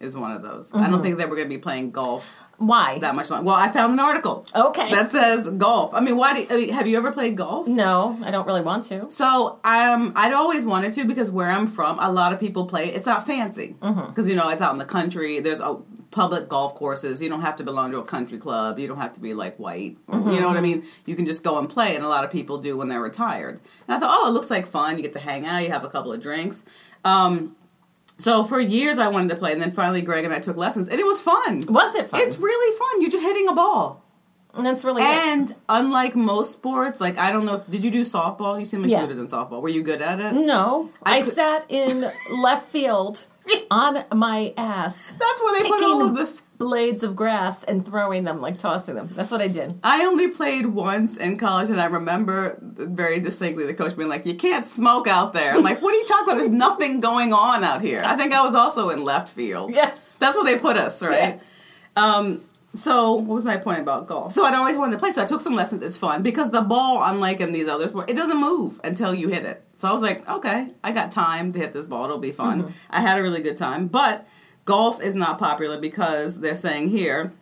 is 0.00 0.16
one 0.16 0.32
of 0.32 0.42
those. 0.42 0.72
I 0.72 0.76
Mm-hmm. 0.82 0.92
don't 0.92 1.02
think 1.02 1.18
that 1.18 1.28
we're 1.28 1.36
going 1.36 1.48
to 1.48 1.54
be 1.54 1.60
playing 1.60 1.90
golf 1.90 2.38
Why? 2.58 2.98
that 3.00 3.14
much 3.14 3.30
longer. 3.30 3.44
Well, 3.46 3.54
I 3.54 3.70
found 3.70 3.92
an 3.92 4.00
article 4.00 4.46
okay. 4.54 4.90
that 4.90 5.10
says 5.10 5.48
golf. 5.50 5.94
I 5.94 6.00
mean, 6.00 6.16
why? 6.16 6.34
Do 6.34 6.40
you, 6.40 6.46
I 6.50 6.56
mean, 6.56 6.68
have 6.70 6.86
you 6.86 6.96
ever 6.96 7.12
played 7.12 7.36
golf? 7.36 7.66
no, 7.66 8.18
I 8.24 8.30
don't 8.30 8.46
really 8.46 8.62
want 8.62 8.84
to. 8.86 9.10
So 9.10 9.58
um, 9.64 10.12
I'd 10.16 10.32
always 10.32 10.64
wanted 10.64 10.92
to 10.94 11.04
because 11.04 11.30
where 11.30 11.50
I'm 11.50 11.66
from, 11.66 11.98
a 11.98 12.10
lot 12.10 12.32
of 12.32 12.40
people 12.40 12.66
play. 12.66 12.88
It's 12.88 13.06
not 13.06 13.26
fancy 13.26 13.76
because 13.80 14.28
you 14.28 14.34
know 14.34 14.48
it's 14.50 14.62
out 14.62 14.72
in 14.72 14.78
the 14.78 14.84
country. 14.84 15.40
There's 15.40 15.60
a 15.60 15.80
public 16.10 16.48
golf 16.48 16.74
courses. 16.74 17.20
You 17.20 17.28
don't 17.28 17.42
have 17.42 17.56
to 17.56 17.64
belong 17.64 17.92
to 17.92 17.98
a 17.98 18.04
country 18.04 18.38
club. 18.38 18.78
You 18.78 18.88
don't 18.88 18.96
have 18.98 19.12
to 19.14 19.20
be 19.20 19.34
like 19.34 19.58
white. 19.58 19.98
Or, 20.08 20.18
You 20.18 20.40
know 20.40 20.48
what 20.48 20.56
I 20.56 20.60
mean? 20.60 20.84
You 21.04 21.14
can 21.14 21.26
just 21.26 21.44
go 21.44 21.58
and 21.58 21.68
play, 21.68 21.94
and 21.94 22.04
a 22.04 22.08
lot 22.08 22.24
of 22.24 22.30
people 22.30 22.58
do 22.58 22.76
when 22.76 22.88
they're 22.88 23.02
retired. 23.02 23.60
And 23.86 23.96
I 23.96 23.98
thought, 23.98 24.18
oh, 24.18 24.28
it 24.28 24.32
looks 24.32 24.50
like 24.50 24.66
fun. 24.66 24.96
You 24.96 25.02
get 25.02 25.12
to 25.14 25.18
hang 25.18 25.44
out. 25.46 25.62
You 25.62 25.70
have 25.70 25.84
a 25.84 25.88
couple 25.88 26.12
of 26.12 26.20
drinks. 26.20 26.64
Um, 27.04 27.55
so 28.16 28.42
for 28.44 28.58
years 28.60 28.98
I 28.98 29.08
wanted 29.08 29.30
to 29.30 29.36
play, 29.36 29.52
and 29.52 29.60
then 29.60 29.70
finally 29.72 30.02
Greg 30.02 30.24
and 30.24 30.32
I 30.34 30.38
took 30.38 30.56
lessons, 30.56 30.88
and 30.88 30.98
it 31.00 31.04
was 31.06 31.20
fun. 31.22 31.62
Was 31.68 31.94
it 31.94 32.10
fun? 32.10 32.20
It's 32.22 32.38
really 32.38 32.76
fun. 32.78 33.02
You're 33.02 33.10
just 33.10 33.24
hitting 33.24 33.48
a 33.48 33.52
ball. 33.54 34.02
And 34.54 34.64
that's 34.64 34.86
really 34.86 35.02
it. 35.02 35.06
And 35.06 35.54
unlike 35.68 36.16
most 36.16 36.52
sports, 36.52 36.98
like 36.98 37.18
I 37.18 37.30
don't 37.30 37.44
know 37.44 37.56
if 37.56 37.68
did 37.70 37.84
you 37.84 37.90
do 37.90 38.02
softball? 38.02 38.58
You 38.58 38.64
seem 38.64 38.80
like 38.80 38.90
Yeah. 38.90 39.02
you 39.02 39.08
did 39.08 39.18
in 39.18 39.26
softball. 39.26 39.60
Were 39.60 39.68
you 39.68 39.82
good 39.82 40.00
at 40.00 40.18
it? 40.18 40.32
No, 40.32 40.88
I 41.02 41.18
I, 41.18 41.20
could- 41.20 41.32
sat 41.34 41.66
in 41.68 42.10
left 42.40 42.68
field 42.70 43.26
on 43.70 44.04
my 44.14 44.54
ass, 44.56 45.12
That's 45.20 45.42
where 45.42 45.62
they 45.62 45.68
put 45.68 45.82
all 45.84 46.06
of 46.06 46.16
this. 46.16 46.40
Blades 46.58 47.02
of 47.02 47.14
grass 47.16 47.64
and 47.64 47.84
throwing 47.84 48.24
them, 48.24 48.40
like 48.40 48.58
tossing 48.58 48.94
them. 48.94 49.08
That's 49.08 49.30
what 49.30 49.40
I 49.40 49.48
did. 49.48 49.78
I 49.84 50.04
only 50.04 50.28
played 50.28 50.66
once 50.66 51.16
in 51.16 51.36
college, 51.36 51.70
and 51.70 51.80
I 51.80 51.86
remember 51.86 52.58
very 52.60 53.20
distinctly 53.20 53.66
the 53.66 53.74
coach 53.74 53.96
being 53.96 54.08
like, 54.08 54.26
"You 54.26 54.34
can't 54.34 54.66
smoke 54.66 55.06
out 55.06 55.32
there." 55.32 55.54
I'm 55.54 55.62
like, 55.62 55.82
"What 55.82 55.94
are 55.94 55.98
you 55.98 56.06
talking 56.06 56.24
about? 56.24 56.36
There's 56.38 56.50
nothing 56.68 57.00
going 57.00 57.32
on 57.32 57.64
out 57.64 57.82
here." 57.82 58.02
I 58.04 58.16
think 58.16 58.32
I 58.32 58.42
was 58.42 58.54
also 58.54 58.90
in 58.90 59.04
left 59.04 59.28
field. 59.28 59.74
Yeah. 59.74 59.92
that's 60.18 60.36
where 60.36 60.44
they 60.44 60.58
put 60.58 60.76
us, 60.76 61.02
right? 61.02 61.40
Um, 61.96 62.42
so 62.74 63.14
what 63.14 63.34
was 63.34 63.46
my 63.46 63.56
point 63.56 63.80
about 63.80 64.06
golf? 64.06 64.32
So 64.32 64.44
I'd 64.44 64.54
always 64.54 64.76
wanted 64.76 64.92
to 64.92 64.98
play, 64.98 65.10
so 65.12 65.22
I 65.22 65.26
took 65.26 65.40
some 65.40 65.54
lessons. 65.54 65.82
It's 65.82 65.96
fun 65.96 66.22
because 66.22 66.50
the 66.50 66.60
ball, 66.60 67.02
unlike 67.02 67.40
in 67.40 67.52
these 67.52 67.68
other 67.68 67.88
sports, 67.88 68.10
it 68.12 68.16
doesn't 68.16 68.38
move 68.38 68.80
until 68.84 69.14
you 69.14 69.28
hit 69.28 69.44
it. 69.44 69.62
So 69.74 69.88
I 69.88 69.92
was 69.92 70.02
like, 70.02 70.28
okay, 70.28 70.68
I 70.84 70.92
got 70.92 71.10
time 71.10 71.52
to 71.52 71.58
hit 71.58 71.72
this 71.72 71.86
ball. 71.86 72.04
It'll 72.04 72.18
be 72.18 72.32
fun. 72.32 72.72
I 72.90 73.00
had 73.00 73.18
a 73.18 73.22
really 73.22 73.40
good 73.40 73.56
time, 73.56 73.88
but 73.88 74.26
golf 74.66 75.02
is 75.02 75.14
not 75.14 75.38
popular 75.38 75.78
because 75.80 76.40
they're 76.40 76.54
saying 76.56 76.90
here, 76.90 77.32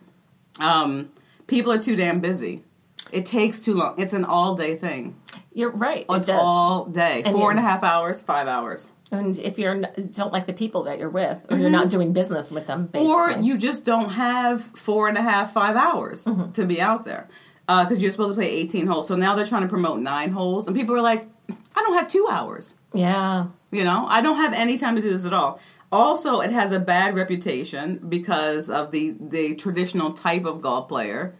um, 0.59 1.11
people 1.47 1.71
are 1.73 1.77
too 1.77 1.95
damn 1.97 2.21
busy. 2.21 2.63
It 3.11 3.25
takes 3.25 3.59
too 3.59 3.73
long. 3.75 3.95
It's 3.99 4.13
an 4.13 4.23
all 4.25 4.55
day 4.55 4.75
thing. 4.75 5.15
You're 5.53 5.71
right. 5.71 6.05
It 6.09 6.15
It's 6.15 6.27
does. 6.27 6.39
all 6.41 6.85
day. 6.85 7.21
And 7.25 7.33
Four 7.33 7.43
you- 7.45 7.49
and 7.51 7.59
a 7.59 7.61
half 7.61 7.83
hours, 7.83 8.21
five 8.21 8.47
hours. 8.47 8.91
and 9.11 9.37
if 9.37 9.59
you're 9.59 9.79
don't 10.11 10.33
like 10.33 10.47
the 10.47 10.53
people 10.53 10.83
that 10.83 10.97
you're 10.99 11.09
with, 11.09 11.39
or 11.49 11.57
you're 11.57 11.69
not 11.69 11.89
doing 11.89 12.11
business 12.13 12.51
with 12.51 12.65
them, 12.67 12.87
basically. 12.87 13.07
Mm-hmm. 13.13 13.39
Or 13.41 13.43
you 13.43 13.57
just 13.57 13.85
don't 13.85 14.09
have 14.09 14.63
four 14.63 15.07
and 15.07 15.17
a 15.17 15.21
half, 15.21 15.53
five 15.53 15.75
hours 15.75 16.25
Mm-hmm. 16.25 16.51
to 16.53 16.65
be 16.65 16.81
out 16.81 17.05
there. 17.05 17.27
Because 17.67 18.01
you're 18.01 18.11
supposed 18.11 18.35
to 18.35 18.39
play 18.39 18.49
18 18.49 18.85
holes. 18.85 19.07
So 19.07 19.15
now 19.15 19.33
they're 19.35 19.45
trying 19.45 19.63
to 19.63 19.67
promote 19.67 19.99
nine 19.99 20.29
holes. 20.31 20.67
And 20.67 20.75
people 20.75 20.95
are 20.95 21.01
like, 21.01 21.27
I 21.75 21.81
don't 21.81 21.93
have 21.93 22.07
two 22.07 22.27
hours. 22.29 22.75
yeah, 22.93 23.47
You 23.71 23.83
know, 23.83 24.05
I 24.07 24.21
don't 24.21 24.37
have 24.37 24.53
any 24.53 24.77
time 24.77 24.95
to 24.97 25.01
do 25.01 25.09
this 25.11 25.25
at 25.25 25.33
all. 25.33 25.59
Also, 25.95 26.41
it 26.41 26.51
has 26.51 26.73
a 26.73 26.79
bad 26.79 27.15
reputation 27.15 28.01
because 28.09 28.69
of 28.69 28.91
the 28.91 29.15
the 29.17 29.55
traditional 29.55 30.11
type 30.11 30.43
of 30.43 30.59
golf 30.59 30.89
player 30.89 31.35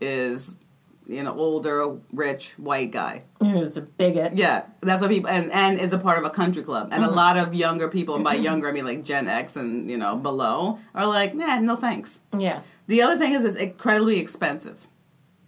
is, 0.00 0.58
you 1.06 1.22
know, 1.22 1.32
older, 1.32 1.96
rich, 2.12 2.54
white 2.58 2.90
guy. 2.90 3.22
was 3.40 3.76
a 3.76 3.82
bigot. 3.82 4.36
Yeah, 4.36 4.64
that's 4.80 5.00
what 5.00 5.12
people 5.12 5.30
and 5.30 5.52
and 5.52 5.78
is 5.78 5.92
a 5.92 5.98
part 5.98 6.18
of 6.18 6.24
a 6.24 6.30
country 6.30 6.64
club, 6.64 6.88
and 6.90 7.04
a 7.04 7.06
mm-hmm. 7.06 7.16
lot 7.16 7.36
of 7.36 7.54
younger 7.54 7.88
people, 7.88 8.16
and 8.16 8.24
by 8.24 8.34
younger 8.34 8.68
I 8.68 8.72
mean 8.72 8.84
like 8.84 9.04
Gen 9.04 9.28
X 9.28 9.54
and 9.54 9.88
you 9.88 9.96
know 9.96 10.16
below, 10.16 10.80
are 10.92 11.06
like, 11.06 11.32
nah, 11.32 11.60
no 11.60 11.76
thanks. 11.76 12.20
Yeah, 12.36 12.62
The 12.88 13.02
other 13.02 13.16
thing 13.16 13.32
is 13.34 13.44
it's 13.44 13.54
incredibly 13.54 14.18
expensive 14.18 14.88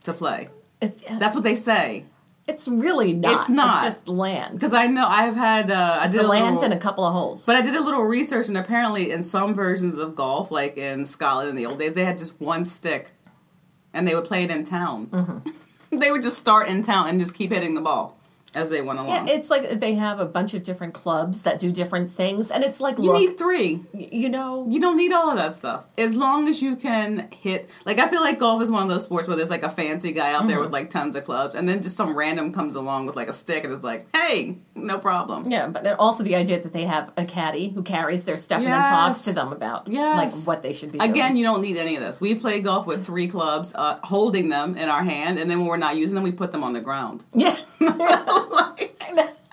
to 0.05 0.13
play. 0.13 0.51
it's 0.81 1.03
That's 1.03 1.35
what 1.35 1.43
they 1.43 1.57
say. 1.57 2.07
It's 2.47 2.67
really 2.67 3.13
not. 3.13 3.33
It's 3.35 3.49
not. 3.49 3.87
It's 3.87 3.95
just 3.95 4.09
land. 4.09 4.55
Because 4.55 4.73
I 4.73 4.87
know 4.87 5.07
I 5.07 5.23
have 5.23 5.37
had 5.37 5.71
uh, 5.71 5.99
I 6.01 6.07
It's 6.07 6.17
did 6.17 6.25
a 6.25 6.29
land 6.29 6.57
little, 6.57 6.65
and 6.65 6.75
a 6.75 6.79
couple 6.79 7.05
of 7.05 7.13
holes. 7.13 7.47
But 7.47 7.57
I 7.57 7.63
did 7.63 7.75
a 7.75 7.83
little 7.83 8.03
research, 8.03 8.49
and 8.49 8.57
apparently, 8.57 9.11
in 9.11 9.23
some 9.23 9.55
versions 9.55 9.97
of 9.97 10.15
golf, 10.15 10.51
like 10.51 10.77
in 10.77 11.07
Scotland 11.07 11.51
in 11.51 11.57
the 11.57 11.67
old 11.67 11.79
days, 11.79 11.93
they 11.93 12.05
had 12.05 12.19
just 12.19 12.41
one 12.41 12.65
stick, 12.65 13.11
and 13.93 14.07
they 14.07 14.15
would 14.15 14.25
play 14.25 14.45
it 14.45 14.51
in 14.51 14.65
town. 14.65 15.43
they 15.91 16.11
would 16.11 16.23
just 16.23 16.39
start 16.39 16.69
in 16.69 16.83
town 16.83 17.09
and 17.09 17.21
just 17.21 17.35
keep 17.35 17.53
hitting 17.53 17.75
the 17.75 17.81
ball 17.81 18.19
as 18.55 18.71
they 18.71 18.81
went 18.83 18.99
along. 18.99 19.27
Yeah, 19.29 19.35
it's 19.35 19.51
like 19.51 19.81
they 19.81 19.95
have 19.95 20.21
a 20.21 20.25
bunch 20.27 20.55
of 20.55 20.63
different 20.63 20.95
clubs 20.95 21.43
that 21.43 21.59
do 21.59 21.71
different 21.73 22.13
things, 22.13 22.51
and 22.51 22.63
it's 22.65 22.81
like, 22.81 22.99
you 22.99 23.13
look, 23.13 23.21
need 23.21 23.39
three. 23.39 23.81
you 23.95 24.29
know, 24.29 24.67
You 24.69 24.81
don't 24.81 24.97
need 24.97 25.13
all 25.13 25.31
of 25.31 25.37
that 25.37 25.55
stuff. 25.55 25.87
As 25.99 26.15
long 26.15 26.49
as 26.49 26.61
you 26.63 26.77
can 26.77 27.29
hit, 27.33 27.71
like 27.85 27.99
I 27.99 28.09
feel 28.09 28.21
like 28.21 28.39
golf 28.39 28.63
is 28.63 28.71
one 28.71 28.83
of 28.83 28.89
those 28.89 29.05
sports 29.05 29.29
where 29.29 29.37
there's 29.37 29.51
like 29.51 29.63
a 29.63 29.71
fancy 29.71 30.13
guy 30.13 30.33
out 30.33 30.47
there 30.47 30.57
Mm-hmm. 30.57 30.63
with 30.65 30.73
like 30.73 30.91
tons 30.91 31.17
of 31.17 31.25
clubs, 31.25 31.55
and 31.55 31.69
then 31.69 31.83
just 31.83 31.97
some 31.97 32.15
random 32.15 32.53
comes 32.53 32.75
along 32.75 33.07
with 33.07 33.17
like 33.17 33.29
a 33.29 33.33
stick 33.33 33.65
and 33.65 33.73
it's 33.73 33.85
like, 33.85 34.07
hey, 34.15 34.59
no 34.75 34.99
problem. 34.99 35.51
yeah, 35.51 35.67
but 35.69 35.87
also 35.99 36.23
the 36.23 36.35
idea 36.37 36.61
that 36.61 36.73
they 36.73 36.85
have 36.85 37.13
a 37.17 37.25
caddy 37.25 37.71
who 37.71 37.83
carries 37.83 38.25
their 38.25 38.37
stuff 38.37 38.59
and 38.59 38.67
then 38.69 38.81
talks 38.81 39.23
to 39.23 39.33
them 39.33 39.53
about 39.53 39.89
Yes. 39.89 40.17
like 40.17 40.47
what 40.47 40.63
they 40.63 40.73
should 40.73 40.93
be 40.93 40.99
doing. 40.99 41.11
Again, 41.11 41.37
you 41.37 41.45
don't 41.45 41.61
need 41.63 41.77
any 41.77 41.97
of 41.97 42.03
this. 42.03 42.21
We 42.21 42.35
play 42.35 42.61
golf 42.61 42.87
with 42.87 43.05
three 43.07 43.29
clubs, 43.29 43.73
uh, 43.75 43.99
holding 44.03 44.49
them 44.49 44.77
in 44.77 44.89
our 44.89 45.03
hand, 45.03 45.39
and 45.39 45.51
then 45.51 45.59
when 45.61 45.69
we're 45.69 45.77
not 45.77 45.97
using 45.97 46.15
them, 46.15 46.25
we 46.25 46.33
put 46.33 46.53
them 46.53 46.63
on 46.65 46.73
the 46.73 46.81
ground. 46.81 47.25
yeah, 47.33 47.57
Like, 48.51 48.89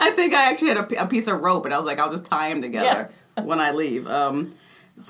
I 0.02 0.12
think 0.12 0.34
I 0.34 0.50
actually 0.50 0.70
had 0.70 0.92
a 0.94 1.06
piece 1.08 1.28
of 1.28 1.42
rope, 1.42 1.66
and 1.66 1.74
I 1.74 1.78
was 1.78 1.86
like, 1.86 2.00
I'll 2.00 2.10
just 2.12 2.26
tie 2.26 2.50
them 2.50 2.62
together 2.62 3.10
when 3.44 3.60
I 3.60 3.72
leave. 3.72 4.08
Um, 4.08 4.56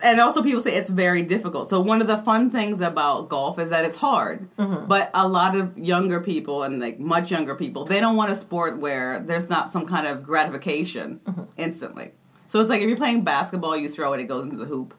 and 0.03 0.19
also, 0.19 0.41
people 0.41 0.61
say 0.61 0.75
it's 0.75 0.89
very 0.89 1.21
difficult. 1.21 1.69
So 1.69 1.79
one 1.79 2.01
of 2.01 2.07
the 2.07 2.17
fun 2.17 2.49
things 2.49 2.81
about 2.81 3.29
golf 3.29 3.59
is 3.59 3.69
that 3.69 3.85
it's 3.85 3.97
hard. 3.97 4.47
But 4.57 5.11
a 5.13 5.27
lot 5.27 5.55
of 5.55 5.77
younger 5.77 6.19
people, 6.19 6.63
and 6.63 6.79
like 6.79 6.99
much 6.99 7.29
younger 7.31 7.53
people, 7.55 7.85
they 7.85 7.99
don't 7.99 8.15
want 8.15 8.31
a 8.31 8.35
sport 8.35 8.79
where 8.79 9.19
there's 9.19 9.49
not 9.49 9.69
some 9.69 9.85
kind 9.85 10.07
of 10.07 10.23
gratification 10.23 11.19
instantly. 11.57 12.11
So 12.47 12.59
it's 12.59 12.69
like 12.69 12.81
if 12.81 12.87
you're 12.87 12.97
playing 12.97 13.23
basketball, 13.23 13.77
you 13.77 13.89
throw 13.89 14.13
it, 14.13 14.19
it 14.19 14.25
goes 14.25 14.45
into 14.45 14.57
the 14.57 14.65
hoop. 14.65 14.95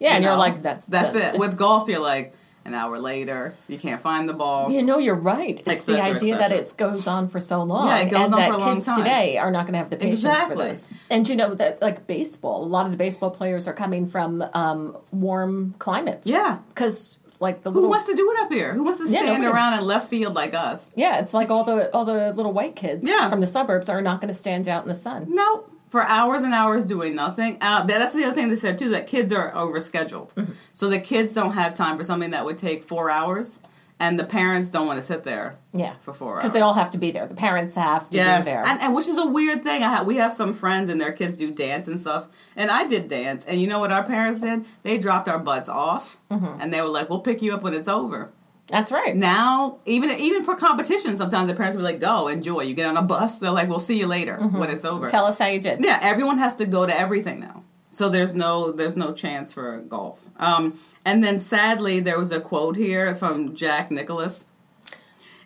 yeah, 0.00 0.10
you 0.10 0.14
and 0.16 0.24
you're 0.24 0.36
like, 0.36 0.62
that's 0.62 0.86
that's 0.88 1.14
the- 1.14 1.34
it. 1.34 1.38
With 1.38 1.56
golf, 1.56 1.88
you're 1.88 2.00
like 2.00 2.34
an 2.64 2.74
hour 2.74 2.98
later, 2.98 3.54
you 3.68 3.78
can't 3.78 4.00
find 4.00 4.28
the 4.28 4.32
ball. 4.32 4.70
You 4.70 4.82
know, 4.82 4.98
you're 4.98 5.14
right. 5.14 5.60
It's 5.66 5.86
the 5.86 6.00
idea 6.00 6.38
that 6.38 6.50
it 6.52 6.72
goes 6.76 7.06
on 7.06 7.28
for 7.28 7.38
so 7.40 7.62
long. 7.62 7.88
Yeah, 7.88 7.98
it 7.98 8.10
goes 8.10 8.24
and 8.26 8.34
on 8.34 8.40
that 8.40 8.48
for 8.48 8.54
a 8.54 8.58
long 8.58 8.74
kids 8.76 8.86
time. 8.86 8.98
today 8.98 9.36
are 9.38 9.50
not 9.50 9.62
going 9.62 9.72
to 9.74 9.78
have 9.78 9.90
the 9.90 9.96
patience 9.96 10.24
Exactly. 10.24 10.56
for 10.56 10.62
this. 10.62 10.88
And 11.10 11.28
you 11.28 11.36
know 11.36 11.54
that 11.54 11.82
like 11.82 12.06
baseball, 12.06 12.64
a 12.64 12.66
lot 12.66 12.86
of 12.86 12.92
the 12.92 12.98
baseball 12.98 13.30
players 13.30 13.68
are 13.68 13.74
coming 13.74 14.06
from 14.06 14.42
um, 14.54 14.96
warm 15.12 15.74
climates. 15.78 16.26
Yeah. 16.26 16.58
because 16.68 17.18
like 17.40 17.60
the 17.62 17.70
Who 17.70 17.88
wants 17.88 18.06
to 18.06 18.14
do 18.14 18.30
it 18.30 18.40
up 18.40 18.50
here? 18.52 18.72
Who 18.72 18.84
wants 18.84 19.00
to 19.00 19.08
stand 19.08 19.26
nobody. 19.26 19.46
around 19.46 19.74
in 19.78 19.84
left 19.84 20.08
field 20.08 20.34
like 20.34 20.54
us? 20.54 20.88
yeah, 20.96 21.18
it's 21.18 21.34
like 21.34 21.50
all 21.50 21.64
the 21.64 21.92
all 21.94 22.04
the 22.04 22.32
little 22.32 22.52
white 22.52 22.76
kids 22.76 23.06
Yeah. 23.06 23.28
from 23.28 23.40
the 23.40 23.46
suburbs 23.46 23.88
are 23.90 24.00
not 24.00 24.20
going 24.20 24.28
to 24.28 24.34
stand 24.34 24.68
out 24.68 24.82
in 24.84 24.88
the 24.88 24.94
sun. 24.94 25.26
Nope. 25.28 25.70
For 25.94 26.02
hours 26.02 26.42
and 26.42 26.52
hours 26.52 26.84
doing 26.84 27.14
nothing. 27.14 27.56
Uh, 27.60 27.84
that's 27.84 28.14
the 28.14 28.24
other 28.24 28.34
thing 28.34 28.48
they 28.48 28.56
said 28.56 28.78
too. 28.78 28.88
That 28.88 29.06
kids 29.06 29.32
are 29.32 29.52
overscheduled, 29.52 30.34
Mm-hmm. 30.34 30.52
so 30.72 30.88
the 30.88 30.98
kids 30.98 31.32
don't 31.34 31.52
have 31.52 31.72
time 31.72 31.96
for 31.96 32.02
something 32.02 32.30
that 32.30 32.44
would 32.44 32.58
take 32.58 32.82
four 32.82 33.10
hours, 33.10 33.60
and 34.00 34.18
the 34.18 34.24
parents 34.24 34.70
don't 34.70 34.88
want 34.88 34.98
to 34.98 35.04
sit 35.06 35.22
there. 35.22 35.56
Yeah, 35.72 35.94
For 36.00 36.12
four 36.12 36.32
hours 36.34 36.42
because 36.42 36.52
they 36.52 36.62
all 36.62 36.74
have 36.74 36.90
to 36.90 36.98
be 36.98 37.12
there. 37.12 37.28
The 37.28 37.36
parents 37.36 37.76
have 37.76 38.10
to 38.10 38.16
Yes, 38.16 38.44
be 38.44 38.50
there. 38.50 38.66
and, 38.66 38.80
and 38.80 38.92
which 38.92 39.06
is 39.06 39.16
a 39.18 39.24
weird 39.26 39.62
thing. 39.62 39.84
I 39.84 40.02
we 40.02 40.16
have 40.16 40.34
some 40.34 40.52
friends 40.52 40.88
and 40.88 41.00
their 41.00 41.12
kids 41.12 41.34
do 41.34 41.52
dance 41.52 41.86
and 41.86 42.00
stuff, 42.00 42.26
and 42.56 42.72
I 42.72 42.88
did 42.88 43.06
dance, 43.06 43.44
and 43.44 43.60
you 43.60 43.68
know 43.68 43.78
what 43.78 43.92
our 43.92 44.02
parents 44.04 44.40
did? 44.40 44.64
They 44.82 44.98
dropped 44.98 45.28
our 45.28 45.38
butts 45.38 45.68
off, 45.68 46.18
Mm-hmm. 46.28 46.60
and 46.60 46.74
they 46.74 46.80
were 46.82 46.88
like, 46.88 47.08
"We'll 47.08 47.20
pick 47.20 47.40
you 47.40 47.54
up 47.54 47.62
when 47.62 47.72
it's 47.74 47.88
over." 47.88 48.32
That's 48.68 48.90
right. 48.90 49.14
Now, 49.14 49.78
even 49.84 50.10
even 50.10 50.42
for 50.42 50.56
competition, 50.56 51.16
sometimes 51.16 51.48
the 51.48 51.54
parents 51.54 51.76
will 51.76 51.84
be 51.84 51.92
like, 51.92 52.00
"Go, 52.00 52.28
enjoy." 52.28 52.62
You 52.62 52.74
get 52.74 52.86
on 52.86 52.96
a 52.96 53.02
bus, 53.02 53.38
they're 53.38 53.50
like, 53.50 53.68
"We'll 53.68 53.78
see 53.78 53.98
you 53.98 54.06
later 54.06 54.38
when 54.38 54.70
it's 54.70 54.84
over." 54.86 55.06
Mm-hmm. 55.06 55.10
Tell 55.10 55.26
us 55.26 55.38
how 55.38 55.46
you 55.46 55.60
did. 55.60 55.84
Yeah, 55.84 55.98
everyone 56.02 56.38
has 56.38 56.54
to 56.56 56.64
go 56.64 56.86
to 56.86 56.98
everything 56.98 57.40
now. 57.40 57.62
So 57.90 58.08
there's 58.08 58.34
no 58.34 58.72
there's 58.72 58.96
no 58.96 59.12
chance 59.12 59.52
for 59.52 59.78
golf. 59.80 60.24
Um, 60.38 60.80
and 61.04 61.22
then 61.22 61.38
sadly, 61.38 62.00
there 62.00 62.18
was 62.18 62.32
a 62.32 62.40
quote 62.40 62.76
here 62.76 63.14
from 63.14 63.54
Jack 63.54 63.90
Nicklaus, 63.90 64.46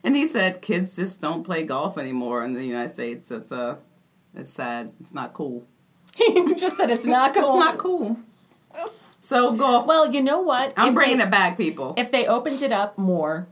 and 0.05 0.17
he 0.17 0.27
said, 0.27 0.63
"Kids 0.63 0.95
just 0.95 1.21
don't 1.21 1.43
play 1.43 1.65
golf 1.65 1.99
anymore 1.99 2.45
in 2.45 2.55
the 2.55 2.65
United 2.65 2.91
States. 2.91 3.33
It's 3.33 3.51
uh, 3.51 3.77
it's 4.35 4.53
sad. 4.53 4.93
It's 5.01 5.13
not 5.13 5.33
cool. 5.33 5.67
he 6.17 6.55
just 6.55 6.77
said 6.77 6.91
it's 6.91 7.05
not 7.05 7.35
cool. 7.35 7.43
It's 7.57 7.65
not 7.65 7.79
cool." 7.79 8.17
So 9.29 9.53
golf. 9.53 9.87
Well, 9.87 10.11
you 10.11 10.23
know 10.23 10.41
what? 10.41 10.73
I'm 10.75 10.89
If 10.89 10.95
bringing 10.95 11.19
they- 11.19 11.25
it 11.25 11.31
back, 11.31 11.59
people. 11.59 11.93
If 11.99 12.11
they 12.11 12.27
opened 12.27 12.63
it 12.63 12.73
up 12.73 12.97
more, 12.97 13.47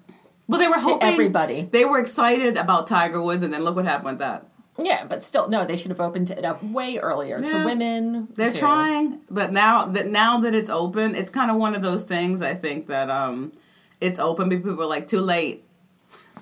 well, 0.49 0.59
they 0.59 0.69
were 0.69 0.77
to 0.77 0.81
hoping 0.81 1.07
everybody. 1.07 1.69
They 1.71 1.85
were 1.85 1.99
excited 1.99 2.57
about 2.57 2.87
Tiger 2.87 3.21
Woods, 3.21 3.43
and 3.43 3.53
then 3.53 3.63
look 3.63 3.77
what 3.77 3.85
happened 3.85 4.07
with 4.07 4.19
that. 4.21 4.47
Yeah, 4.79 5.05
but 5.07 5.23
still, 5.23 5.51
no. 5.51 5.67
They 5.67 5.77
should 5.77 5.91
have 5.91 6.01
opened 6.01 6.31
it 6.31 6.47
up 6.47 6.63
way 6.65 6.97
earlier 6.97 7.41
Yeah. 7.41 7.59
to 7.59 7.65
women. 7.67 8.29
They're 8.37 8.49
to- 8.49 8.59
trying, 8.59 9.19
but 9.31 9.53
now 9.53 9.85
that 9.85 10.07
now 10.07 10.41
that 10.41 10.55
it's 10.55 10.71
open, 10.71 11.15
it's 11.15 11.29
kind 11.29 11.51
of 11.51 11.59
one 11.59 11.75
of 11.75 11.83
those 11.83 12.05
things. 12.05 12.41
I 12.41 12.55
think 12.55 12.87
that 12.87 13.11
um, 13.11 13.53
it's 14.01 14.19
open, 14.19 14.49
but 14.49 14.57
people 14.65 14.83
are 14.83 14.87
like 14.87 15.07
too 15.09 15.21
late. 15.21 15.63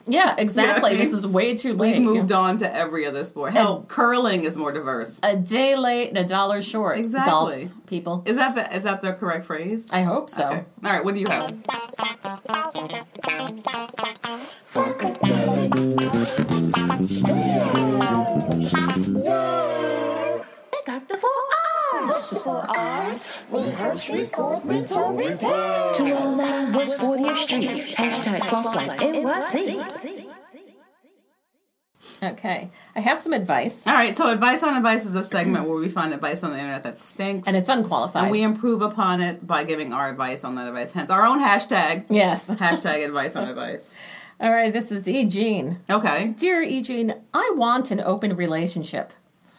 Yeah, 0.06 0.34
exactly. 0.36 0.92
Yeah. 0.92 0.98
This 0.98 1.12
is 1.12 1.26
way 1.26 1.54
too 1.54 1.70
We've 1.70 1.94
late. 1.94 2.02
moved 2.02 2.32
on 2.32 2.58
to 2.58 2.74
every 2.74 3.06
other 3.06 3.24
sport. 3.24 3.52
Hell, 3.52 3.84
curling 3.88 4.44
is 4.44 4.56
more 4.56 4.72
diverse. 4.72 5.20
A 5.22 5.36
day 5.36 5.76
late 5.76 6.08
and 6.08 6.18
a 6.18 6.24
dollar 6.24 6.62
short. 6.62 6.98
Exactly. 6.98 7.64
Golf 7.66 7.86
people. 7.86 8.22
Is 8.26 8.36
that 8.36 8.54
the 8.54 8.74
is 8.74 8.84
that 8.84 9.02
the 9.02 9.12
correct 9.12 9.44
phrase? 9.44 9.88
I 9.90 10.02
hope 10.02 10.30
so. 10.30 10.46
Okay. 10.46 10.64
All 10.84 10.92
right. 10.92 11.04
What 11.04 11.14
do 11.14 11.20
you 11.20 11.28
have? 11.28 11.54
got 20.84 21.08
the 21.08 21.16
four 22.14 22.26
R's. 22.26 22.30
The 22.30 22.36
four 22.36 22.76
R's. 22.76 23.38
Rehearse, 23.50 24.10
record, 24.10 24.64
retort, 24.64 25.16
repeat. 25.16 25.38
209 25.40 26.72
West 26.72 26.98
40th 26.98 27.42
Street. 27.44 27.96
Hashtag 27.96 28.50
Golf 28.50 28.74
Life 28.74 29.00
NYC. 29.00 30.26
Okay. 32.22 32.70
I 32.94 33.00
have 33.00 33.18
some 33.18 33.32
advice, 33.32 33.86
All 33.86 33.94
right. 33.94 34.14
So, 34.16 34.30
advice 34.30 34.62
on 34.62 34.76
advice 34.76 35.04
is 35.04 35.14
a 35.14 35.24
segment 35.24 35.66
where 35.68 35.76
we 35.78 35.88
find 35.88 36.12
advice 36.14 36.42
on 36.44 36.50
the 36.52 36.58
internet 36.58 36.82
that 36.84 36.98
stinks, 36.98 37.48
and 37.48 37.56
it's 37.56 37.68
unqualified. 37.68 38.22
and 38.24 38.30
we 38.30 38.42
improve 38.42 38.82
upon 38.82 39.20
it 39.20 39.46
by 39.46 39.64
giving 39.64 39.92
our 39.92 40.08
advice 40.10 40.44
on 40.44 40.54
that 40.56 40.66
advice. 40.68 40.92
Hence, 40.92 41.10
our 41.10 41.24
own 41.26 41.40
hashtag. 41.40 42.06
yes. 42.10 42.50
Hashtag 42.54 43.04
advice 43.04 43.36
on 43.36 43.48
advice. 43.48 43.90
All 44.40 44.50
right. 44.52 44.72
This 44.72 44.92
is 44.92 45.08
E. 45.08 45.24
Jean. 45.24 45.80
Okay. 45.88 46.28
Dear 46.36 46.62
E. 46.62 46.82
Jean, 46.82 47.14
I 47.32 47.52
want 47.56 47.90
an 47.90 48.00
open 48.00 48.36
relationship. 48.36 49.12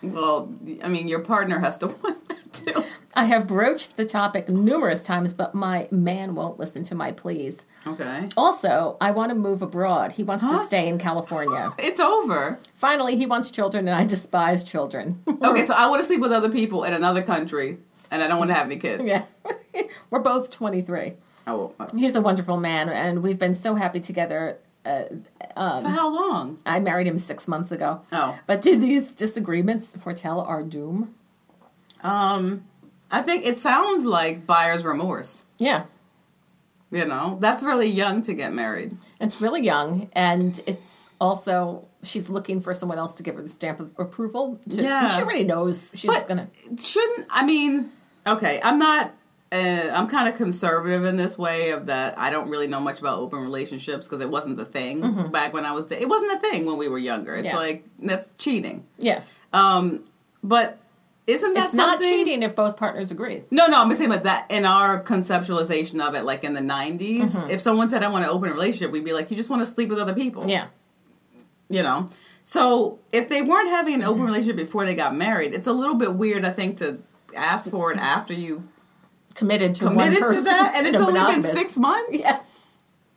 Well, 0.04 0.54
I 0.84 0.88
mean, 0.88 1.08
your 1.08 1.20
partner 1.22 1.60
has 1.60 1.78
to 1.80 1.88
want 2.04 2.28
that 2.30 2.35
too. 2.66 2.84
I 3.18 3.26
have 3.26 3.48
broached 3.48 3.96
the 3.96 4.04
topic 4.06 4.50
numerous 4.50 5.02
times, 5.02 5.34
but 5.34 5.56
my 5.56 5.88
man 5.90 6.36
won't 6.36 6.60
listen 6.60 6.84
to 6.84 6.96
my 6.96 7.12
pleas. 7.14 7.66
Okay. 7.88 8.26
Also, 8.36 8.98
I 9.00 9.12
want 9.12 9.30
to 9.30 9.36
move 9.36 9.62
abroad. 9.62 10.14
He 10.14 10.24
wants 10.24 10.44
to 10.44 10.58
stay 10.66 10.88
in 10.88 10.98
California. 10.98 11.72
It's 11.80 12.00
over. 12.00 12.60
Finally, 12.76 13.16
he 13.16 13.26
wants 13.26 13.52
children, 13.52 13.88
and 13.88 13.98
I 13.98 14.06
despise 14.06 14.64
children. 14.64 15.22
Okay, 15.42 15.64
so 15.64 15.74
I 15.78 15.88
want 15.88 16.02
to 16.02 16.06
sleep 16.06 16.20
with 16.22 16.32
other 16.34 16.50
people 16.50 16.84
in 16.84 16.94
another 16.94 17.22
country, 17.22 17.78
and 18.12 18.22
I 18.24 18.28
don't 18.28 18.40
want 18.40 18.50
to 18.50 18.56
have 18.56 18.66
any 18.66 18.78
kids. 18.78 19.04
yeah. 19.06 19.24
We're 20.10 20.20
both 20.20 20.50
23. 20.52 21.14
Oh, 21.48 21.74
uh, 21.80 21.88
He's 21.96 22.16
a 22.16 22.22
wonderful 22.22 22.58
man, 22.58 22.90
and 22.90 23.22
we've 23.24 23.40
been 23.40 23.54
so 23.54 23.76
happy 23.76 24.00
together. 24.00 24.58
for 24.84 25.24
how 25.56 26.10
long? 26.14 26.60
I 26.66 26.80
married 26.80 27.08
him 27.08 27.18
six 27.18 27.48
months 27.48 27.72
ago. 27.72 28.02
Oh. 28.12 28.38
But 28.48 28.62
do 28.62 28.78
these 28.80 29.14
disagreements 29.16 29.96
foretell 29.96 30.42
our 30.42 30.64
doom? 30.64 31.14
Um, 32.06 32.66
I 33.12 33.22
think 33.22 33.46
it 33.46 33.58
sounds 33.60 34.06
like 34.06 34.46
buyer's 34.46 34.86
remorse. 34.86 35.46
Yeah. 35.58 35.86
You 36.92 37.06
know, 37.06 37.38
that's 37.42 37.64
really 37.64 37.88
young 37.90 38.22
to 38.24 38.34
get 38.34 38.54
married. 38.54 38.96
It's 39.20 39.42
really 39.42 39.62
young, 39.62 40.10
and 40.14 40.62
it's 40.68 41.10
also, 41.20 41.88
she's 42.04 42.30
looking 42.30 42.62
for 42.62 42.74
someone 42.74 42.98
else 43.00 43.16
to 43.16 43.24
give 43.24 43.36
her 43.36 43.42
the 43.42 43.50
stamp 43.50 43.80
of 43.80 43.92
approval. 43.98 44.60
To, 44.70 44.82
Yeah. 44.82 45.08
She 45.10 45.22
already 45.22 45.44
knows 45.44 45.92
she's 45.96 46.10
But 46.10 46.28
to. 46.30 46.48
shouldn't 46.82 47.28
I 47.30 47.44
mean? 47.46 47.92
Okay, 48.28 48.62
I'm 48.64 48.80
not. 48.80 49.14
Uh, 49.52 49.90
I'm 49.94 50.08
kind 50.08 50.28
of 50.28 50.36
conservative 50.36 51.06
in 51.06 51.16
this 51.18 51.38
way 51.38 51.72
of 51.72 51.86
that. 51.88 52.18
I 52.20 52.30
don't 52.30 52.50
really 52.50 52.68
know 52.68 52.80
much 52.80 53.00
about 53.00 53.20
open 53.20 53.40
relationships 53.40 54.06
because 54.06 54.20
it 54.22 54.30
wasn't 54.30 54.58
the 54.58 54.66
thing 54.66 55.30
back 55.32 55.54
when 55.54 55.66
I 55.66 55.72
was. 55.72 55.92
It 55.92 56.08
wasn't 56.10 56.34
a 56.34 56.40
thing 56.40 56.66
when 56.66 56.78
we 56.78 56.88
were 56.88 56.98
younger. 57.00 57.36
It's 57.36 57.48
Mm-hmm. 57.48 57.56
Yeah. 57.56 57.62
like 57.62 57.84
that's 58.00 58.30
cheating. 58.38 58.86
Yeah. 59.00 59.22
Um, 59.54 60.04
but 60.44 60.78
isn't 61.28 61.54
that 61.56 61.64
It's 61.64 61.74
not 61.74 62.00
cheating 62.00 62.44
if 62.44 62.56
both 62.56 62.78
partners 62.78 63.10
agree. 63.12 63.44
No, 63.50 63.68
no, 63.68 63.82
I'm 63.82 63.90
just 63.90 63.98
saying 64.00 64.12
like 64.12 64.24
that 64.24 64.50
in 64.52 64.64
our 64.66 65.02
conceptualization 65.04 66.00
of 66.06 66.14
it, 66.16 66.24
like 66.24 66.44
in 66.44 66.54
the 66.54 66.62
90s, 66.62 67.50
if 67.50 67.62
someone 67.62 67.90
said 67.90 68.04
I 68.04 68.10
want 68.10 68.26
to 68.26 68.32
open 68.32 68.50
a 68.50 68.54
relationship, 68.54 68.92
we'd 68.92 69.04
be 69.06 69.14
like, 69.14 69.32
you 69.32 69.38
just 69.38 69.50
want 69.50 69.62
to 69.62 69.66
sleep 69.66 69.90
with 69.90 70.00
other 70.00 70.14
people. 70.14 70.48
Yeah. 70.48 70.68
You 71.68 71.82
know? 71.82 72.10
So 72.44 73.00
if 73.12 73.28
they 73.28 73.42
weren't 73.42 73.70
having 73.70 73.96
an 73.96 74.04
open 74.04 74.24
relationship 74.24 74.56
before 74.58 74.86
they 74.86 74.94
got 74.94 75.16
married, 75.16 75.56
it's 75.56 75.68
a 75.68 75.74
little 75.74 75.96
bit 75.96 76.14
weird, 76.14 76.46
I 76.46 76.52
think, 76.52 76.78
to 76.78 77.00
ask 77.36 77.70
for 77.72 77.92
it 77.92 77.98
after 77.98 78.34
you 78.34 78.68
Committed 79.34 79.74
to 79.76 79.86
one 79.86 79.96
committed 79.96 80.20
person. 80.20 80.44
to 80.44 80.50
that. 80.50 80.74
And 80.78 80.88
it's 80.88 81.00
only 81.02 81.20
been 81.20 81.44
six 81.44 81.78
months. 81.78 82.22
Yeah. 82.24 82.40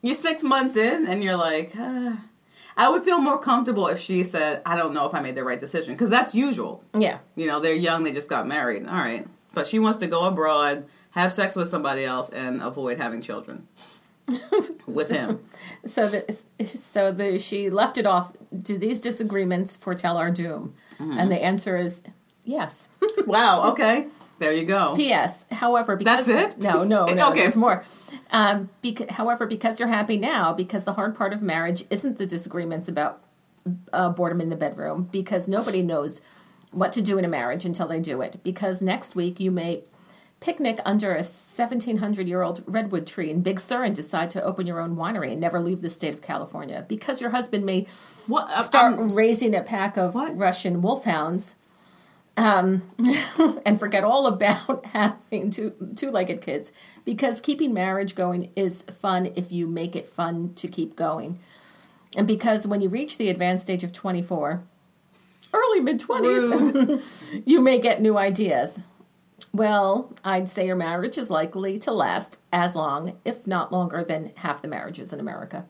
You're 0.01 0.15
six 0.15 0.43
months 0.43 0.77
in, 0.77 1.07
and 1.07 1.23
you're 1.23 1.37
like, 1.37 1.73
ah. 1.77 2.21
I 2.79 2.89
would 2.89 3.05
feel 3.05 3.19
more 3.19 3.39
comfortable 3.39 3.89
if 3.89 3.99
she 3.99 4.23
said, 4.23 4.63
I 4.65 4.77
don't 4.77 4.95
know 4.95 5.05
if 5.07 5.15
I 5.15 5.21
made 5.21 5.35
the 5.35 5.43
right 5.43 5.59
decision. 5.59 5.95
Because 5.95 6.11
that's 6.11 6.35
usual. 6.35 6.85
Yeah. 6.95 7.19
You 7.35 7.49
know, 7.49 7.59
they're 7.59 7.75
young, 7.75 8.05
they 8.05 8.13
just 8.13 8.29
got 8.29 8.47
married. 8.47 8.87
All 8.87 8.95
right. 8.95 9.27
But 9.53 9.67
she 9.67 9.81
wants 9.81 9.99
to 9.99 10.07
go 10.07 10.25
abroad, 10.25 10.87
have 11.11 11.33
sex 11.33 11.57
with 11.57 11.67
somebody 11.67 12.05
else, 12.05 12.31
and 12.31 12.63
avoid 12.63 12.99
having 12.99 13.21
children. 13.21 13.67
with 14.87 15.11
him. 15.11 15.41
So 15.87 16.09
the, 16.09 16.39
so 16.65 17.11
the, 17.11 17.39
she 17.39 17.71
left 17.71 17.99
it 17.99 18.07
off. 18.07 18.33
Do 18.57 18.79
these 18.79 19.01
disagreements 19.01 19.77
foretell 19.77 20.17
our 20.17 20.31
doom? 20.31 20.75
Mm-hmm. 21.01 21.19
And 21.19 21.31
the 21.31 21.43
answer 21.43 21.77
is 21.77 22.03
yes. 22.45 22.89
Wow. 23.27 23.73
Okay. 23.73 24.07
There 24.39 24.53
you 24.53 24.65
go. 24.65 24.95
P.S. 24.95 25.47
However, 25.51 25.97
because 25.97 26.27
That's 26.27 26.55
it? 26.57 26.61
No, 26.61 26.85
no, 26.85 27.07
no. 27.07 27.31
Okay. 27.31 27.41
There's 27.41 27.57
more. 27.57 27.83
Um, 28.31 28.69
bec- 28.83 29.11
however, 29.11 29.47
because 29.47 29.81
you're 29.81 29.89
happy 29.89 30.17
now, 30.17 30.53
because 30.53 30.85
the 30.85 30.93
hard 30.95 31.17
part 31.17 31.33
of 31.33 31.43
marriage 31.43 31.85
isn't 31.91 32.19
the 32.19 32.27
disagreements 32.27 32.89
about 32.89 33.21
uh, 33.93 34.11
boredom 34.11 34.41
in 34.41 34.49
the 34.51 34.57
bedroom, 34.57 35.09
because 35.11 35.49
nobody 35.49 35.83
knows 35.83 36.21
what 36.71 36.93
to 36.93 37.03
do 37.03 37.19
in 37.19 37.25
a 37.25 37.29
marriage 37.29 37.65
until 37.65 37.89
they 37.89 38.01
do 38.01 38.21
it. 38.21 38.41
Because 38.45 38.81
next 38.81 39.17
week 39.17 39.41
you 39.41 39.51
may 39.51 39.83
picnic 40.41 40.79
under 40.85 41.11
a 41.15 41.25
1700 41.25 42.29
year 42.29 42.43
old 42.43 42.63
redwood 42.67 43.07
tree 43.09 43.31
in 43.31 43.43
Big 43.43 43.59
Sur 43.59 43.83
and 43.83 43.97
decide 43.97 44.31
to 44.31 44.43
open 44.45 44.69
your 44.69 44.79
own 44.79 44.95
winery 44.95 45.33
and 45.33 45.41
never 45.41 45.59
leave 45.59 45.81
the 45.81 45.91
state 45.91 46.15
of 46.15 46.23
California. 46.23 46.85
Because 46.89 47.21
your 47.21 47.31
husband 47.31 47.67
may 47.67 47.87
What? 48.29 48.49
uh, 48.51 48.63
start 48.63 48.99
um, 48.99 49.09
raising 49.09 49.55
a 49.57 49.63
pack 49.63 49.97
of 49.97 50.15
What? 50.15 50.37
Russian 50.39 50.81
wolfhounds 50.81 51.57
um, 52.39 52.83
and 53.67 53.79
forget 53.79 54.05
all 54.05 54.27
about 54.27 54.87
having 54.95 55.51
two 55.51 55.75
two-legged 55.97 56.41
kids 56.41 56.73
because 57.05 57.41
keeping 57.41 57.75
marriage 57.75 58.15
going 58.15 58.53
is 58.55 58.83
fun 58.83 59.33
if 59.35 59.51
you 59.51 59.67
make 59.67 59.97
it 59.97 60.09
fun 60.09 60.55
to 60.55 60.69
keep 60.69 60.97
going. 60.97 61.41
And 62.17 62.27
because 62.27 62.67
when 62.67 62.81
you 62.81 62.89
reach 62.89 63.19
the 63.19 63.29
advanced 63.29 63.65
stage 63.65 63.85
of 63.85 63.93
24, 63.93 64.63
early 65.53 65.81
mid 65.81 66.01
20s, 66.01 67.43
you 67.47 67.61
may 67.61 67.81
get 67.81 68.01
new 68.01 68.17
ideas. 68.17 68.81
Well, 69.53 70.15
I'd 70.25 70.49
say 70.49 70.67
your 70.67 70.77
marriage 70.77 71.19
is 71.19 71.31
likely 71.31 71.79
to 71.81 71.93
last 71.93 72.39
as 72.53 72.77
long, 72.77 73.19
if 73.25 73.47
not 73.47 73.73
longer, 73.73 74.05
than 74.05 74.33
half 74.37 74.63
the 74.63 74.69
marriages 74.69 75.13
in 75.13 75.21
America. 75.21 75.67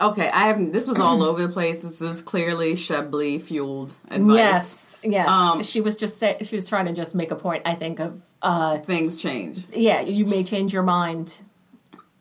Okay, 0.00 0.28
I 0.28 0.46
have. 0.46 0.72
This 0.72 0.88
was 0.88 0.98
all 0.98 1.22
over 1.28 1.46
the 1.46 1.52
place. 1.52 1.82
This 1.82 2.00
is 2.00 2.22
clearly 2.22 2.74
Chablis 2.76 3.42
fueled 3.42 3.94
advice. 4.10 4.36
Yes, 4.36 4.96
yes. 5.02 5.28
Um, 5.28 5.62
she 5.62 5.80
was 5.80 5.96
just 5.96 6.18
say, 6.18 6.38
she 6.42 6.56
was 6.56 6.68
trying 6.68 6.86
to 6.86 6.92
just 6.92 7.14
make 7.14 7.30
a 7.30 7.36
point. 7.36 7.62
I 7.66 7.74
think 7.74 8.00
of 8.00 8.20
uh, 8.42 8.78
Things 8.78 9.16
change. 9.16 9.64
yeah, 9.72 10.00
you 10.00 10.24
may 10.26 10.42
change 10.44 10.72
your 10.72 10.82
mind 10.82 11.42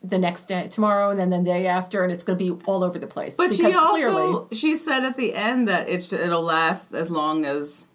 the 0.03 0.17
next 0.17 0.45
day, 0.45 0.67
tomorrow, 0.67 1.11
and 1.11 1.19
then 1.19 1.29
the 1.29 1.43
day 1.43 1.67
after, 1.67 2.03
and 2.03 2.11
it's 2.11 2.23
going 2.23 2.37
to 2.37 2.55
be 2.55 2.63
all 2.65 2.83
over 2.83 2.97
the 2.97 3.07
place. 3.07 3.35
But 3.35 3.51
she 3.51 3.73
also 3.73 4.47
she 4.51 4.75
said 4.75 5.03
at 5.03 5.17
the 5.17 5.33
end 5.33 5.67
that 5.67 5.87
it's 5.89 6.11
it'll 6.11 6.41
last 6.41 6.93
as 6.93 7.09
long 7.11 7.45
as 7.45 7.87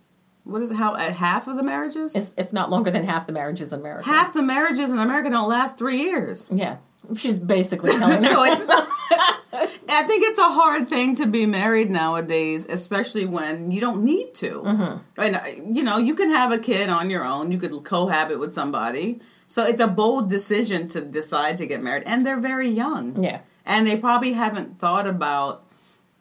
what 0.45 0.63
is 0.63 0.71
it? 0.71 0.77
How 0.77 0.95
at 0.95 1.13
half 1.13 1.49
of 1.49 1.57
the 1.57 1.65
marriages? 1.65 2.35
if 2.37 2.53
not 2.53 2.71
longer 2.71 2.91
than 2.91 3.05
half 3.05 3.27
the 3.27 3.33
marriages 3.33 3.73
in 3.73 3.81
America. 3.81 4.07
half 4.09 4.33
the 4.33 4.43
marriages 4.43 4.91
in 4.91 4.99
America 4.99 5.31
don't 5.31 5.49
last 5.49 5.77
three 5.77 6.03
years. 6.03 6.47
Yeah, 6.51 6.77
she's 7.15 7.39
basically 7.39 7.93
telling 7.93 8.23
her. 8.25 8.33
no, 8.33 8.45
it's 8.45 8.67
not, 8.67 8.89
I 9.89 10.05
think 10.07 10.25
it's 10.25 10.39
a 10.39 10.49
hard 10.49 10.89
thing 10.89 11.17
to 11.17 11.27
be 11.27 11.47
married 11.47 11.91
nowadays, 11.91 12.67
especially 12.67 13.25
when 13.25 13.71
you 13.71 13.81
don't 13.81 14.05
need 14.05 14.35
to. 14.35 14.63
Mm-hmm. 14.63 15.21
And 15.21 15.37
uh, 15.37 15.41
you 15.73 15.83
know, 15.83 15.99
you 15.99 16.15
can 16.15 16.31
have 16.31 16.53
a 16.53 16.59
kid 16.59 16.89
on 16.89 17.11
your 17.11 17.25
own. 17.25 17.53
You 17.53 17.59
could 17.59 17.73
cohabit 17.85 18.39
with 18.39 18.53
somebody. 18.53 19.21
So 19.47 19.65
it's 19.65 19.81
a 19.81 19.87
bold 19.87 20.29
decision 20.29 20.89
to 20.89 21.01
decide 21.01 21.59
to 21.59 21.67
get 21.67 21.83
married, 21.83 22.03
and 22.07 22.27
they're 22.27 22.41
very 22.41 22.69
young. 22.69 23.23
Yeah. 23.23 23.41
and 23.65 23.87
they 23.87 23.97
probably 23.97 24.33
haven't 24.33 24.79
thought 24.79 25.07
about 25.07 25.65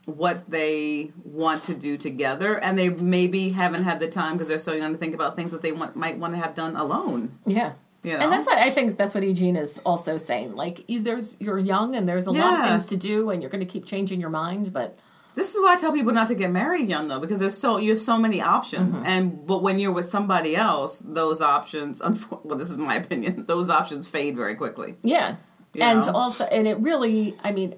what 0.06 0.50
they 0.50 1.12
want 1.24 1.63
to 1.63 1.74
do 1.74 1.98
together, 1.98 2.56
and 2.56 2.78
they 2.78 2.89
maybe 2.89 3.50
haven't 3.50 3.84
had 3.84 4.00
the 4.00 4.08
time 4.08 4.34
because 4.34 4.48
they're 4.48 4.60
so 4.60 4.74
young 4.74 4.93
to 4.93 4.98
think 4.98 5.15
about 5.15 5.36
things 5.36 5.52
that 5.52 5.62
they 5.62 5.71
want, 5.71 5.95
might 5.95 6.17
want 6.17 6.34
to 6.34 6.39
have 6.39 6.54
done 6.54 6.76
alone. 6.76 7.38
Yeah. 7.45 7.74
You 8.06 8.18
know? 8.18 8.24
And 8.24 8.32
that's 8.32 8.46
what 8.48 8.58
I 8.58 8.70
think 8.70 8.98
that's 8.98 9.13
what 9.15 9.24
Eugene 9.24 9.56
is 9.56 9.82
also 9.86 10.18
saying. 10.18 10.56
Like 10.56 10.84
there's 10.88 11.36
you're 11.39 11.60
young 11.60 11.96
and 11.96 12.08
there's 12.08 12.28
a 12.28 12.32
lot 12.32 12.60
of 12.60 12.65
things 12.68 12.86
to 12.86 12.98
do 12.98 13.30
and 13.32 13.41
you're 13.41 13.50
going 13.52 13.65
to 13.65 13.72
keep 13.76 13.86
changing 13.86 14.22
your 14.22 14.30
mind, 14.30 14.72
but 14.72 14.96
This 15.36 15.54
is 15.54 15.60
why 15.62 15.74
I 15.76 15.78
tell 15.78 15.91
people 15.91 16.13
not 16.13 16.28
to 16.30 16.36
get 16.36 16.50
married 16.52 16.88
young 16.89 17.08
though, 17.10 17.20
because 17.20 17.39
there's 17.41 17.58
so 17.58 17.78
you 17.78 17.91
have 17.91 18.00
so 18.12 18.18
many 18.18 18.39
options, 18.41 18.98
Mm-hmm. 18.98 19.12
and 19.13 19.24
but 19.48 19.60
when 19.65 19.80
you're 19.80 19.91
with 20.00 20.08
somebody 20.08 20.56
else, 20.56 21.04
those 21.22 21.41
options, 21.41 22.02
well, 22.46 22.58
this 22.58 22.72
is 22.72 22.78
my 22.78 22.96
opinion, 23.04 23.46
those 23.46 23.70
options 23.70 24.08
fade 24.08 24.36
very 24.36 24.56
quickly. 24.56 24.96
Yeah. 25.04 25.36
You 25.74 25.82
and 25.84 26.06
know? 26.06 26.13
also, 26.13 26.44
and 26.46 26.65
it 26.72 26.78
really, 26.80 27.36
I 27.44 27.52
mean, 27.52 27.76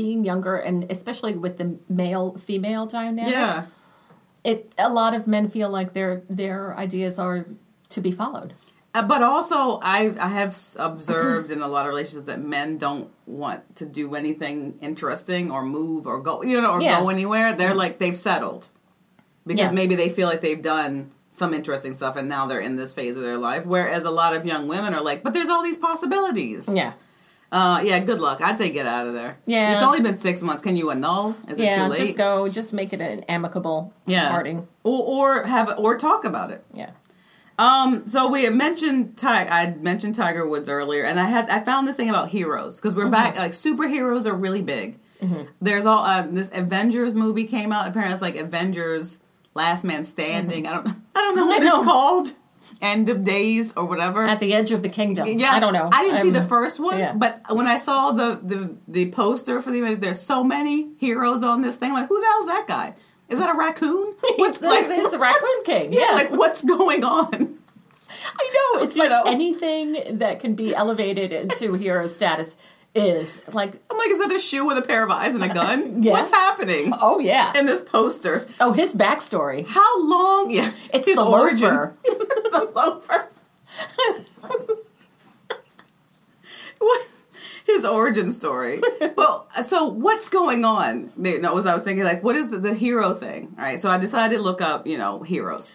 being 0.00 0.24
younger 0.26 0.56
and 0.56 0.90
especially 0.90 1.34
with 1.44 1.56
the 1.56 1.78
male 1.88 2.36
female 2.36 2.84
dynamic, 2.86 3.32
Yeah, 3.32 3.64
it 4.44 4.58
a 4.76 4.90
lot 4.90 5.14
of 5.14 5.26
men 5.26 5.48
feel 5.48 5.70
like 5.70 5.92
their 5.92 6.22
their 6.28 6.76
ideas 6.76 7.18
are 7.18 7.46
to 7.94 8.00
be 8.00 8.10
followed. 8.12 8.52
Uh, 8.96 9.02
but 9.02 9.22
also 9.22 9.78
I 9.82 10.14
I 10.18 10.28
have 10.28 10.56
observed 10.78 11.50
in 11.50 11.60
a 11.62 11.68
lot 11.68 11.84
of 11.86 11.90
relationships 11.90 12.26
that 12.26 12.40
men 12.40 12.78
don't 12.78 13.08
want 13.26 13.76
to 13.76 13.84
do 13.86 14.14
anything 14.14 14.78
interesting 14.80 15.50
or 15.50 15.62
move 15.62 16.06
or 16.06 16.18
go 16.20 16.42
you 16.42 16.60
know 16.60 16.72
or 16.72 16.80
Yeah. 16.80 17.00
go 17.00 17.08
anywhere. 17.10 17.54
They're 17.54 17.74
like 17.74 17.98
they've 17.98 18.18
settled 18.18 18.68
because 19.46 19.70
Yeah. 19.70 19.72
maybe 19.80 19.94
they 19.96 20.08
feel 20.08 20.28
like 20.28 20.40
they've 20.40 20.62
done 20.62 21.10
some 21.28 21.52
interesting 21.52 21.92
stuff 21.92 22.16
and 22.16 22.28
now 22.28 22.46
they're 22.46 22.60
in 22.68 22.76
this 22.76 22.92
phase 22.94 23.16
of 23.18 23.22
their 23.22 23.36
life. 23.38 23.66
Whereas 23.66 24.04
a 24.04 24.10
lot 24.10 24.34
of 24.34 24.46
young 24.46 24.66
women 24.68 24.94
are 24.94 25.02
like, 25.02 25.22
but 25.22 25.34
there's 25.34 25.50
all 25.50 25.62
these 25.62 25.76
possibilities. 25.76 26.66
Yeah. 26.72 26.92
Uh, 27.52 27.80
yeah, 27.84 27.98
good 28.00 28.20
luck. 28.20 28.40
I'd 28.40 28.58
say 28.58 28.70
get 28.70 28.86
out 28.86 29.06
of 29.06 29.12
there. 29.12 29.36
Yeah. 29.44 29.74
It's 29.74 29.82
only 29.82 30.00
been 30.00 30.16
six 30.16 30.40
months. 30.42 30.62
Can 30.62 30.76
you 30.76 30.90
annul? 30.90 31.36
Is 31.48 31.58
it 31.58 31.74
too 31.74 31.82
late? 31.84 31.98
just 31.98 32.16
go, 32.16 32.48
just 32.48 32.72
make 32.72 32.92
it 32.94 33.00
an 33.00 33.20
amicable 33.28 33.92
Yeah. 34.06 34.30
parting. 34.30 34.66
Or, 34.82 35.38
or 35.42 35.46
have 35.46 35.74
or 35.78 35.96
talk 35.98 36.24
about 36.24 36.50
it. 36.50 36.64
Yeah. 36.72 36.90
Um, 37.58 38.06
so 38.06 38.28
we 38.28 38.44
had 38.44 38.54
mentioned 38.54 39.16
Ti- 39.16 39.26
I 39.26 39.74
mentioned 39.80 40.14
Tiger 40.14 40.46
Woods 40.46 40.68
earlier, 40.68 41.04
and 41.04 41.18
I 41.18 41.28
had 41.28 41.48
I 41.48 41.60
found 41.60 41.88
this 41.88 41.96
thing 41.96 42.10
about 42.10 42.28
heroes 42.28 42.76
because 42.80 42.94
we're 42.94 43.08
back 43.10 43.38
like 43.38 43.52
superheroes 43.52 44.26
are 44.26 44.34
really 44.34 44.62
big. 44.62 44.98
There's 45.60 45.86
all 45.86 46.04
uh, 46.04 46.22
this 46.28 46.50
Avengers 46.52 47.14
movie 47.14 47.44
came 47.44 47.72
out. 47.72 47.88
Apparently, 47.88 48.12
it's 48.12 48.22
like 48.22 48.36
Avengers 48.36 49.18
Last 49.54 49.82
Man 49.84 50.04
Standing. 50.04 50.66
I 50.66 50.72
don't 50.74 50.86
I 51.14 51.20
don't 51.22 51.36
know 51.36 51.46
what 51.46 51.62
I 51.62 51.64
know. 51.64 51.76
it's 51.78 51.84
called. 51.86 52.32
End 52.82 53.08
of 53.08 53.24
Days 53.24 53.72
or 53.74 53.86
whatever. 53.86 54.24
At 54.26 54.38
the 54.40 54.52
edge 54.52 54.70
of 54.72 54.82
the 54.82 54.90
kingdom. 54.90 55.26
Yeah, 55.26 55.52
I 55.52 55.60
don't 55.60 55.72
know. 55.72 55.88
I 55.90 56.02
didn't 56.02 56.20
see 56.20 56.28
I'm- 56.28 56.34
the 56.34 56.42
first 56.42 56.78
one, 56.78 56.98
yeah. 56.98 57.14
but 57.14 57.40
when 57.48 57.66
I 57.66 57.78
saw 57.78 58.12
the, 58.12 58.38
the 58.42 58.76
the 58.86 59.10
poster 59.12 59.62
for 59.62 59.70
the 59.70 59.78
Avengers, 59.78 60.00
there's 60.00 60.20
so 60.20 60.44
many 60.44 60.90
heroes 60.98 61.42
on 61.42 61.62
this 61.62 61.76
thing. 61.76 61.94
Like, 61.94 62.08
who 62.08 62.20
the 62.20 62.26
hell's 62.26 62.46
that 62.46 62.64
guy? 62.68 62.94
Is 63.28 63.38
that 63.38 63.50
a 63.54 63.58
raccoon? 63.58 64.14
The- 64.22 64.94
he's 64.94 65.10
the 65.10 65.18
Raccoon 65.18 65.64
King, 65.64 65.92
yeah. 65.92 66.12
like 66.14 66.30
what's 66.30 66.62
going 66.62 67.02
on? 67.04 67.28
I 68.38 68.74
know. 68.78 68.84
It's 68.84 68.96
You 68.96 69.02
like 69.02 69.10
know? 69.10 69.24
anything 69.26 70.18
that 70.18 70.40
can 70.40 70.54
be 70.54 70.74
elevated 70.74 71.32
into 71.32 71.74
hero 71.76 72.06
status 72.06 72.56
is 72.94 73.42
like, 73.52 73.72
I'm 73.90 73.98
like, 73.98 74.10
is 74.10 74.18
that 74.20 74.32
a 74.32 74.38
shoe 74.38 74.66
with 74.66 74.78
a 74.78 74.82
pair 74.82 75.02
of 75.04 75.10
eyes 75.10 75.34
and 75.34 75.44
a 75.44 75.48
gun? 75.52 76.02
Yeah. 76.06 76.12
What's 76.12 76.30
happening 76.30 76.92
oh 77.00 77.18
yeah. 77.18 77.52
in 77.58 77.66
this 77.66 77.82
poster? 77.82 78.46
Oh, 78.60 78.72
his 78.72 78.94
backstory. 78.94 79.66
How 79.66 80.08
long? 80.08 80.50
Yeah, 80.50 80.72
It's 80.94 81.06
his 81.06 81.16
the 81.16 81.24
origin. 81.24 81.68
loafer. 81.74 81.96
the 82.04 82.72
loafer. 82.74 83.28
what? 86.78 87.08
His 87.66 87.84
origin 87.84 88.30
story. 88.30 88.80
well, 89.16 89.48
so 89.64 89.86
what's 89.88 90.28
going 90.28 90.64
on? 90.64 91.10
You 91.20 91.40
know, 91.40 91.58
as 91.58 91.66
I 91.66 91.74
was 91.74 91.82
thinking, 91.82 92.04
like, 92.04 92.22
what 92.22 92.36
is 92.36 92.48
the, 92.48 92.58
the 92.58 92.74
hero 92.74 93.12
thing? 93.12 93.54
All 93.58 93.64
right, 93.64 93.80
so 93.80 93.88
I 93.90 93.98
decided 93.98 94.36
to 94.36 94.42
look 94.42 94.62
up, 94.62 94.86
you 94.86 94.96
know, 94.96 95.22
heroes. 95.22 95.72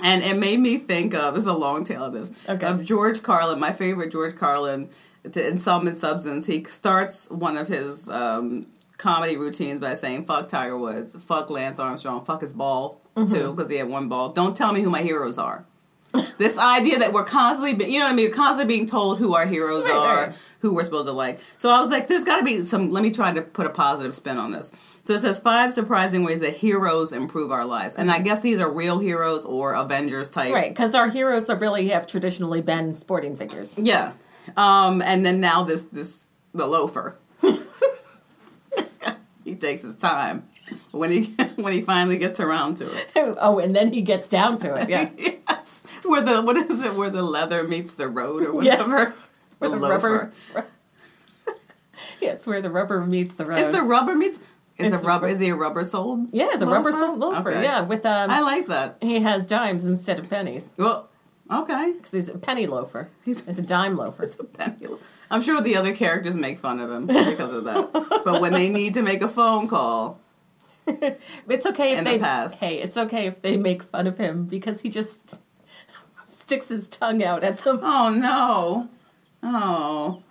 And 0.00 0.24
it 0.24 0.36
made 0.36 0.58
me 0.58 0.78
think 0.78 1.14
of, 1.14 1.34
this 1.34 1.42
is 1.42 1.46
a 1.46 1.52
long 1.52 1.84
tail 1.84 2.04
of 2.04 2.12
this, 2.12 2.30
Okay. 2.48 2.66
of 2.66 2.84
George 2.84 3.22
Carlin, 3.22 3.60
my 3.60 3.72
favorite 3.72 4.10
George 4.10 4.34
Carlin, 4.34 4.88
to, 5.30 5.46
in 5.46 5.56
Sum 5.56 5.86
and 5.86 5.96
Substance. 5.96 6.46
He 6.46 6.64
starts 6.64 7.30
one 7.30 7.56
of 7.56 7.68
his 7.68 8.08
um, 8.08 8.66
comedy 8.96 9.36
routines 9.36 9.78
by 9.80 9.94
saying, 9.94 10.24
fuck 10.24 10.48
Tiger 10.48 10.76
Woods, 10.76 11.14
fuck 11.22 11.48
Lance 11.50 11.78
Armstrong, 11.78 12.24
fuck 12.24 12.40
his 12.40 12.52
ball, 12.52 13.00
Mm-hmm. 13.14 13.32
too, 13.32 13.52
because 13.52 13.70
he 13.70 13.76
had 13.76 13.88
one 13.88 14.08
ball. 14.08 14.30
Don't 14.30 14.56
tell 14.56 14.72
me 14.72 14.82
who 14.82 14.90
my 14.90 15.02
heroes 15.02 15.38
are. 15.38 15.64
This 16.38 16.58
idea 16.58 16.98
that 17.00 17.12
we're 17.12 17.24
constantly, 17.24 17.74
be- 17.74 17.92
you 17.92 17.98
know 17.98 18.06
what 18.06 18.12
I 18.12 18.16
mean, 18.16 18.28
we're 18.28 18.34
constantly 18.34 18.74
being 18.76 18.86
told 18.86 19.18
who 19.18 19.34
our 19.34 19.46
heroes 19.46 19.84
Right, 19.84 19.94
are, 19.94 20.26
right. 20.26 20.38
who 20.60 20.74
we're 20.74 20.84
supposed 20.84 21.08
to 21.08 21.12
like. 21.12 21.40
So 21.56 21.70
I 21.70 21.80
was 21.80 21.90
like, 21.90 22.08
there's 22.08 22.24
got 22.24 22.38
to 22.38 22.44
be 22.44 22.62
some. 22.62 22.90
Let 22.90 23.02
me 23.02 23.10
try 23.10 23.32
to 23.32 23.42
put 23.42 23.66
a 23.66 23.70
positive 23.70 24.14
spin 24.14 24.38
on 24.38 24.52
this. 24.52 24.72
So 25.02 25.12
it 25.12 25.20
says 25.20 25.38
five 25.38 25.72
surprising 25.72 26.24
ways 26.24 26.40
that 26.40 26.54
heroes 26.54 27.12
improve 27.12 27.52
our 27.52 27.66
lives, 27.66 27.94
and 27.94 28.10
I 28.10 28.20
guess 28.20 28.40
these 28.40 28.58
are 28.58 28.70
real 28.70 28.98
heroes 28.98 29.44
or 29.44 29.74
Avengers 29.74 30.28
type. 30.28 30.54
Right, 30.54 30.70
because 30.72 30.94
our 30.94 31.10
heroes 31.10 31.50
are 31.50 31.58
really 31.58 31.88
have 31.88 32.06
traditionally 32.06 32.62
been 32.62 32.94
sporting 32.94 33.36
figures. 33.36 33.78
Yeah. 33.78 34.12
Um, 34.56 35.02
and 35.02 35.24
then 35.26 35.40
now 35.40 35.62
this 35.64 35.84
this 35.84 36.26
the 36.54 36.66
loafer. 36.66 37.16
he 39.44 39.56
takes 39.56 39.82
his 39.82 39.94
time 39.94 40.48
when 40.90 41.10
he 41.10 41.24
when 41.56 41.72
he 41.72 41.82
finally 41.82 42.18
gets 42.18 42.40
around 42.40 42.76
to 42.78 42.86
it. 42.86 43.08
oh, 43.16 43.58
and 43.58 43.74
then 43.76 43.92
he 43.92 44.02
gets 44.02 44.28
down 44.28 44.58
to 44.58 44.74
it. 44.74 44.88
Yeah. 44.88 45.10
yes. 45.48 45.83
Where 46.04 46.20
the 46.22 46.42
what 46.42 46.56
is 46.56 46.80
it? 46.84 46.94
Where 46.94 47.10
the 47.10 47.22
leather 47.22 47.64
meets 47.64 47.92
the 47.92 48.08
road 48.08 48.42
or 48.44 48.62
Yeah. 48.62 48.82
whatever. 48.82 49.14
Where 49.58 49.70
the 49.70 49.76
rubber. 49.78 50.32
yes, 52.20 52.46
where 52.46 52.60
the 52.60 52.70
rubber 52.70 53.00
meets 53.06 53.34
the 53.34 53.44
road. 53.46 53.58
Is 53.58 53.70
the 53.70 53.82
rubber 53.82 54.14
meets? 54.14 54.38
Is 54.76 54.92
It's 54.92 55.04
a 55.04 55.06
rubber? 55.06 55.28
Is 55.28 55.38
he 55.38 55.48
a 55.50 55.54
rubber 55.54 55.84
soled? 55.84 56.34
yeah, 56.34 56.48
it's 56.52 56.62
a 56.62 56.66
rubber 56.66 56.90
sole 56.92 57.16
loafer. 57.16 57.50
Okay. 57.50 57.62
Yeah, 57.62 57.82
with 57.82 58.04
um, 58.04 58.30
I 58.30 58.40
like 58.40 58.66
that. 58.66 58.98
he 59.00 59.20
has 59.20 59.46
dimes 59.46 59.84
instead 59.86 60.18
of 60.18 60.28
pennies 60.28 60.72
Well, 60.76 61.08
okay. 61.50 61.92
because 61.96 62.10
he's 62.10 62.28
a 62.28 62.36
penny 62.38 62.66
loafer. 62.66 63.08
He's- 63.24 63.42
He's 63.46 63.58
a 63.58 63.62
dime 63.62 63.96
loafer. 63.96 64.22
It's 64.24 64.34
a 64.38 64.44
penny. 64.44 64.86
I'm 65.30 65.40
sure 65.42 65.60
the 65.60 65.76
other 65.76 65.94
characters 65.94 66.36
make 66.36 66.58
fun 66.58 66.80
of 66.80 66.90
him 66.90 67.06
because 67.06 67.50
of 67.52 67.64
that. 67.64 67.92
but 68.24 68.40
when 68.40 68.52
they 68.52 68.68
need 68.68 68.94
to 68.94 69.02
make 69.02 69.22
a 69.22 69.28
phone 69.28 69.68
call, 69.68 70.18
It's 70.86 71.66
okay 71.66 71.92
if 71.92 71.98
In 71.98 72.04
the 72.04 72.10
they 72.10 72.18
past. 72.18 72.60
hey, 72.60 72.78
it's 72.82 72.96
okay 72.96 73.26
if 73.28 73.40
they 73.42 73.56
make 73.56 73.82
fun 73.84 74.06
of 74.08 74.18
him 74.18 74.44
because 74.46 74.80
he 74.82 74.90
just 74.90 75.38
sticks 76.44 76.68
his 76.68 76.86
tongue 76.86 77.24
out 77.24 77.42
at 77.42 77.58
them. 77.58 77.80
oh 77.82 78.10
no, 78.10 78.88
oh, 79.42 80.22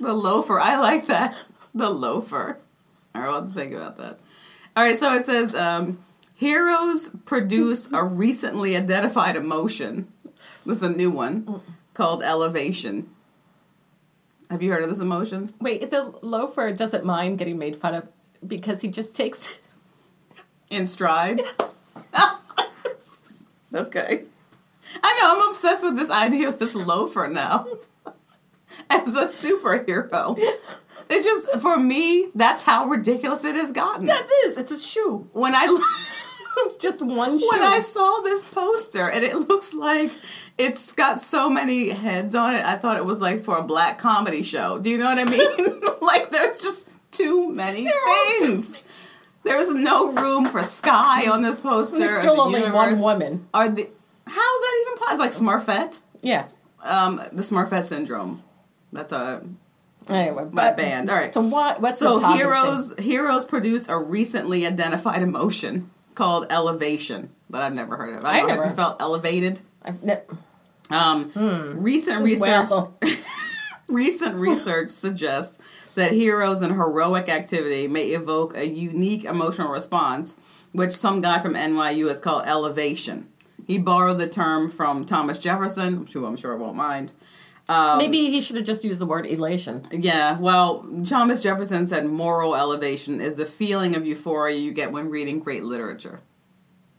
the 0.00 0.12
loafer. 0.12 0.58
I 0.58 0.78
like 0.78 1.06
that. 1.06 1.36
The 1.72 1.88
loafer. 1.88 2.58
All 3.14 3.22
right, 3.22 3.28
I'll 3.28 3.42
have 3.42 3.48
to 3.48 3.54
think 3.54 3.72
about 3.72 3.96
that. 3.98 4.18
All 4.76 4.82
right, 4.82 4.96
so 4.96 5.14
it 5.14 5.24
says 5.24 5.54
um, 5.54 6.02
heroes 6.34 7.10
produce 7.24 7.90
a 7.92 8.02
recently 8.02 8.76
identified 8.76 9.36
emotion. 9.36 10.12
This 10.66 10.78
is 10.78 10.82
a 10.82 10.90
new 10.90 11.10
one 11.10 11.60
called 11.94 12.24
elevation. 12.24 13.08
Have 14.50 14.62
you 14.62 14.72
heard 14.72 14.82
of 14.82 14.90
this 14.90 15.00
emotion? 15.00 15.48
Wait, 15.60 15.90
the 15.90 16.12
loafer 16.22 16.72
doesn't 16.72 17.04
mind 17.04 17.38
getting 17.38 17.58
made 17.58 17.76
fun 17.76 17.94
of 17.94 18.08
because 18.46 18.82
he 18.82 18.88
just 18.88 19.14
takes 19.14 19.60
In 20.70 20.86
stride? 20.86 21.42
okay. 23.74 24.24
I 25.02 25.18
know, 25.20 25.42
I'm 25.42 25.48
obsessed 25.50 25.82
with 25.82 25.96
this 25.96 26.10
idea 26.10 26.48
of 26.48 26.58
this 26.58 26.74
loafer 26.74 27.28
now 27.28 27.66
as 28.90 29.14
a 29.14 29.24
superhero. 29.24 30.38
It's 31.10 31.26
just, 31.26 31.60
for 31.60 31.78
me, 31.78 32.28
that's 32.34 32.62
how 32.62 32.86
ridiculous 32.86 33.44
it 33.44 33.56
has 33.56 33.72
gotten. 33.72 34.06
That 34.06 34.28
is, 34.44 34.56
it's 34.56 34.70
a 34.70 34.78
shoe. 34.78 35.28
when 35.32 35.54
I 35.54 35.66
It's 36.58 36.76
just 36.76 37.00
one 37.00 37.38
shoe. 37.38 37.48
when 37.50 37.62
I 37.62 37.80
saw 37.80 38.20
this 38.20 38.44
poster 38.44 39.08
and 39.10 39.24
it 39.24 39.34
looks 39.34 39.72
like 39.72 40.12
it's 40.58 40.92
got 40.92 41.20
so 41.20 41.48
many 41.48 41.88
heads 41.90 42.34
on 42.34 42.54
it, 42.54 42.64
I 42.64 42.76
thought 42.76 42.98
it 42.98 43.04
was 43.06 43.20
like 43.20 43.42
for 43.42 43.56
a 43.58 43.62
black 43.62 43.98
comedy 43.98 44.42
show. 44.42 44.78
Do 44.78 44.90
you 44.90 44.98
know 44.98 45.06
what 45.06 45.18
I 45.18 45.24
mean? 45.24 45.80
like 46.02 46.30
there's 46.30 46.60
just 46.60 46.90
too 47.10 47.50
many 47.50 47.90
things. 48.40 48.76
There's 49.44 49.72
no 49.74 50.12
room 50.12 50.46
for 50.48 50.62
sky 50.62 51.28
on 51.28 51.42
this 51.42 51.58
poster. 51.58 51.98
There's 51.98 52.18
still 52.18 52.36
the 52.36 52.42
only 52.42 52.60
universe. 52.60 52.98
one 52.98 53.00
woman. 53.00 53.48
Are 53.54 53.68
the 53.68 53.88
how 54.26 54.54
is 54.54 54.60
that 54.60 54.84
even 54.86 54.91
It's 55.10 55.18
like 55.18 55.32
Smurfette. 55.32 55.98
Yeah. 56.22 56.46
Um, 56.82 57.16
the 57.32 57.42
Smurfette 57.42 57.84
syndrome. 57.84 58.42
That's 58.92 59.12
a 59.12 59.42
Anyway, 60.08 60.48
but, 60.52 60.76
band. 60.76 61.08
All 61.10 61.16
right. 61.16 61.32
So 61.32 61.40
what? 61.40 61.80
What's 61.80 62.00
So 62.00 62.18
the 62.18 62.32
heroes 62.32 62.92
heroes 62.98 63.44
produce 63.44 63.88
a 63.88 63.96
recently 63.96 64.66
identified 64.66 65.22
emotion 65.22 65.90
called 66.16 66.46
elevation 66.50 67.30
that 67.50 67.62
I've 67.62 67.72
never 67.72 67.96
heard 67.96 68.16
of. 68.18 68.24
I 68.24 68.38
don't 68.38 68.42
know, 68.42 68.54
never- 68.54 68.62
Have 68.64 68.72
you 68.72 68.76
felt 68.76 69.00
elevated? 69.00 69.60
I've 69.84 70.02
ne- 70.02 70.20
Um, 70.90 71.30
Recent 71.76 72.22
research 72.24 72.68
Well. 72.70 72.98
recent 73.88 74.34
research 74.36 74.90
suggests 74.90 75.58
that 75.94 76.12
heroes 76.12 76.60
and 76.62 76.72
heroic 76.72 77.28
activity 77.28 77.86
may 77.88 78.08
evoke 78.08 78.56
a 78.56 78.66
unique 78.66 79.24
emotional 79.24 79.68
response, 79.70 80.36
which 80.72 80.92
some 80.92 81.20
guy 81.20 81.38
from 81.38 81.54
NYU 81.54 82.08
has 82.08 82.18
called 82.20 82.44
elevation. 82.46 83.28
He 83.66 83.78
borrowed 83.78 84.18
the 84.18 84.26
term 84.28 84.70
from 84.70 85.04
Thomas 85.04 85.38
Jefferson, 85.38 86.06
who 86.12 86.26
I'm 86.26 86.36
sure 86.36 86.56
won't 86.56 86.76
mind. 86.76 87.12
Um, 87.68 87.98
Maybe 87.98 88.30
he 88.30 88.40
should 88.40 88.56
have 88.56 88.64
just 88.66 88.84
used 88.84 88.98
the 89.00 89.06
word 89.06 89.24
elation. 89.24 89.82
Yeah, 89.92 90.36
well, 90.38 90.84
Thomas 91.06 91.40
Jefferson 91.40 91.86
said 91.86 92.06
moral 92.06 92.56
elevation 92.56 93.20
is 93.20 93.34
the 93.36 93.46
feeling 93.46 93.94
of 93.94 94.04
euphoria 94.04 94.56
you 94.56 94.72
get 94.72 94.90
when 94.90 95.08
reading 95.10 95.38
great 95.38 95.62
literature, 95.62 96.20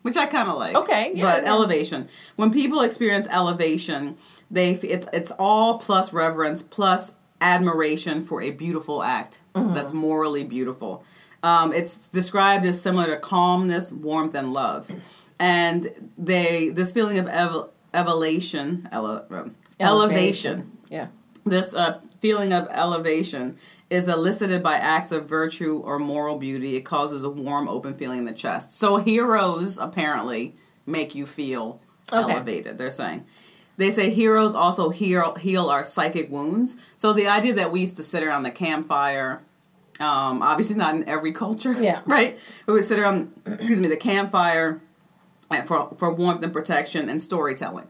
which 0.03 0.15
I 0.15 0.25
kind 0.25 0.47
of 0.49 0.57
like. 0.57 0.75
Okay, 0.75 1.11
yeah, 1.15 1.23
but 1.25 1.43
yeah. 1.43 1.49
elevation. 1.49 2.07
When 2.37 2.51
people 2.51 2.79
experience 2.81 3.27
elevation, 3.27 4.17
they 4.49 4.71
it's 4.75 5.05
it's 5.11 5.31
all 5.37 5.79
plus 5.79 6.13
reverence 6.13 6.61
plus 6.61 7.13
admiration 7.41 8.21
for 8.21 8.41
a 8.41 8.51
beautiful 8.51 9.03
act 9.03 9.41
Mm-hmm. 9.53 9.73
that's 9.75 9.93
morally 9.93 10.43
beautiful. 10.43 11.03
Um, 11.43 11.73
it's 11.73 12.09
described 12.09 12.65
as 12.65 12.81
similar 12.81 13.05
to 13.07 13.17
calmness, 13.17 13.91
warmth, 13.91 14.33
and 14.33 14.51
love, 14.53 14.89
and 15.39 16.11
they 16.17 16.69
this 16.69 16.91
feeling 16.91 17.17
of 17.17 17.27
ev- 17.27 17.69
elevation, 17.93 18.87
ele- 18.91 19.25
um, 19.31 19.55
elevation 19.79 20.71
Yeah. 20.89 21.07
this 21.45 21.73
uh, 21.75 21.99
feeling 22.19 22.53
of 22.53 22.67
elevation 22.71 23.57
is 23.89 24.07
elicited 24.07 24.63
by 24.63 24.75
acts 24.75 25.11
of 25.11 25.27
virtue 25.27 25.81
or 25.83 25.99
moral 25.99 26.37
beauty. 26.37 26.75
It 26.75 26.81
causes 26.81 27.23
a 27.23 27.29
warm, 27.29 27.67
open 27.67 27.93
feeling 27.93 28.19
in 28.19 28.25
the 28.25 28.31
chest. 28.33 28.71
So 28.71 28.97
heroes 28.97 29.77
apparently 29.77 30.55
make 30.85 31.13
you 31.15 31.25
feel 31.25 31.79
Okay. 32.11 32.31
elevated. 32.33 32.77
They're 32.77 32.91
saying. 32.91 33.25
They 33.77 33.89
say 33.91 34.09
heroes 34.11 34.53
also 34.53 34.89
heal 34.89 35.33
heal 35.35 35.69
our 35.69 35.83
psychic 35.83 36.29
wounds. 36.31 36.75
So 36.97 37.11
the 37.13 37.27
idea 37.27 37.53
that 37.53 37.71
we 37.71 37.81
used 37.81 37.95
to 37.97 38.03
sit 38.03 38.21
around 38.23 38.43
the 38.43 38.51
campfire, 38.51 39.41
um, 39.99 40.41
obviously 40.41 40.75
not 40.75 40.95
in 40.95 41.07
every 41.09 41.31
culture, 41.31 41.73
Yeah. 41.79 42.01
right? 42.05 42.37
We 42.67 42.73
would 42.73 42.85
sit 42.85 42.99
around, 42.99 43.31
excuse 43.45 43.79
me, 43.79 43.87
the 43.87 43.97
campfire 43.97 44.81
for 45.61 45.93
for 45.97 46.11
warmth 46.13 46.41
and 46.43 46.51
protection 46.51 47.07
and 47.09 47.21
storytelling. 47.21 47.87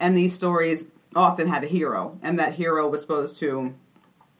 And 0.00 0.16
these 0.16 0.32
stories 0.34 0.90
often 1.14 1.46
had 1.48 1.62
a 1.62 1.66
hero, 1.66 2.18
and 2.22 2.38
that 2.38 2.54
hero 2.54 2.88
was 2.88 3.02
supposed 3.02 3.36
to 3.40 3.74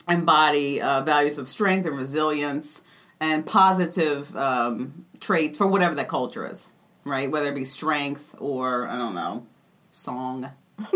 embody 0.08 0.80
uh, 0.80 1.02
values 1.02 1.38
of 1.38 1.48
strength 1.48 1.86
and 1.86 1.96
resilience 1.96 2.82
and 3.20 3.46
positive 3.46 4.36
um, 4.36 5.04
traits 5.20 5.56
for 5.58 5.66
whatever 5.68 5.94
that 5.94 6.08
culture 6.08 6.48
is, 6.50 6.70
right? 7.04 7.30
Whether 7.30 7.50
it 7.50 7.54
be 7.54 7.64
strength 7.64 8.34
or 8.38 8.88
I 8.88 8.96
don't 8.98 9.14
know, 9.14 9.46
song. 9.90 10.50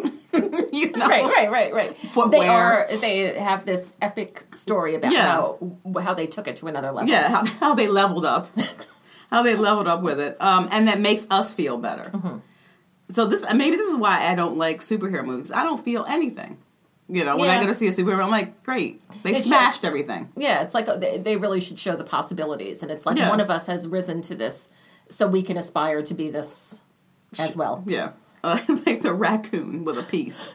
you 0.72 0.90
know, 0.92 1.06
Right, 1.06 1.24
right, 1.24 1.50
right, 1.50 1.72
right. 1.72 1.96
They 2.02 2.08
Footwear. 2.08 2.50
are. 2.50 2.88
They 2.96 3.38
have 3.38 3.64
this 3.66 3.92
epic 4.02 4.44
story 4.52 4.94
about 4.96 5.12
Yeah. 5.12 5.30
how 5.30 5.58
how 6.00 6.14
they 6.14 6.26
took 6.26 6.48
it 6.48 6.56
to 6.56 6.66
another 6.66 6.90
level. 6.90 7.08
Yeah, 7.08 7.28
how, 7.28 7.44
how 7.44 7.74
they 7.74 7.86
leveled 7.86 8.24
up, 8.24 8.48
how 9.30 9.42
they 9.42 9.54
leveled 9.56 9.88
up 9.88 10.02
with 10.02 10.20
it, 10.20 10.40
um, 10.40 10.68
and 10.72 10.88
that 10.88 11.00
makes 11.00 11.26
us 11.30 11.52
feel 11.52 11.76
better. 11.78 12.10
So 13.08 13.24
this 13.26 13.44
maybe 13.54 13.76
this 13.76 13.88
is 13.88 13.96
why 13.96 14.26
I 14.30 14.34
don't 14.34 14.56
like 14.56 14.80
superhero 14.80 15.24
movies. 15.24 15.52
I 15.52 15.62
don't 15.62 15.82
feel 15.82 16.04
anything. 16.08 16.58
You 17.08 17.24
know, 17.24 17.36
when 17.36 17.48
I 17.48 17.60
go 17.60 17.66
to 17.68 17.74
see 17.74 17.86
a 17.86 17.92
superhero, 17.92 18.24
I'm 18.24 18.30
like, 18.32 18.64
great, 18.64 19.00
they 19.22 19.30
It 19.30 19.34
should- 19.36 19.44
smashed 19.46 19.84
everything. 19.84 20.32
Yeah, 20.36 20.62
it's 20.62 20.74
like 20.74 20.88
uh, 20.88 20.96
they, 20.96 21.18
they 21.18 21.36
really 21.36 21.60
should 21.60 21.78
show 21.78 21.94
the 21.94 22.02
possibilities, 22.02 22.82
and 22.82 22.90
it's 22.90 23.06
like 23.06 23.16
Yeah. 23.16 23.30
one 23.30 23.40
of 23.40 23.48
us 23.48 23.68
has 23.68 23.86
risen 23.86 24.22
to 24.22 24.34
this, 24.34 24.70
so 25.08 25.28
we 25.28 25.42
can 25.42 25.56
aspire 25.56 26.02
to 26.02 26.14
be 26.14 26.30
this 26.30 26.82
as 27.38 27.56
well. 27.56 27.84
Yeah, 27.86 28.10
uh, 28.42 28.58
like 28.86 29.02
the 29.02 29.14
raccoon 29.14 29.84
with 29.84 29.98
a 29.98 30.02
piece. 30.02 30.48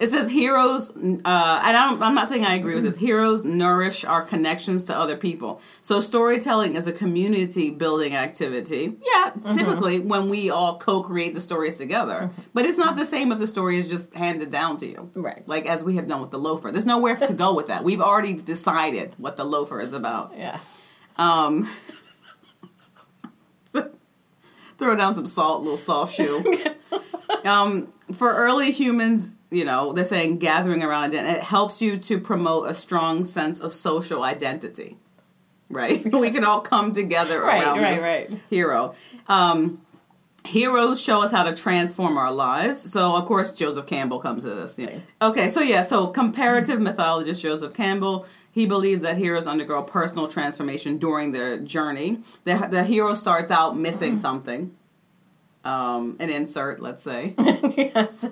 It 0.00 0.08
says 0.08 0.30
heroes, 0.30 0.90
uh, 0.90 0.96
and 0.96 1.76
I'm, 1.76 2.02
I'm 2.02 2.14
not 2.14 2.30
saying 2.30 2.46
I 2.46 2.54
agree 2.54 2.74
with 2.74 2.84
this. 2.84 2.96
Heroes 2.96 3.44
nourish 3.44 4.02
our 4.02 4.22
connections 4.22 4.82
to 4.84 4.96
other 4.96 5.14
people. 5.14 5.60
So 5.82 6.00
storytelling 6.00 6.74
is 6.74 6.86
a 6.86 6.92
community 6.92 7.68
building 7.68 8.16
activity. 8.16 8.96
Yeah, 9.04 9.32
typically 9.52 9.98
when 9.98 10.30
we 10.30 10.48
all 10.48 10.78
co-create 10.78 11.34
the 11.34 11.40
stories 11.42 11.76
together, 11.76 12.30
but 12.54 12.64
it's 12.64 12.78
not 12.78 12.96
the 12.96 13.04
same 13.04 13.30
if 13.30 13.38
the 13.38 13.46
story 13.46 13.76
is 13.78 13.90
just 13.90 14.14
handed 14.14 14.50
down 14.50 14.78
to 14.78 14.86
you. 14.86 15.10
Right. 15.14 15.46
Like 15.46 15.66
as 15.66 15.84
we 15.84 15.96
have 15.96 16.08
done 16.08 16.22
with 16.22 16.30
the 16.30 16.38
loafer. 16.38 16.70
There's 16.72 16.86
nowhere 16.86 17.16
to 17.16 17.34
go 17.34 17.54
with 17.54 17.66
that. 17.66 17.84
We've 17.84 18.00
already 18.00 18.32
decided 18.32 19.14
what 19.18 19.36
the 19.36 19.44
loafer 19.44 19.82
is 19.82 19.92
about. 19.92 20.32
Yeah. 20.34 20.58
Um, 21.16 21.68
throw 24.78 24.96
down 24.96 25.14
some 25.14 25.26
salt, 25.26 25.62
little 25.62 25.76
soft 25.76 26.14
shoe. 26.14 26.42
um, 27.44 27.92
for 28.14 28.34
early 28.34 28.72
humans, 28.72 29.34
you 29.50 29.64
know, 29.64 29.92
they're 29.92 30.04
saying 30.04 30.38
gathering 30.38 30.82
around 30.82 31.14
it, 31.14 31.24
it 31.24 31.42
helps 31.42 31.82
you 31.82 31.98
to 31.98 32.18
promote 32.18 32.70
a 32.70 32.74
strong 32.74 33.24
sense 33.24 33.58
of 33.60 33.72
social 33.72 34.22
identity. 34.22 34.96
Right? 35.68 36.00
we 36.12 36.30
can 36.30 36.44
all 36.44 36.60
come 36.60 36.92
together 36.92 37.40
Right, 37.40 37.62
around 37.62 37.78
right, 37.80 37.96
this 37.96 38.02
right. 38.30 38.42
hero. 38.48 38.94
Um, 39.28 39.80
heroes 40.44 41.00
show 41.00 41.22
us 41.22 41.30
how 41.30 41.42
to 41.44 41.54
transform 41.54 42.16
our 42.16 42.32
lives. 42.32 42.80
So, 42.80 43.14
of 43.16 43.26
course, 43.26 43.52
Joseph 43.52 43.86
Campbell 43.86 44.18
comes 44.20 44.42
to 44.42 44.50
this. 44.50 44.78
Yeah. 44.78 44.98
Okay, 45.22 45.48
so 45.48 45.60
yeah, 45.60 45.82
so 45.82 46.06
comparative 46.08 46.80
mythologist 46.80 47.42
Joseph 47.42 47.74
Campbell, 47.74 48.26
he 48.52 48.66
believes 48.66 49.02
that 49.02 49.16
heroes 49.16 49.46
undergo 49.46 49.82
personal 49.82 50.26
transformation 50.28 50.98
during 50.98 51.32
their 51.32 51.58
journey. 51.58 52.18
The, 52.44 52.68
the 52.70 52.82
hero 52.82 53.14
starts 53.14 53.52
out 53.52 53.78
missing 53.78 54.16
something, 54.16 54.74
um, 55.64 56.16
an 56.18 56.30
insert, 56.30 56.80
let's 56.80 57.02
say, 57.02 57.34
yes. 57.38 58.28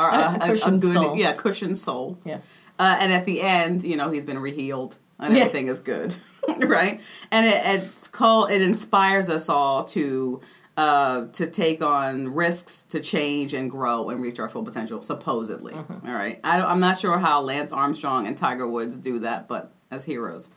Or 0.00 0.08
a, 0.10 0.38
a, 0.40 0.52
a 0.52 0.78
good, 0.78 0.94
soul. 0.94 1.16
yeah, 1.16 1.32
cushioned 1.32 1.78
soul. 1.78 2.18
Yeah. 2.24 2.38
Uh, 2.78 2.96
and 3.00 3.12
at 3.12 3.26
the 3.26 3.40
end, 3.42 3.82
you 3.82 3.96
know, 3.96 4.10
he's 4.10 4.24
been 4.24 4.38
rehealed 4.38 4.96
and 5.18 5.34
Yeah. 5.34 5.42
everything 5.42 5.68
is 5.68 5.80
good, 5.80 6.14
right? 6.58 7.00
And 7.30 7.46
it, 7.46 7.60
it's 7.64 8.08
called. 8.08 8.50
It 8.50 8.62
inspires 8.62 9.28
us 9.28 9.48
all 9.50 9.84
to 9.84 10.40
uh, 10.76 11.26
to 11.32 11.46
take 11.46 11.84
on 11.84 12.32
risks, 12.32 12.82
to 12.88 13.00
change 13.00 13.52
and 13.52 13.70
grow 13.70 14.08
and 14.08 14.22
reach 14.22 14.38
our 14.38 14.48
full 14.48 14.62
potential. 14.64 15.02
Supposedly, 15.02 15.74
Mm-hmm. 15.74 16.06
All 16.08 16.14
right. 16.14 16.40
I 16.42 16.56
don't, 16.56 16.66
I'm 16.66 16.80
not 16.80 16.96
sure 16.96 17.18
how 17.18 17.42
Lance 17.42 17.70
Armstrong 17.72 18.26
and 18.26 18.34
Tiger 18.36 18.66
Woods 18.66 18.96
do 18.96 19.18
that, 19.18 19.46
but 19.46 19.72
as 19.90 20.04
heroes, 20.04 20.48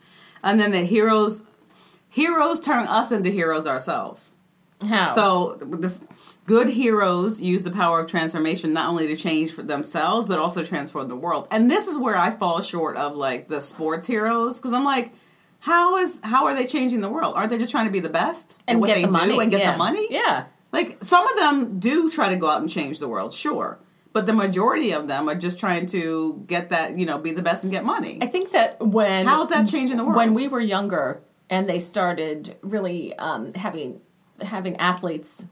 and 0.42 0.58
then 0.58 0.70
the 0.70 0.80
heroes 0.84 1.42
heroes 2.08 2.60
turn 2.60 2.86
us 2.86 3.12
into 3.12 3.28
heroes 3.30 3.66
ourselves. 3.66 4.32
How? 4.88 5.14
So 5.14 5.56
this 5.60 6.02
good 6.46 6.68
heroes 6.68 7.40
use 7.40 7.64
the 7.64 7.70
power 7.70 8.00
of 8.00 8.10
transformation 8.10 8.72
not 8.72 8.88
only 8.88 9.06
to 9.06 9.16
change 9.16 9.52
for 9.52 9.62
themselves 9.62 10.26
but 10.26 10.38
also 10.38 10.64
transform 10.64 11.08
the 11.08 11.16
world. 11.16 11.48
And 11.50 11.70
this 11.70 11.86
is 11.86 11.96
where 11.98 12.16
I 12.16 12.30
fall 12.30 12.60
short 12.60 12.96
of 12.96 13.16
like 13.16 13.48
the 13.48 13.60
sports 13.60 14.06
heroes 14.06 14.58
because 14.58 14.72
I'm 14.72 14.84
like, 14.84 15.12
how 15.60 15.96
is 15.96 16.20
how 16.22 16.44
are 16.44 16.54
they 16.54 16.66
changing 16.66 17.00
the 17.00 17.08
world? 17.08 17.34
Aren't 17.36 17.50
they 17.50 17.58
just 17.58 17.70
trying 17.70 17.86
to 17.86 17.92
be 17.92 18.00
the 18.00 18.10
best 18.10 18.60
and 18.68 18.80
what 18.80 18.88
get 18.88 18.96
they 18.96 19.02
the 19.02 19.08
money 19.08 19.34
do 19.34 19.40
and 19.40 19.50
get 19.50 19.60
yeah. 19.60 19.72
the 19.72 19.78
money? 19.78 20.06
Yeah. 20.10 20.44
Like 20.72 21.02
some 21.02 21.26
of 21.26 21.36
them 21.36 21.78
do 21.78 22.10
try 22.10 22.28
to 22.28 22.36
go 22.36 22.48
out 22.48 22.60
and 22.60 22.68
change 22.68 22.98
the 22.98 23.08
world, 23.08 23.32
sure. 23.32 23.78
But 24.12 24.26
the 24.26 24.32
majority 24.32 24.92
of 24.92 25.08
them 25.08 25.28
are 25.28 25.34
just 25.34 25.58
trying 25.58 25.86
to 25.86 26.44
get 26.46 26.68
that, 26.68 26.98
you 26.98 27.06
know, 27.06 27.18
be 27.18 27.32
the 27.32 27.42
best 27.42 27.64
and 27.64 27.72
get 27.72 27.84
money. 27.84 28.18
I 28.20 28.26
think 28.26 28.52
that 28.52 28.80
when 28.80 29.26
How 29.26 29.42
is 29.42 29.48
that 29.48 29.66
changing 29.66 29.96
the 29.96 30.04
world? 30.04 30.16
When 30.16 30.34
we 30.34 30.48
were 30.48 30.60
younger 30.60 31.22
and 31.48 31.68
they 31.68 31.78
started 31.78 32.56
really 32.62 33.16
um, 33.18 33.54
having 33.54 34.02
having 34.40 34.76
athletes 34.76 35.46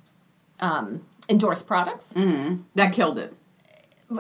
um, 0.63 1.05
endorse 1.29 1.63
products, 1.63 2.15
that 2.75 2.93
killed 2.93 3.19
it. 3.19 3.35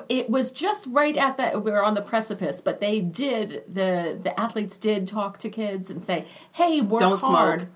it 0.08 0.28
was 0.30 0.50
just 0.52 0.86
right 0.90 1.16
at 1.16 1.36
that 1.36 1.62
we 1.64 1.70
were 1.70 1.84
on 1.84 1.94
the 1.94 2.02
precipice. 2.02 2.60
But 2.60 2.80
they 2.80 3.00
did 3.00 3.62
the 3.68 4.18
the 4.22 4.38
athletes 4.38 4.76
did 4.76 5.06
talk 5.08 5.38
to 5.38 5.48
kids 5.48 5.90
and 5.90 6.02
say, 6.02 6.26
"Hey, 6.52 6.80
work 6.80 7.00
Don't 7.00 7.20
hard, 7.20 7.60
smoke." 7.60 7.68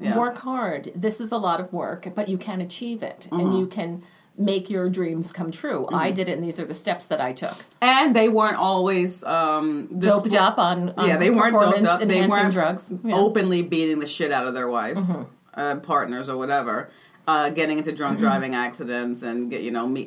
Yeah. 0.00 0.16
work 0.18 0.38
hard. 0.38 0.92
This 0.94 1.20
is 1.20 1.30
a 1.32 1.36
lot 1.38 1.60
of 1.60 1.72
work, 1.72 2.08
but 2.14 2.28
you 2.28 2.38
can 2.38 2.60
achieve 2.60 3.02
it, 3.02 3.26
Mm-hmm. 3.30 3.40
and 3.40 3.58
you 3.58 3.66
can." 3.66 4.02
Make 4.38 4.70
your 4.70 4.88
dreams 4.88 5.32
come 5.32 5.50
true. 5.50 5.86
I 5.92 6.12
did 6.12 6.30
it, 6.30 6.32
and 6.32 6.42
these 6.42 6.58
are 6.58 6.64
the 6.64 6.72
steps 6.72 7.04
that 7.06 7.20
I 7.20 7.34
took. 7.34 7.52
And 7.82 8.16
they 8.16 8.30
weren't 8.30 8.56
always 8.56 9.22
um 9.24 9.88
Doped 9.98 10.32
up 10.34 10.56
on, 10.58 10.94
on 10.96 11.06
yeah, 11.08 11.18
they 11.18 11.28
weren't 11.28 11.58
doped 11.58 11.84
up. 11.84 12.00
They 12.00 12.26
weren't 12.26 12.52
drugs. 12.54 12.90
Yeah. 13.04 13.16
openly 13.16 13.60
beating 13.60 13.98
the 13.98 14.06
shit 14.06 14.32
out 14.32 14.46
of 14.46 14.54
their 14.54 14.68
wives, 14.68 15.10
Mm-hmm. 15.12 15.60
uh, 15.60 15.74
partners, 15.80 16.30
or 16.30 16.38
whatever. 16.38 16.88
Uh, 17.30 17.50
getting 17.50 17.78
into 17.78 17.92
drunk 17.92 18.16
Mm-hmm. 18.18 18.26
driving 18.26 18.54
accidents 18.66 19.22
and 19.22 19.36
get 19.52 19.60
you 19.66 19.70
know 19.76 19.86
me, 19.86 20.02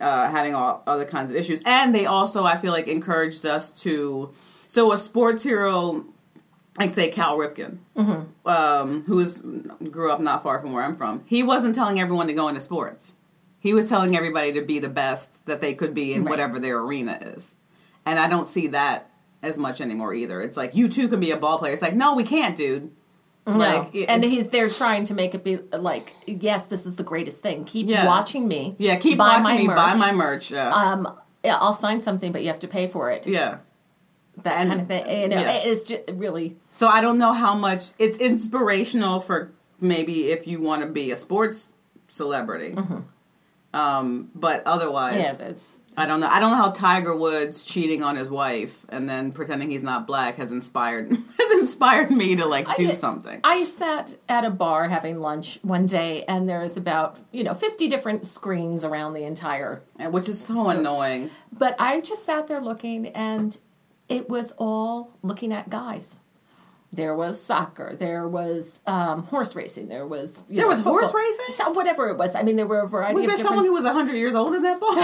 uh, 0.00 0.30
having 0.30 0.54
all 0.54 0.82
other 0.86 1.04
kinds 1.04 1.30
of 1.32 1.36
issues. 1.36 1.60
And 1.66 1.94
they 1.94 2.06
also, 2.06 2.44
I 2.44 2.56
feel 2.56 2.72
like, 2.72 2.86
encouraged 2.88 3.44
us 3.56 3.64
to. 3.84 4.32
So 4.66 4.92
a 4.92 4.98
sports 4.98 5.42
hero, 5.42 6.04
like 6.78 6.90
say 6.90 7.08
Cal 7.10 7.36
Ripken, 7.38 7.78
Mm-hmm. 7.96 8.48
um, 8.48 9.02
who 9.08 9.16
was 9.16 9.38
grew 9.96 10.12
up 10.12 10.20
not 10.20 10.42
far 10.44 10.60
from 10.60 10.70
where 10.72 10.84
I'm 10.84 10.94
from. 10.94 11.22
He 11.26 11.42
wasn't 11.42 11.74
telling 11.74 11.98
everyone 11.98 12.26
to 12.28 12.34
go 12.34 12.46
into 12.48 12.60
sports. 12.60 13.14
He 13.60 13.72
was 13.74 13.88
telling 13.88 14.14
everybody 14.16 14.52
to 14.52 14.62
be 14.62 14.78
the 14.78 14.88
best 15.04 15.44
that 15.46 15.60
they 15.60 15.74
could 15.74 15.94
be 15.94 16.12
in 16.14 16.22
Right. 16.22 16.30
whatever 16.30 16.60
their 16.60 16.78
arena 16.78 17.18
is. 17.34 17.56
And 18.06 18.18
I 18.20 18.28
don't 18.28 18.46
see 18.46 18.68
that 18.68 19.10
as 19.42 19.58
much 19.58 19.80
anymore 19.80 20.14
either. 20.14 20.40
It's 20.40 20.56
like 20.56 20.76
you 20.76 20.88
too 20.88 21.08
can 21.08 21.18
be 21.18 21.32
a 21.32 21.36
ball 21.36 21.58
player. 21.58 21.72
It's 21.72 21.82
like 21.88 21.94
no, 22.04 22.14
we 22.14 22.24
can't, 22.24 22.54
dude. 22.54 22.92
No. 23.48 23.56
Like, 23.58 23.94
and 24.08 24.22
he, 24.24 24.42
they're 24.42 24.68
trying 24.68 25.04
to 25.04 25.14
make 25.14 25.34
it 25.34 25.42
be 25.42 25.56
like, 25.72 26.12
yes, 26.26 26.66
this 26.66 26.84
is 26.86 26.96
the 26.96 27.02
greatest 27.02 27.40
thing. 27.42 27.64
Keep 27.64 27.88
Yeah. 27.88 28.06
watching 28.06 28.46
me. 28.48 28.76
Yeah, 28.78 28.96
keep 28.96 29.16
buy 29.18 29.38
watching 29.40 29.42
my 29.42 29.56
me. 29.56 29.66
Buy 29.68 29.90
merch. 29.92 29.98
my 29.98 30.12
merch. 30.12 30.50
Yeah, 30.50 30.68
Um, 30.70 31.18
yeah, 31.44 31.56
I'll 31.60 31.72
sign 31.72 32.00
something, 32.00 32.30
but 32.32 32.42
you 32.42 32.48
have 32.48 32.60
to 32.60 32.68
pay 32.68 32.86
for 32.88 33.10
it. 33.10 33.26
yeah. 33.26 33.58
That 34.44 34.54
And- 34.58 34.68
kind 34.68 34.80
of 34.82 34.86
thing. 34.86 35.22
You 35.22 35.28
know, 35.28 35.40
yeah. 35.40 35.52
it's 35.64 35.82
just 35.84 36.02
really 36.12 36.56
So 36.70 36.86
I 36.88 37.00
don't 37.00 37.18
know 37.18 37.32
how 37.32 37.54
much 37.54 37.92
it's 37.98 38.16
inspirational 38.18 39.18
for 39.20 39.50
maybe 39.80 40.28
if 40.30 40.46
you 40.46 40.60
want 40.60 40.82
to 40.82 40.88
be 40.88 41.10
a 41.10 41.16
sports 41.16 41.72
celebrity. 42.08 42.76
Um, 43.74 44.30
but 44.34 44.62
otherwise, 44.66 45.36
Mm-hmm. 45.36 45.42
yeah. 45.42 45.52
I 45.98 46.06
don't 46.06 46.20
know. 46.20 46.28
I 46.28 46.38
don't 46.40 46.50
know 46.52 46.56
how 46.56 46.70
Tiger 46.70 47.16
Woods 47.16 47.64
cheating 47.64 48.02
on 48.02 48.16
his 48.16 48.30
wife 48.30 48.86
and 48.88 49.08
then 49.08 49.32
pretending 49.32 49.70
he's 49.70 49.82
not 49.82 50.06
black 50.06 50.36
has 50.36 50.52
inspired 50.52 51.10
has 51.38 51.50
inspired 51.52 52.10
me 52.10 52.36
to 52.36 52.46
like 52.46 52.74
do 52.76 52.90
I- 52.90 52.92
something. 52.92 53.40
I 53.44 53.64
sat 53.64 54.14
at 54.28 54.44
a 54.44 54.50
bar 54.50 54.88
having 54.88 55.20
lunch 55.20 55.58
one 55.62 55.86
day, 55.86 56.24
and 56.24 56.48
there's 56.48 56.76
about 56.76 57.18
you 57.32 57.44
know 57.44 57.54
fifty 57.54 57.88
different 57.88 58.26
screens 58.26 58.84
around 58.84 59.14
the 59.14 59.24
entire. 59.24 59.82
Which 59.98 60.28
is 60.28 60.40
so 60.44 60.68
annoying. 60.68 61.30
But 61.52 61.74
I 61.78 62.00
just 62.00 62.24
sat 62.24 62.46
there 62.46 62.60
looking, 62.60 63.08
and 63.08 63.58
it 64.08 64.28
was 64.28 64.52
all 64.58 65.12
looking 65.22 65.52
at 65.52 65.68
guys. 65.68 66.16
There 66.92 67.14
was 67.14 67.40
soccer. 67.42 67.94
There 67.94 68.26
was 68.26 68.80
um, 68.86 69.24
horse 69.24 69.54
racing. 69.54 69.88
There 69.88 70.06
was 70.06 70.44
you 70.48 70.56
There 70.56 70.64
know, 70.64 70.68
was 70.70 70.80
horse 70.80 71.12
racing? 71.12 71.54
So 71.54 71.70
whatever 71.70 72.08
it 72.08 72.16
was. 72.16 72.34
I 72.34 72.42
mean, 72.42 72.56
there 72.56 72.66
were 72.66 72.80
a 72.80 72.88
variety. 72.88 73.14
Was 73.14 73.26
there 73.26 73.36
someone 73.36 73.64
who 73.64 73.72
was 73.72 73.84
hundred 73.84 74.16
years 74.16 74.34
old 74.34 74.54
in 74.54 74.62
that 74.62 74.80
bar? 74.80 74.90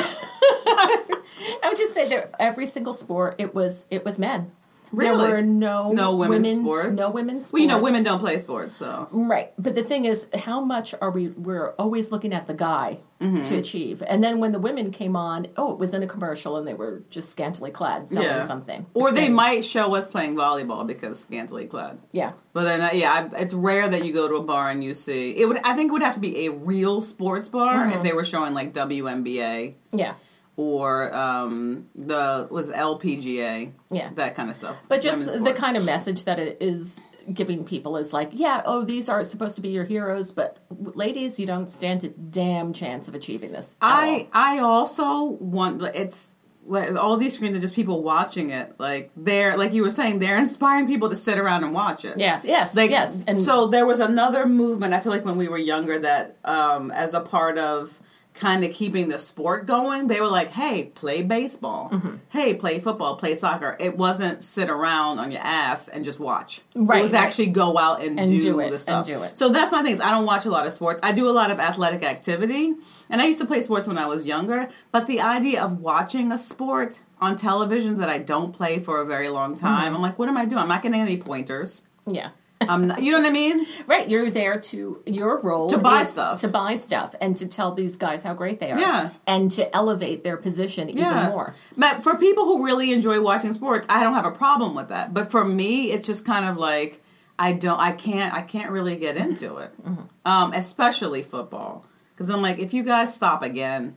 I 1.63 1.65
would 1.65 1.77
just 1.77 1.93
say 1.93 2.09
that 2.09 2.35
every 2.39 2.67
single 2.67 2.95
sport, 2.95 3.37
it 3.39 3.55
was 3.55 3.87
it 3.91 4.05
was 4.05 4.19
men. 4.19 4.53
Really? 4.95 5.27
There 5.27 5.37
were 5.37 5.43
no 5.43 5.93
no 5.93 6.15
women's 6.17 6.47
women, 6.49 6.63
sports. 6.65 6.93
No 6.99 7.11
women's 7.11 7.43
sports. 7.47 7.53
Well, 7.53 7.63
you 7.63 7.69
know, 7.69 7.79
women 7.79 8.03
don't 8.03 8.19
play 8.21 8.39
sports, 8.39 8.77
so 8.77 9.09
Right, 9.13 9.53
but 9.59 9.75
the 9.75 9.83
thing 9.83 10.05
is, 10.05 10.27
how 10.35 10.61
much 10.61 10.95
are 11.01 11.11
we? 11.11 11.29
We're 11.29 11.71
always 11.73 12.11
looking 12.13 12.33
at 12.33 12.47
the 12.47 12.55
guy 12.55 12.99
Mm-hmm. 13.21 13.43
to 13.43 13.57
achieve, 13.57 14.03
and 14.07 14.23
then 14.23 14.39
when 14.39 14.53
the 14.53 14.59
women 14.59 14.91
came 14.91 15.17
on, 15.17 15.47
oh, 15.57 15.73
it 15.73 15.79
was 15.79 15.95
in 15.95 16.03
a 16.03 16.07
commercial, 16.07 16.59
and 16.59 16.67
they 16.67 16.75
were 16.75 17.05
just 17.09 17.31
scantily 17.31 17.71
clad 17.71 18.11
selling 18.11 18.29
yeah. 18.29 18.43
something, 18.43 18.85
Or 18.93 19.13
they 19.13 19.31
might 19.31 19.65
show 19.65 19.95
us 19.95 20.05
playing 20.05 20.35
volleyball 20.35 20.87
because 20.87 21.21
scantily 21.21 21.65
clad. 21.65 22.01
yeah, 22.11 22.33
But 22.53 22.65
then, 22.65 22.81
uh, 22.83 22.91
yeah, 22.93 23.29
I, 23.33 23.41
it's 23.41 23.55
rare 23.55 23.89
that 23.89 24.05
you 24.05 24.13
go 24.13 24.29
to 24.29 24.35
a 24.35 24.43
bar 24.45 24.69
and 24.69 24.85
you 24.85 24.93
see 24.93 25.31
it. 25.31 25.47
Would 25.47 25.59
I 25.65 25.75
think 25.75 25.89
it 25.89 25.93
would 25.93 26.03
have 26.03 26.15
to 26.17 26.21
be 26.21 26.45
a 26.47 26.51
real 26.51 27.01
sports 27.01 27.49
bar 27.49 27.87
Mm-hmm. 27.87 27.97
if 27.97 28.03
they 28.03 28.13
were 28.13 28.25
showing 28.25 28.53
like 28.53 28.75
WNBA 28.75 29.75
yeah. 29.93 30.15
Or 30.57 31.15
um, 31.15 31.89
the 31.95 32.47
was 32.51 32.71
LPGA, 32.71 33.73
Yeah. 33.91 34.11
that 34.15 34.35
kind 34.35 34.51
of 34.51 34.57
stuff. 34.57 34.77
But 34.89 35.01
just 35.01 35.43
the 35.45 35.53
kind 35.53 35.77
of 35.77 35.85
message 35.85 36.25
that 36.25 36.39
it 36.39 36.59
is 36.61 37.01
giving 37.33 37.65
people 37.65 37.97
is 37.97 38.13
like, 38.13 38.31
yeah, 38.33 38.63
oh, 38.67 38.85
these 38.85 39.09
are 39.09 39.25
supposed 39.25 39.57
to 39.57 39.63
be 39.63 39.71
your 39.71 39.85
heroes, 39.85 40.31
but 40.33 40.59
ladies, 40.71 41.41
you 41.41 41.47
don't 41.47 41.71
stand 41.71 42.05
a 42.05 42.09
damn 42.09 42.73
chance 42.73 43.09
of 43.09 43.15
achieving 43.15 43.51
this. 43.53 43.75
I 43.81 44.29
I 44.33 44.59
also 44.59 45.25
want 45.25 45.83
it's 45.95 46.35
like, 46.67 46.95
all 46.95 47.17
these 47.17 47.35
screens 47.35 47.55
are 47.57 47.61
just 47.61 47.75
people 47.75 48.03
watching 48.03 48.51
it. 48.51 48.75
Like 48.79 49.11
they're 49.17 49.57
like 49.57 49.73
you 49.73 49.83
were 49.83 49.91
saying, 49.91 50.19
they're 50.19 50.39
inspiring 50.39 50.87
people 50.87 51.09
to 51.09 51.17
sit 51.17 51.39
around 51.39 51.65
and 51.65 51.73
watch 51.75 52.05
it. 52.05 52.19
yeah, 52.19 52.41
yes, 52.45 52.77
Like, 52.77 52.91
yes, 52.91 53.23
and 53.27 53.39
so 53.41 53.67
there 53.69 53.87
was 53.87 54.01
another 54.01 54.47
movement. 54.47 54.93
I 54.95 55.01
feel 55.01 55.11
like 55.13 55.25
when 55.25 55.37
we 55.37 55.49
were 55.49 55.59
younger, 55.59 55.99
that 55.99 56.37
um, 56.45 56.91
as 56.91 57.13
a 57.15 57.21
part 57.21 57.59
of 57.59 58.01
kind 58.35 58.65
of 58.65 58.73
keeping 58.73 59.09
the 59.09 59.19
sport 59.19 59.65
going, 59.65 60.09
they 60.09 60.21
were 60.21 60.27
like, 60.29 60.51
"Hey, 60.51 60.85
play 60.95 61.23
baseball. 61.23 61.89
Mm-hmm. 61.91 62.17
Hey, 62.31 62.55
play 62.55 62.81
football. 62.81 63.15
Play 63.17 63.37
soccer." 63.37 63.77
It 63.79 63.97
wasn't 63.97 64.43
sit 64.43 64.69
around 64.69 65.21
on 65.21 65.31
your 65.31 65.41
ass 65.43 65.87
and 65.89 66.05
just 66.05 66.19
watch. 66.21 66.61
Right, 66.75 66.99
It 66.99 67.03
was 67.03 67.13
right. 67.13 67.23
actually 67.25 67.47
go 67.49 67.79
out 67.79 68.03
and, 68.03 68.19
And 68.19 68.29
do, 68.31 68.41
do 68.41 68.61
it, 68.61 68.65
the 68.69 68.73
and 68.73 68.81
stuff. 68.81 69.07
do 69.07 69.23
it. 69.23 69.39
So 69.39 69.51
that's 69.51 69.71
my 69.73 69.83
thing. 69.83 69.93
Is 69.93 70.01
I 70.01 70.11
don't 70.11 70.27
watch 70.27 70.47
a 70.47 70.51
lot 70.51 70.67
of 70.67 70.73
sports. 70.73 71.01
I 71.05 71.13
do 71.13 71.29
a 71.29 71.33
lot 71.33 71.51
of 71.51 71.61
athletic 71.61 72.03
activity, 72.03 72.75
and 73.09 73.23
I 73.23 73.27
used 73.27 73.39
to 73.41 73.47
play 73.47 73.61
sports 73.63 73.87
when 73.87 73.99
I 73.99 74.07
was 74.07 74.27
younger. 74.27 74.69
But 74.91 75.07
the 75.07 75.21
idea 75.21 75.63
of 75.63 75.79
watching 75.81 76.33
a 76.33 76.39
sport 76.39 77.01
on 77.21 77.37
television 77.37 77.99
that 77.99 78.09
I 78.09 78.19
don't 78.19 78.53
play 78.53 78.81
for 78.81 79.01
a 79.01 79.07
very 79.07 79.29
long 79.31 79.57
time, 79.57 79.87
Mm-hmm. 79.87 79.95
I'm 79.97 80.03
like, 80.03 80.19
what 80.19 80.29
am 80.29 80.37
I 80.37 80.45
doing? 80.45 80.61
I'm 80.61 80.69
not 80.69 80.83
getting 80.83 81.01
any 81.01 81.17
pointers. 81.19 81.85
yeah. 82.07 82.31
I'm 82.69 82.87
not, 82.87 83.03
you 83.03 83.13
know 83.13 83.19
what 83.19 83.27
I 83.27 83.31
mean? 83.31 83.67
Right, 83.87 84.09
you're 84.09 84.31
there 84.31 84.61
to 84.61 85.03
your 85.07 85.41
role 85.41 85.69
To 85.71 85.79
buy 85.79 86.03
stuff. 86.05 86.41
to 86.41 86.49
buy 86.49 86.75
stuff, 86.77 87.15
and 87.21 87.37
to 87.39 87.47
tell 87.47 87.73
these 87.75 87.97
guys 87.97 88.23
how 88.23 88.35
great 88.35 88.61
they 88.61 88.71
are, 88.73 88.79
Yeah. 88.79 89.11
and 89.27 89.51
to 89.53 89.75
elevate 89.75 90.25
their 90.25 90.37
position 90.37 90.89
even 90.91 91.05
more. 91.31 91.55
But 91.77 92.03
for 92.03 92.17
people 92.17 92.45
who 92.45 92.65
really 92.65 92.93
enjoy 92.93 93.21
watching 93.21 93.53
sports, 93.53 93.87
I 93.91 94.03
don't 94.03 94.15
have 94.15 94.27
a 94.27 94.31
problem 94.33 94.75
with 94.75 94.89
that. 94.89 95.13
But 95.15 95.31
for 95.31 95.45
me, 95.45 95.91
it's 95.93 96.07
just 96.07 96.25
kind 96.25 96.47
of 96.49 96.57
like 96.57 97.01
I 97.39 97.53
don't, 97.53 97.81
I 97.81 97.93
can't, 97.93 98.33
I 98.33 98.43
can't 98.43 98.71
really 98.71 98.97
get 98.97 99.17
into 99.17 99.57
it, 99.59 99.73
Mm-hmm. 99.85 100.03
um, 100.31 100.53
especially 100.53 101.23
football, 101.23 101.85
because 102.15 102.31
I'm 102.31 102.43
like, 102.43 102.59
if 102.61 102.73
you 102.73 102.83
guys 102.85 103.13
stop 103.15 103.43
again 103.43 103.97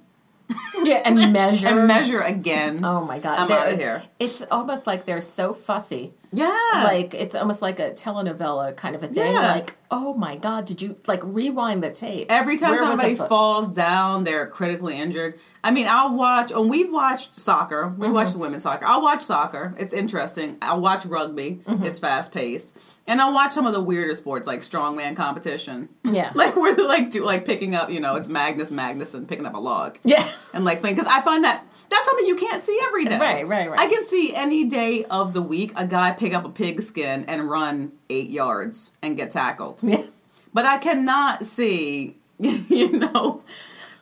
Yeah, 0.82 1.02
and 1.06 1.34
measure 1.34 1.68
and 1.68 1.88
measure 1.88 2.22
again, 2.22 2.84
Oh 2.84 3.04
my 3.06 3.20
god, 3.20 3.38
I'm 3.40 3.48
There 3.48 3.60
outta 3.60 3.72
is- 3.72 3.80
here. 3.80 4.04
It's 4.20 4.42
almost 4.50 4.88
like 4.88 5.06
they're 5.06 5.22
so 5.22 5.54
fussy. 5.54 6.14
Yeah, 6.32 6.82
Like 6.84 7.14
it's 7.14 7.36
almost 7.36 7.62
like 7.62 7.80
a 7.80 7.92
telenovela 7.92 8.76
kind 8.76 8.96
of 8.96 9.04
a 9.04 9.08
thing. 9.08 9.32
Yeah. 9.32 9.52
Like, 9.52 9.76
oh 9.92 10.14
my 10.14 10.36
god, 10.36 10.66
did 10.66 10.82
you 10.82 10.98
like 11.08 11.22
rewind 11.24 11.84
the 11.84 11.90
tape? 11.90 12.28
Every 12.30 12.58
time 12.58 12.72
Where 12.72 12.80
somebody 12.80 13.16
falls 13.16 13.68
down, 13.68 14.24
they're 14.24 14.48
critically 14.48 15.00
injured. 15.00 15.40
I 15.64 15.72
mean, 15.72 15.88
I'll 15.88 16.16
watch, 16.16 16.52
and 16.52 16.70
we've 16.70 16.92
watched 16.92 17.36
soccer. 17.36 17.84
Mm-hmm. 17.84 18.02
We 18.02 18.10
watched 18.10 18.36
women's 18.36 18.64
soccer. 18.64 18.86
I'll 18.86 19.02
watch 19.02 19.22
soccer. 19.22 19.74
It's 19.78 19.94
interesting. 19.94 20.58
I'll 20.62 20.82
watch 20.82 21.06
rugby. 21.06 21.62
Mm-hmm. 21.66 21.86
It's 21.86 22.00
fast 22.00 22.32
paced. 22.32 22.76
And 23.10 23.22
I'll 23.22 23.34
watch 23.34 23.54
some 23.54 23.66
of 23.66 23.74
the 23.74 23.82
weirder 23.82 24.16
sports 24.16 24.48
like 24.48 24.60
strongman 24.60 25.16
competition. 25.16 25.90
Yeah. 26.04 26.32
Like 26.36 26.56
where 26.56 26.76
they're 26.76 26.86
like 26.86 27.10
do 27.10 27.26
like 27.26 27.46
picking 27.46 27.74
up, 27.74 27.90
you 27.90 28.00
know, 28.02 28.16
it's 28.16 28.28
Magnus 28.28 28.70
Magnuson 28.70 29.28
picking 29.28 29.46
up 29.46 29.56
a 29.56 29.60
log. 29.60 29.98
Yeah. 30.04 30.28
And 30.54 30.66
like 30.66 30.82
playing 30.82 30.98
because 30.98 31.12
I 31.12 31.22
find 31.22 31.46
that 31.46 31.66
that's 31.90 32.06
something 32.06 32.26
you 32.26 32.36
can't 32.36 32.64
see 32.64 32.80
every 32.84 33.06
day. 33.06 33.18
Right, 33.18 33.48
right, 33.48 33.70
right. 33.70 33.80
I 33.80 33.88
can 33.88 34.04
see 34.04 34.34
any 34.36 34.66
day 34.66 35.06
of 35.06 35.34
the 35.34 35.42
week 35.42 35.74
a 35.76 35.86
guy 35.86 36.12
pick 36.12 36.34
up 36.34 36.46
a 36.46 36.50
pig 36.50 36.82
skin 36.82 37.26
and 37.28 37.50
run 37.50 37.94
eight 38.10 38.30
yards 38.30 38.92
and 39.02 39.18
get 39.18 39.32
tackled. 39.32 39.80
Yeah. 39.82 40.06
But 40.54 40.66
I 40.66 40.78
cannot 40.78 41.46
see, 41.46 42.18
you 42.40 42.92
know, 42.92 43.44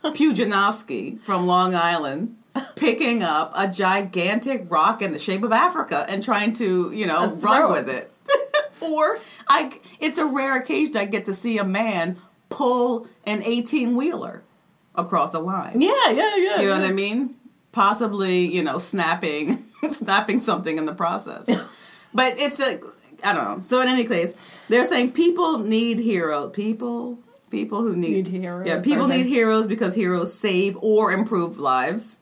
Pujanovsky 0.04 1.20
from 1.22 1.48
Long 1.48 1.76
Island 1.76 2.38
picking 2.76 3.24
up 3.24 3.52
a 3.56 3.68
gigantic 3.68 4.66
rock 4.70 5.02
in 5.02 5.12
the 5.12 5.20
shape 5.20 5.44
of 5.44 5.52
Africa 5.52 6.06
and 6.08 6.24
trying 6.24 6.54
to, 6.54 6.92
you 6.92 7.06
know, 7.06 7.34
run 7.36 7.72
with 7.72 7.90
it. 7.90 8.12
or 8.82 9.20
I, 9.48 9.80
it's 10.00 10.18
a 10.18 10.26
rare 10.26 10.58
occasion 10.58 10.98
I 10.98 11.06
get 11.06 11.26
to 11.26 11.34
see 11.34 11.58
a 11.58 11.64
man 11.64 12.18
pull 12.50 13.08
an 13.26 13.44
18 13.44 13.96
wheeler 13.96 14.44
across 14.96 15.32
the 15.32 15.40
line. 15.40 15.82
Yeah, 15.82 16.12
yeah, 16.12 16.36
yeah. 16.38 16.62
You 16.62 16.70
know 16.70 16.80
what 16.80 16.90
I 16.90 16.94
mean? 16.94 17.36
Possibly, 17.76 18.46
you 18.46 18.64
know, 18.64 18.78
snapping 18.78 19.66
snapping 19.92 20.40
something 20.40 20.78
in 20.78 20.86
the 20.86 20.94
process. 20.94 21.50
but 22.14 22.40
it's 22.40 22.62
a 22.62 22.80
I 23.22 23.34
don't 23.34 23.44
know. 23.44 23.60
So 23.60 23.82
in 23.82 23.90
any 23.90 24.06
case, 24.06 24.34
they're 24.70 24.86
saying 24.86 25.12
people 25.12 25.60
need 25.60 26.00
heroes. 26.00 26.52
People 26.54 27.20
people 27.50 27.82
who 27.82 27.94
need, 27.94 28.14
Need 28.14 28.28
heroes, 28.28 28.66
Yeah, 28.66 28.80
people 28.82 29.08
need 29.08 29.26
heroes 29.26 29.68
because 29.68 29.94
heroes 29.94 30.34
save 30.34 30.78
or 30.78 31.12
improve 31.12 31.60
lives. 31.60 32.18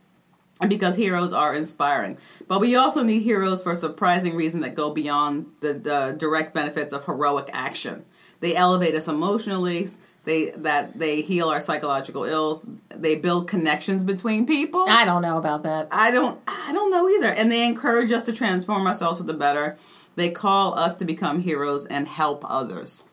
And 0.60 0.70
because 0.70 0.95
heroes 0.95 1.34
are 1.34 1.54
inspiring. 1.54 2.18
But 2.47 2.60
we 2.60 2.76
also 2.76 3.04
need 3.04 3.22
heroes 3.22 3.62
for 3.62 3.74
a 3.74 3.76
surprising 3.76 4.36
reason 4.36 4.62
that 4.62 4.76
go 4.76 4.89
beyond 4.91 5.47
the, 5.60 5.74
the 5.74 6.16
direct 6.18 6.54
benefits 6.54 6.93
of 6.93 7.06
heroic 7.06 7.49
action. 7.51 8.06
They 8.39 8.56
elevate 8.56 8.95
us 8.95 9.08
emotionally, 9.08 9.88
they 10.26 10.51
that 10.51 10.97
they 10.97 11.21
heal 11.21 11.49
our 11.49 11.59
psychological 11.61 12.24
ills, 12.24 12.65
they 12.89 13.15
build 13.15 13.47
connections 13.47 14.03
between 14.03 14.45
people. 14.45 14.86
I 14.88 15.05
don't 15.05 15.21
know 15.21 15.38
about 15.38 15.63
that. 15.63 15.89
I 15.91 16.11
don't 16.11 16.39
I 16.47 16.71
don't 16.74 16.91
know 16.91 17.09
either. 17.09 17.34
And 17.34 17.51
they 17.51 17.65
encourage 17.65 18.11
us 18.11 18.24
to 18.26 18.34
transform 18.34 18.88
ourselves 18.88 19.17
for 19.19 19.26
the 19.26 19.34
better. 19.34 19.78
They 20.15 20.30
call 20.32 20.78
us 20.78 20.93
to 20.95 21.05
become 21.05 21.39
heroes 21.41 21.86
and 21.86 22.07
help 22.07 22.45
others. 22.49 23.05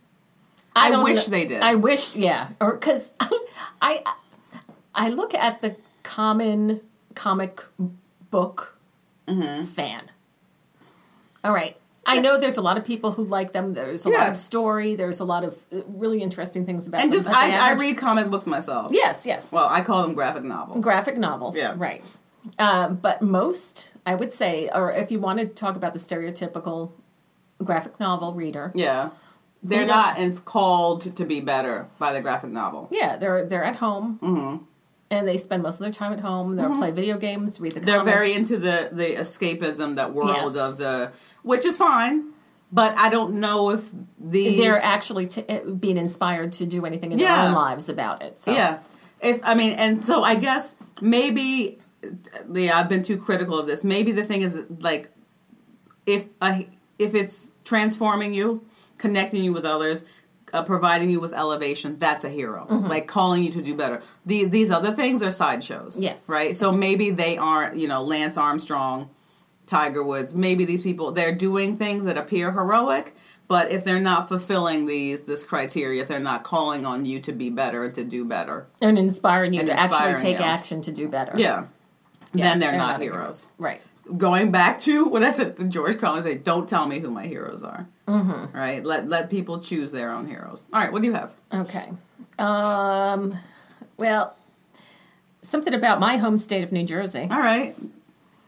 I 0.77 0.91
don't 0.91 1.03
wish 1.03 1.27
know- 1.27 1.31
they 1.37 1.47
did. 1.47 1.63
I 1.63 1.75
wish, 1.75 2.15
yeah, 2.15 2.51
or 2.61 2.75
because 2.75 3.13
I, 3.83 4.05
I 4.95 5.09
look 5.09 5.35
at 5.35 5.63
the 5.63 5.77
common 6.03 6.81
comic 7.15 7.65
book 8.31 8.77
Mm-hmm. 9.27 9.65
fan. 9.65 10.11
All 11.45 11.53
right, 11.55 11.77
I 12.11 12.21
know 12.21 12.41
there's 12.41 12.57
a 12.57 12.63
lot 12.63 12.77
of 12.77 12.85
people 12.85 13.13
who 13.13 13.25
like 13.25 13.53
them. 13.53 13.75
There's 13.75 14.05
a 14.05 14.11
lot 14.11 14.29
of 14.29 14.37
story. 14.37 14.95
There's 14.97 15.21
a 15.21 15.25
lot 15.25 15.45
of 15.45 15.57
uh, 15.73 15.83
really 15.87 16.23
interesting 16.23 16.67
things 16.67 16.87
about 16.87 17.01
and 17.01 17.11
them. 17.11 17.17
just 17.17 17.27
but 17.27 17.33
the 17.33 17.39
I, 17.39 17.71
I 17.71 17.73
read 17.73 17.97
comic 17.97 18.29
books 18.31 18.47
myself. 18.47 18.93
Yes, 18.93 19.27
yes. 19.27 19.53
Well, 19.53 19.69
I 19.69 19.81
call 19.81 20.03
them 20.03 20.15
graphic 20.15 20.43
novels. 20.45 20.83
graphic 20.83 21.17
novels. 21.17 21.57
Yeah. 21.57 21.75
Right. 21.77 22.03
Um, 22.59 22.97
but 22.97 23.21
most, 23.23 23.93
I 24.07 24.15
would 24.15 24.33
say, 24.33 24.71
or 24.75 24.91
if 24.91 25.11
you 25.11 25.21
want 25.21 25.41
to 25.41 25.47
talk 25.47 25.77
about 25.77 25.93
the 25.93 25.99
stereotypical 25.99 26.93
graphic 27.63 28.01
novel 28.01 28.35
reader, 28.35 28.73
yeah. 28.75 29.11
They're 29.63 29.85
not 29.85 30.17
called 30.47 31.15
to 31.17 31.25
be 31.27 31.41
better 31.41 31.87
by 31.99 32.15
the 32.15 32.23
graphic 32.23 32.51
novel. 32.51 32.89
yeah, 32.91 33.17
they're 33.17 33.45
they're 33.45 33.63
at 33.65 33.77
home. 33.77 34.19
Mm-hmm. 34.23 34.65
And 35.13 35.27
they 35.27 35.37
spend 35.39 35.63
most 35.65 35.75
of 35.75 35.81
their 35.81 35.93
time 35.93 36.13
at 36.13 36.21
home. 36.21 36.55
They'll 36.55 36.77
play 36.77 36.93
video 36.93 37.19
games, 37.19 37.61
read 37.61 37.73
the 37.73 37.81
They're 37.81 37.99
comics. 37.99 38.15
very 38.15 38.33
into 38.33 38.57
the 38.59 38.91
the 38.93 39.17
escapism, 39.17 39.97
that 39.97 40.13
world 40.15 40.55
Yes. 40.55 40.57
of 40.57 40.77
the 40.79 41.11
which 41.43 41.65
is 41.67 41.77
fine. 41.77 42.27
But 42.73 42.97
I 42.97 43.09
don't 43.09 43.35
know 43.41 43.71
if 43.71 43.89
these 44.21 44.57
They're 44.57 44.79
actually 44.81 45.27
t- 45.27 45.45
eh, 45.49 45.61
being 45.65 45.97
inspired 45.97 46.53
to 46.55 46.67
do 46.67 46.87
anything 46.87 47.11
in 47.11 47.19
Yeah. 47.19 47.37
their 47.37 47.49
own 47.49 47.55
lives 47.55 47.89
about 47.89 48.23
it. 48.23 48.39
So. 48.39 48.53
Yeah. 48.53 48.79
If 49.21 49.41
I 49.43 49.55
mean, 49.57 49.73
and 49.73 50.05
so 50.05 50.23
I 50.23 50.37
guess 50.37 50.77
maybe, 51.01 51.79
yeah, 52.53 52.79
I've 52.79 52.89
been 52.89 53.03
too 53.03 53.17
critical 53.17 53.59
of 53.59 53.67
this. 53.67 53.83
Maybe 53.83 54.13
the 54.13 54.25
thing 54.25 54.43
is 54.43 54.63
like, 54.79 55.11
if 56.07 56.25
I 56.41 56.69
if 57.01 57.15
it's 57.17 57.51
transforming 57.65 58.33
you, 58.33 58.63
connecting 58.99 59.43
you 59.43 59.53
with 59.53 59.65
others, 59.65 60.05
uh, 60.53 60.63
providing 60.63 61.11
you 61.11 61.21
with 61.21 61.33
elevation, 61.35 61.99
that's 61.99 62.25
a 62.25 62.29
hero. 62.31 62.67
Mm-hmm. 62.71 62.87
Like 62.89 63.07
calling 63.07 63.43
you 63.43 63.51
to 63.53 63.63
do 63.63 63.75
better. 63.77 64.03
The, 64.27 64.45
these 64.45 64.71
other 64.71 64.93
things 64.93 65.23
are 65.23 65.31
sideshows. 65.31 66.01
Yes. 66.01 66.29
Right. 66.29 66.57
So 66.57 66.73
maybe 66.73 67.11
they 67.11 67.37
aren't. 67.39 67.77
You 67.77 67.89
know, 67.89 68.03
Lance 68.03 68.37
Armstrong. 68.37 69.11
Tiger 69.67 70.03
Woods, 70.03 70.35
maybe 70.35 70.65
these 70.65 70.83
people 70.83 71.13
they're 71.13 71.33
doing 71.35 71.77
things 71.77 72.05
that 72.07 72.19
appear 72.19 72.51
heroic, 72.51 73.15
but 73.47 73.71
if 73.71 73.85
they're 73.85 74.01
not 74.01 74.29
fulfilling 74.29 74.87
these 74.87 75.23
this 75.23 75.45
criteria, 75.45 76.03
if 76.03 76.09
they're 76.09 76.19
not 76.19 76.43
calling 76.43 76.85
on 76.85 77.05
you 77.05 77.21
to 77.21 77.31
be 77.33 77.51
better 77.51 77.85
and 77.85 77.95
to 77.95 78.03
do 78.03 78.25
better, 78.25 78.67
And 78.83 78.99
inspiring 78.99 79.55
you 79.55 79.61
And 79.61 79.69
to 79.69 79.79
actually 79.79 80.19
take 80.19 80.41
you. 80.41 80.45
action 80.45 80.83
to 80.83 80.91
do 80.91 81.07
better. 81.07 81.35
yeah, 81.39 81.67
Yeah, 82.35 82.49
then 82.49 82.59
they're, 82.59 82.77
not, 82.77 83.01
a 83.01 83.05
heroes. 83.05 83.53
hero. 83.59 83.71
Right. 83.71 83.83
Going 84.17 84.51
back 84.51 84.79
to 84.81 85.07
what 85.07 85.23
I 85.23 85.31
said 85.31 85.57
to 85.57 85.65
George 85.65 85.99
Carlin, 85.99 86.23
say, 86.23 86.37
don't 86.37 86.69
tell 86.69 86.87
me 86.87 86.99
who 86.99 87.11
my 87.11 87.27
heroes 87.27 87.63
are. 87.63 87.87
Mm-hmm. 88.07 88.57
Right? 88.57 88.85
Let 88.85 89.09
let 89.09 89.31
people 89.31 89.61
choose 89.61 89.93
their 89.93 90.11
own 90.13 90.27
heroes. 90.27 90.69
All 90.73 90.81
right, 90.81 90.93
what 90.93 91.03
do 91.03 91.09
you 91.09 91.15
have? 91.15 91.35
Okay. 91.53 91.91
Um, 92.39 93.39
well, 93.97 94.35
something 95.43 95.75
about 95.75 96.01
my 96.01 96.17
home 96.17 96.37
state 96.37 96.65
of 96.65 96.73
New 96.73 96.85
Jersey. 96.85 97.29
All 97.31 97.39
right, 97.39 97.77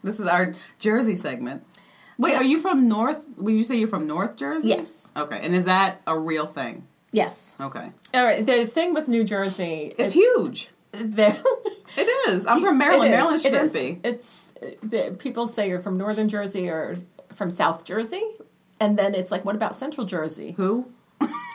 this 0.02 0.18
is 0.18 0.26
our 0.26 0.54
Jersey 0.78 1.16
segment. 1.16 1.64
Wait, 2.18 2.36
are 2.36 2.44
you 2.44 2.58
from 2.58 2.88
North? 2.88 3.24
Would 3.36 3.54
you 3.54 3.64
say 3.64 3.76
you're 3.76 3.88
from 3.88 4.06
North 4.06 4.36
Jersey? 4.36 4.70
Yes. 4.70 5.10
Okay, 5.16 5.40
and 5.42 5.54
is 5.54 5.64
that 5.66 6.02
a 6.06 6.18
real 6.18 6.46
thing? 6.46 6.86
Yes. 7.12 7.56
Okay, 7.60 7.92
All 8.14 8.24
right. 8.24 8.44
The 8.44 8.66
thing 8.66 8.94
with 8.94 9.06
New 9.06 9.22
Jersey, 9.22 9.94
it's, 9.98 10.12
huge. 10.14 10.70
There, 10.92 11.42
It 11.96 12.30
is. 12.30 12.46
I'm 12.46 12.60
from 12.60 12.76
Maryland. 12.76 13.12
It 13.12 13.16
is, 13.16 13.44
Maryland's 13.44 13.44
it 13.46 13.54
is. 13.54 13.96
It's 14.02 14.51
the, 14.82 15.16
people 15.18 15.48
say 15.48 15.68
you're 15.68 15.80
from 15.80 15.96
Northern 15.98 16.28
Jersey 16.28 16.68
or 16.68 16.96
from 17.34 17.50
South 17.50 17.84
Jersey, 17.84 18.22
and 18.80 18.98
then 18.98 19.14
it's 19.14 19.30
like, 19.30 19.44
what 19.44 19.54
about 19.54 19.74
Central 19.74 20.06
Jersey? 20.06 20.52
Who? 20.52 20.90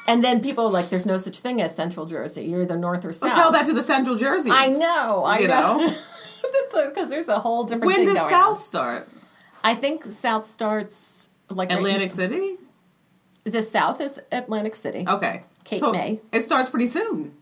And 0.07 0.23
then 0.23 0.39
people 0.39 0.65
are 0.67 0.71
like, 0.71 0.89
there's 0.89 1.05
no 1.05 1.17
such 1.17 1.39
thing 1.39 1.61
as 1.61 1.75
Central 1.75 2.05
Jersey. 2.05 2.45
You're 2.45 2.61
either 2.61 2.77
North 2.77 3.03
or 3.03 3.11
South. 3.11 3.31
Well, 3.31 3.35
tell 3.37 3.51
that 3.51 3.65
to 3.65 3.73
the 3.73 3.83
Central 3.83 4.15
Jersey. 4.15 4.49
I 4.49 4.67
know. 4.67 5.25
I 5.25 5.39
You 5.39 5.47
know. 5.49 5.93
because 6.71 7.09
there's 7.09 7.27
a 7.27 7.39
whole 7.39 7.65
different. 7.65 7.85
When 7.87 8.05
does 8.05 8.17
South 8.17 8.53
on. 8.53 8.57
start? 8.57 9.09
I 9.65 9.75
think 9.75 10.05
South 10.05 10.47
starts 10.47 11.29
like 11.49 11.69
right- 11.69 11.77
Atlantic 11.77 12.11
City. 12.11 12.55
The 13.43 13.61
South 13.61 13.99
is 13.99 14.19
Atlantic 14.31 14.75
City. 14.75 15.05
Okay. 15.07 15.43
Cape 15.65 15.79
so 15.81 15.91
May. 15.91 16.21
It 16.31 16.43
starts 16.43 16.69
pretty 16.69 16.87
soon. 16.87 17.33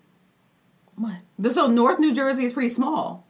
What? 0.95 1.17
So 1.51 1.67
North 1.67 1.99
New 1.99 2.13
Jersey 2.13 2.45
is 2.45 2.53
pretty 2.53 2.69
small. 2.69 3.25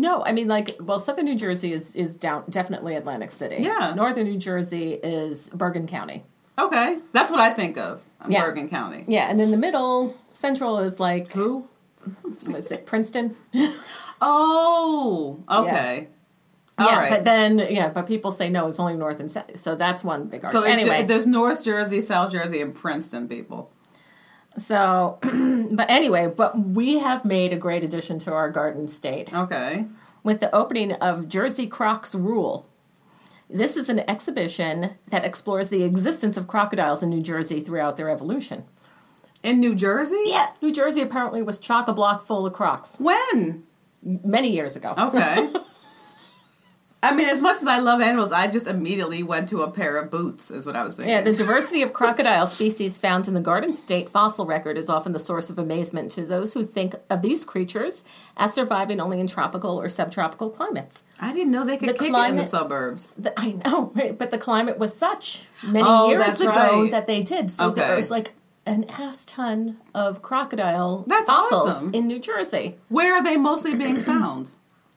No, 0.00 0.24
I 0.24 0.32
mean 0.32 0.48
like 0.48 0.76
well, 0.80 0.98
Southern 0.98 1.24
New 1.24 1.36
Jersey 1.36 1.72
is 1.72 1.94
is 1.94 2.16
down 2.16 2.44
definitely 2.48 2.96
Atlantic 2.96 3.30
City. 3.30 3.56
Yeah. 3.60 3.92
Northern 3.94 4.26
New 4.26 4.38
Jersey 4.38 4.94
is 4.94 5.48
Bergen 5.50 5.86
County. 5.86 6.24
Okay, 6.58 6.98
that's 7.12 7.30
what 7.30 7.40
I 7.40 7.50
think 7.50 7.76
of. 7.76 8.00
Yeah. 8.28 8.44
Bergen 8.44 8.68
County. 8.68 9.04
Yeah, 9.06 9.28
and 9.30 9.40
in 9.40 9.50
the 9.50 9.56
middle, 9.56 10.16
Central 10.32 10.78
is 10.78 11.00
like 11.00 11.32
Who? 11.32 11.68
what's 12.46 12.70
it, 12.70 12.86
Princeton? 12.86 13.36
Oh, 14.26 15.42
okay. 15.50 16.08
All 16.78 16.86
yeah, 16.86 16.98
right. 16.98 17.10
but 17.10 17.24
then 17.24 17.58
yeah, 17.58 17.90
but 17.90 18.06
people 18.06 18.32
say 18.32 18.48
no, 18.48 18.68
it's 18.68 18.80
only 18.80 18.94
North 18.94 19.20
and 19.20 19.30
South. 19.30 19.56
So 19.56 19.74
that's 19.74 20.02
one 20.02 20.28
big 20.28 20.42
so 20.42 20.58
argument. 20.58 20.80
it's 20.80 20.90
anyway, 20.90 21.06
there's 21.06 21.26
North 21.26 21.64
Jersey, 21.64 22.00
South 22.00 22.32
Jersey, 22.32 22.60
and 22.60 22.74
Princeton 22.74 23.28
people. 23.28 23.70
So 24.56 25.18
but 25.72 25.90
anyway, 25.90 26.32
but 26.34 26.58
we 26.58 26.98
have 26.98 27.24
made 27.24 27.52
a 27.52 27.56
great 27.56 27.84
addition 27.84 28.18
to 28.20 28.32
our 28.32 28.50
garden 28.50 28.88
state. 28.88 29.32
Okay. 29.34 29.86
with 30.22 30.40
the 30.40 30.54
opening 30.54 30.92
of 30.94 31.28
Jersey 31.28 31.66
Crocs 31.66 32.14
Rule. 32.14 32.68
This 33.50 33.76
is 33.76 33.88
an 33.90 34.00
exhibition 34.08 34.94
that 35.10 35.22
explores 35.24 35.68
the 35.68 35.82
existence 35.84 36.36
of 36.36 36.46
crocodiles 36.48 37.02
in 37.02 37.10
New 37.10 37.20
Jersey 37.22 37.60
throughout 37.60 37.96
their 37.96 38.08
evolution. 38.08 38.64
In 39.42 39.60
New 39.60 39.74
Jersey? 39.74 40.22
Yeah, 40.26 40.52
New 40.62 40.72
Jersey 40.72 41.02
apparently 41.02 41.42
was 41.42 41.58
chock 41.58 41.86
a 41.86 41.92
block 41.92 42.26
full 42.26 42.46
of 42.46 42.54
crocs 42.54 42.96
When? 42.98 43.64
many 44.02 44.48
years 44.50 44.76
ago. 44.76 44.94
Okay. 44.96 45.52
I 47.04 47.14
mean, 47.14 47.28
as 47.28 47.40
much 47.40 47.56
as 47.56 47.66
I 47.66 47.78
love 47.78 48.00
animals, 48.00 48.32
I 48.32 48.46
just 48.46 48.66
immediately 48.66 49.22
went 49.22 49.48
to 49.50 49.62
a 49.62 49.70
pair 49.70 49.96
of 49.98 50.10
boots, 50.10 50.50
is 50.50 50.64
what 50.64 50.74
I 50.74 50.82
was 50.84 50.96
thinking. 50.96 51.10
Yeah, 51.14 51.20
the 51.20 51.34
diversity 51.34 51.82
of 51.82 51.92
crocodile 52.00 52.46
species 52.46 52.96
found 52.98 53.28
in 53.28 53.34
the 53.34 53.40
Garden 53.40 53.72
State 53.72 54.08
fossil 54.08 54.46
record 54.46 54.78
is 54.78 54.88
often 54.88 55.12
the 55.12 55.18
source 55.18 55.50
of 55.50 55.58
amazement 55.58 56.10
to 56.12 56.24
those 56.24 56.54
who 56.54 56.64
think 56.64 56.94
of 57.10 57.20
these 57.20 57.44
creatures 57.44 58.04
as 58.36 58.54
surviving 58.54 59.00
only 59.00 59.20
in 59.20 59.26
tropical 59.26 59.78
or 59.80 59.88
subtropical 59.88 60.48
climates. 60.50 61.04
I 61.20 61.32
didn't 61.32 61.52
know 61.52 61.64
they 61.64 61.76
could 61.76 61.90
The 61.90 61.92
kick 61.92 62.12
it 62.12 62.28
in 62.30 62.36
the 62.36 62.44
suburbs. 62.44 63.12
The, 63.18 63.38
I 63.38 63.52
know, 63.52 63.92
right? 63.94 64.16
But 64.18 64.30
the 64.30 64.38
climate 64.38 64.78
was 64.78 64.96
such 64.96 65.46
many 65.66 65.84
Oh, 65.86 66.08
years 66.08 66.40
ago 66.40 66.82
right. 66.82 66.90
that 66.90 67.06
they 67.06 67.22
did. 67.22 67.50
So 67.50 67.70
there 67.70 67.96
was 67.96 68.10
like 68.10 68.32
an 68.66 68.84
ass 68.88 69.26
ton 69.26 69.76
of 69.94 70.22
crocodile 70.22 71.04
That's 71.06 71.26
fossils 71.28 71.66
awesome. 71.68 71.94
in 71.94 72.06
New 72.06 72.18
Jersey. 72.18 72.76
Where 72.88 73.14
are 73.14 73.22
they 73.22 73.36
mostly 73.36 73.74
being 73.74 74.00
found? 74.00 74.50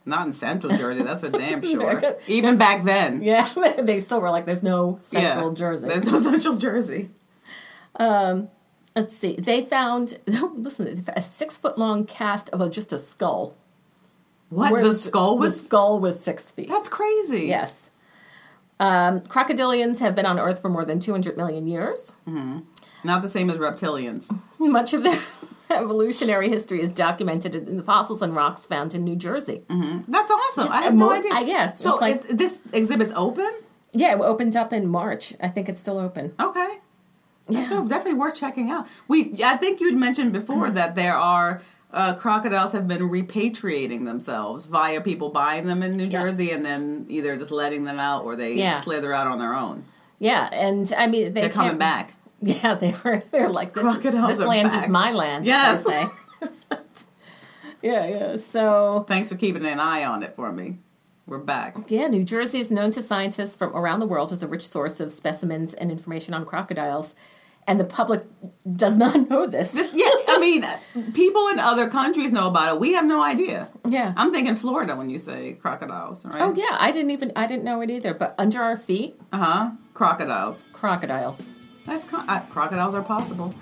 Not 0.07 0.25
in 0.27 0.33
Central 0.33 0.75
Jersey, 0.75 1.03
that's 1.03 1.21
for 1.21 1.29
damn 1.29 1.61
sure. 1.63 2.17
Even 2.27 2.57
back 2.57 2.85
then. 2.85 3.21
Yeah, 3.21 3.47
they 3.79 3.99
still 3.99 4.21
were 4.21 4.29
like, 4.31 4.45
"There's 4.45 4.63
no 4.63 4.99
Central 5.01 5.49
Yeah. 5.49 5.55
Jersey." 5.55 5.87
There's 5.89 6.05
no 6.05 6.17
Central 6.31 6.55
Jersey. 6.55 7.09
Let's 7.99 9.15
see. 9.15 9.35
They 9.35 9.61
found 9.61 10.17
listen, 10.25 11.05
a 11.15 11.21
six 11.21 11.57
foot 11.57 11.77
long 11.77 12.05
cast 12.05 12.49
of 12.49 12.61
a, 12.61 12.69
just 12.69 12.91
a 12.91 12.97
skull. 12.97 13.55
What? 14.49 14.71
Where 14.71 14.83
the 14.83 14.93
skull 14.93 15.35
the 15.35 15.41
was. 15.41 15.65
skull 15.65 15.99
was 15.99 16.19
six 16.23 16.49
feet. 16.49 16.69
That's 16.69 16.89
crazy. 16.89 17.45
Yes. 17.47 17.91
Um, 18.79 19.21
crocodilians 19.21 19.99
have 19.99 20.15
been 20.15 20.25
on 20.25 20.39
Earth 20.39 20.61
for 20.61 20.69
more 20.69 20.85
than 20.85 20.99
200 20.99 21.35
million 21.35 21.67
years. 21.67 22.15
Not 23.03 23.21
the 23.21 23.29
same 23.29 23.49
as 23.49 23.57
reptilians. 23.57 24.35
Much 24.59 24.93
of 24.93 25.03
their 25.03 25.19
evolutionary 25.69 26.49
history 26.49 26.81
is 26.81 26.93
documented 26.93 27.55
in 27.55 27.77
the 27.77 27.83
fossils 27.83 28.21
and 28.21 28.35
rocks 28.35 28.65
found 28.65 28.93
in 28.95 29.03
New 29.03 29.15
Jersey. 29.15 29.63
That's 29.69 30.31
awesome. 30.31 30.63
Just 30.63 30.73
I 30.73 30.81
had 30.83 30.95
no 30.95 31.11
idea. 31.11 31.31
I- 31.33 31.41
yeah, 31.41 31.73
So 31.73 31.95
like- 31.97 32.15
is 32.15 32.23
this 32.29 32.61
exhibit's 32.73 33.13
open? 33.15 33.49
Yeah, 33.93 34.13
it 34.15 34.19
opened 34.21 34.55
up 34.55 34.73
in 34.73 34.87
March. 34.87 35.33
I 35.41 35.47
think 35.47 35.69
it's 35.69 35.79
still 35.79 35.97
open. 35.99 36.33
Okay. 36.39 36.77
Yeah. 37.47 37.65
So 37.65 37.87
definitely 37.87 38.19
worth 38.19 38.35
checking 38.35 38.69
out. 38.69 38.87
We, 39.07 39.33
I 39.43 39.55
think 39.55 39.79
you'd 39.79 39.95
mentioned 39.95 40.33
Mm-hmm. 40.33 40.39
before 40.41 40.69
that 40.71 40.95
there 40.95 41.15
are 41.15 41.61
uh, 41.93 42.13
crocodiles 42.15 42.73
have 42.73 42.85
been 42.87 43.01
repatriating 43.09 44.03
themselves 44.05 44.65
via 44.65 44.99
people 44.99 45.29
buying 45.29 45.65
them 45.65 45.81
in 45.81 45.95
New 45.95 46.03
Yes. 46.05 46.11
Jersey 46.11 46.51
and 46.51 46.65
then 46.65 47.05
either 47.07 47.37
just 47.37 47.49
letting 47.51 47.85
them 47.85 47.97
out 47.99 48.25
or 48.25 48.35
they 48.35 48.55
Yeah. 48.55 48.77
slither 48.81 49.13
out 49.13 49.27
on 49.27 49.39
their 49.39 49.53
own. 49.53 49.85
Yeah, 50.19 50.49
and 50.51 50.91
I 50.97 51.07
mean 51.07 51.33
they 51.33 51.41
They're 51.41 51.49
coming 51.49 51.77
back. 51.77 52.13
Yeah, 52.41 52.75
they 52.75 52.93
were. 53.03 53.23
They're 53.31 53.49
like 53.49 53.73
this. 53.73 53.81
Crocodiles 53.83 54.37
this 54.37 54.45
land 54.47 54.69
back. 54.69 54.83
is 54.83 54.89
my 54.89 55.11
land. 55.11 55.43
Yes. 55.45 55.87
yeah, 57.81 58.05
yeah. 58.05 58.37
So 58.37 59.05
Thanks 59.07 59.29
for 59.29 59.35
keeping 59.35 59.65
an 59.65 59.79
eye 59.79 60.03
on 60.05 60.23
it 60.23 60.35
for 60.35 60.51
me. 60.51 60.77
We're 61.25 61.39
back. 61.39 61.75
Yeah, 61.87 62.07
New 62.07 62.23
Jersey 62.23 62.59
is 62.59 62.71
known 62.71 62.91
to 62.91 63.01
scientists 63.01 63.55
from 63.57 63.75
around 63.75 63.99
the 63.99 64.07
world 64.07 64.31
as 64.31 64.43
a 64.43 64.47
rich 64.47 64.67
source 64.67 64.99
of 64.99 65.11
specimens 65.11 65.73
and 65.73 65.91
information 65.91 66.33
on 66.33 66.45
crocodiles, 66.45 67.15
and 67.67 67.79
the 67.81 67.83
public 67.85 68.23
does 68.71 68.95
not 68.95 69.29
know 69.29 69.45
this. 69.45 69.73
Yeah, 69.93 70.05
I 70.29 70.37
mean, 70.39 71.13
people 71.13 71.49
in 71.49 71.59
other 71.59 71.89
countries 71.89 72.31
know 72.31 72.47
about 72.47 72.75
it. 72.75 72.79
We 72.79 72.93
have 72.93 73.03
no 73.05 73.21
idea. 73.21 73.67
Yeah. 73.85 74.13
I'm 74.15 74.31
thinking 74.31 74.55
Florida 74.55 74.95
when 74.95 75.09
you 75.09 75.19
say 75.19 75.53
crocodiles, 75.53 76.23
right? 76.23 76.35
oh 76.39 76.53
yeah, 76.55 76.77
I 76.79 76.91
didn't 76.91 77.11
even 77.11 77.33
I 77.35 77.45
didn't 77.45 77.65
know 77.65 77.81
it 77.81 77.89
either. 77.89 78.13
But 78.13 78.33
under 78.37 78.61
our 78.61 78.77
feet, 78.77 79.19
Uh 79.33 79.37
huh. 79.37 79.71
Crocodiles. 79.93 80.65
crocodiles. 80.71 81.49
That's 81.87 82.03
con- 82.03 82.29
uh, 82.29 82.41
crocodiles 82.49 82.93
are 82.93 83.01
possible. 83.01 83.53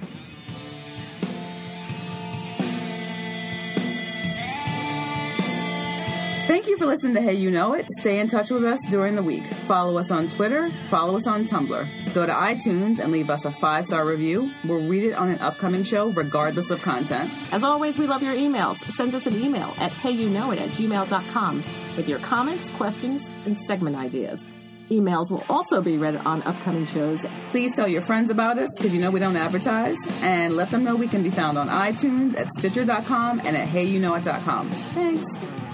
Thank 6.47 6.67
you 6.67 6.78
for 6.78 6.86
listening 6.86 7.15
to 7.15 7.21
Hey 7.21 7.34
You 7.34 7.49
Know 7.49 7.73
It. 7.73 7.88
Stay 7.99 8.19
in 8.19 8.28
touch 8.28 8.51
with 8.51 8.63
us 8.63 8.80
during 8.89 9.15
the 9.15 9.23
week. 9.23 9.43
Follow 9.67 9.97
us 9.97 10.11
on 10.11 10.28
Twitter, 10.30 10.69
follow 10.91 11.17
us 11.17 11.26
on 11.26 11.45
Tumblr. 11.45 12.13
Go 12.13 12.26
to 12.26 12.32
iTunes 12.32 12.99
and 12.99 13.11
leave 13.11 13.32
us 13.32 13.45
a 13.45 13.51
five 13.51 13.88
star 13.88 14.05
review. 14.05 14.51
We'll 14.63 14.88
read 14.88 15.03
it 15.03 15.13
on 15.13 15.30
an 15.30 15.39
upcoming 15.39 15.84
show, 15.84 16.11
regardless 16.11 16.69
of 16.69 16.82
content. 16.82 17.32
As 17.51 17.63
always, 17.63 17.97
we 17.97 18.05
love 18.05 18.21
your 18.21 18.36
emails. 18.36 18.78
Send 18.91 19.15
us 19.15 19.26
an 19.26 19.36
email 19.43 19.73
at 19.78 19.91
heyyouknowit 19.91 20.57
at 20.59 20.69
gmail.com 20.69 21.63
with 21.97 22.07
your 22.07 22.19
comments, 22.19 22.69
questions, 22.71 23.28
and 23.45 23.57
segment 23.59 23.95
ideas. 23.95 24.47
Emails 24.89 25.31
will 25.31 25.43
also 25.49 25.81
be 25.81 25.97
read 25.97 26.15
on 26.15 26.43
upcoming 26.43 26.86
shows. 26.86 27.25
Please 27.49 27.75
tell 27.75 27.88
your 27.88 28.03
friends 28.03 28.29
about 28.29 28.59
us 28.59 28.69
because 28.77 28.93
you 28.93 29.01
know 29.01 29.11
we 29.11 29.19
don't 29.19 29.36
advertise. 29.36 29.97
And 30.21 30.55
let 30.55 30.69
them 30.71 30.83
know 30.83 30.95
we 30.95 31.07
can 31.07 31.23
be 31.23 31.31
found 31.31 31.57
on 31.57 31.69
iTunes, 31.69 32.38
at 32.38 32.49
Stitcher.com, 32.51 33.39
and 33.39 33.57
at 33.57 33.67
HeyYouKnowIt.com. 33.67 34.69
Thanks. 34.69 35.64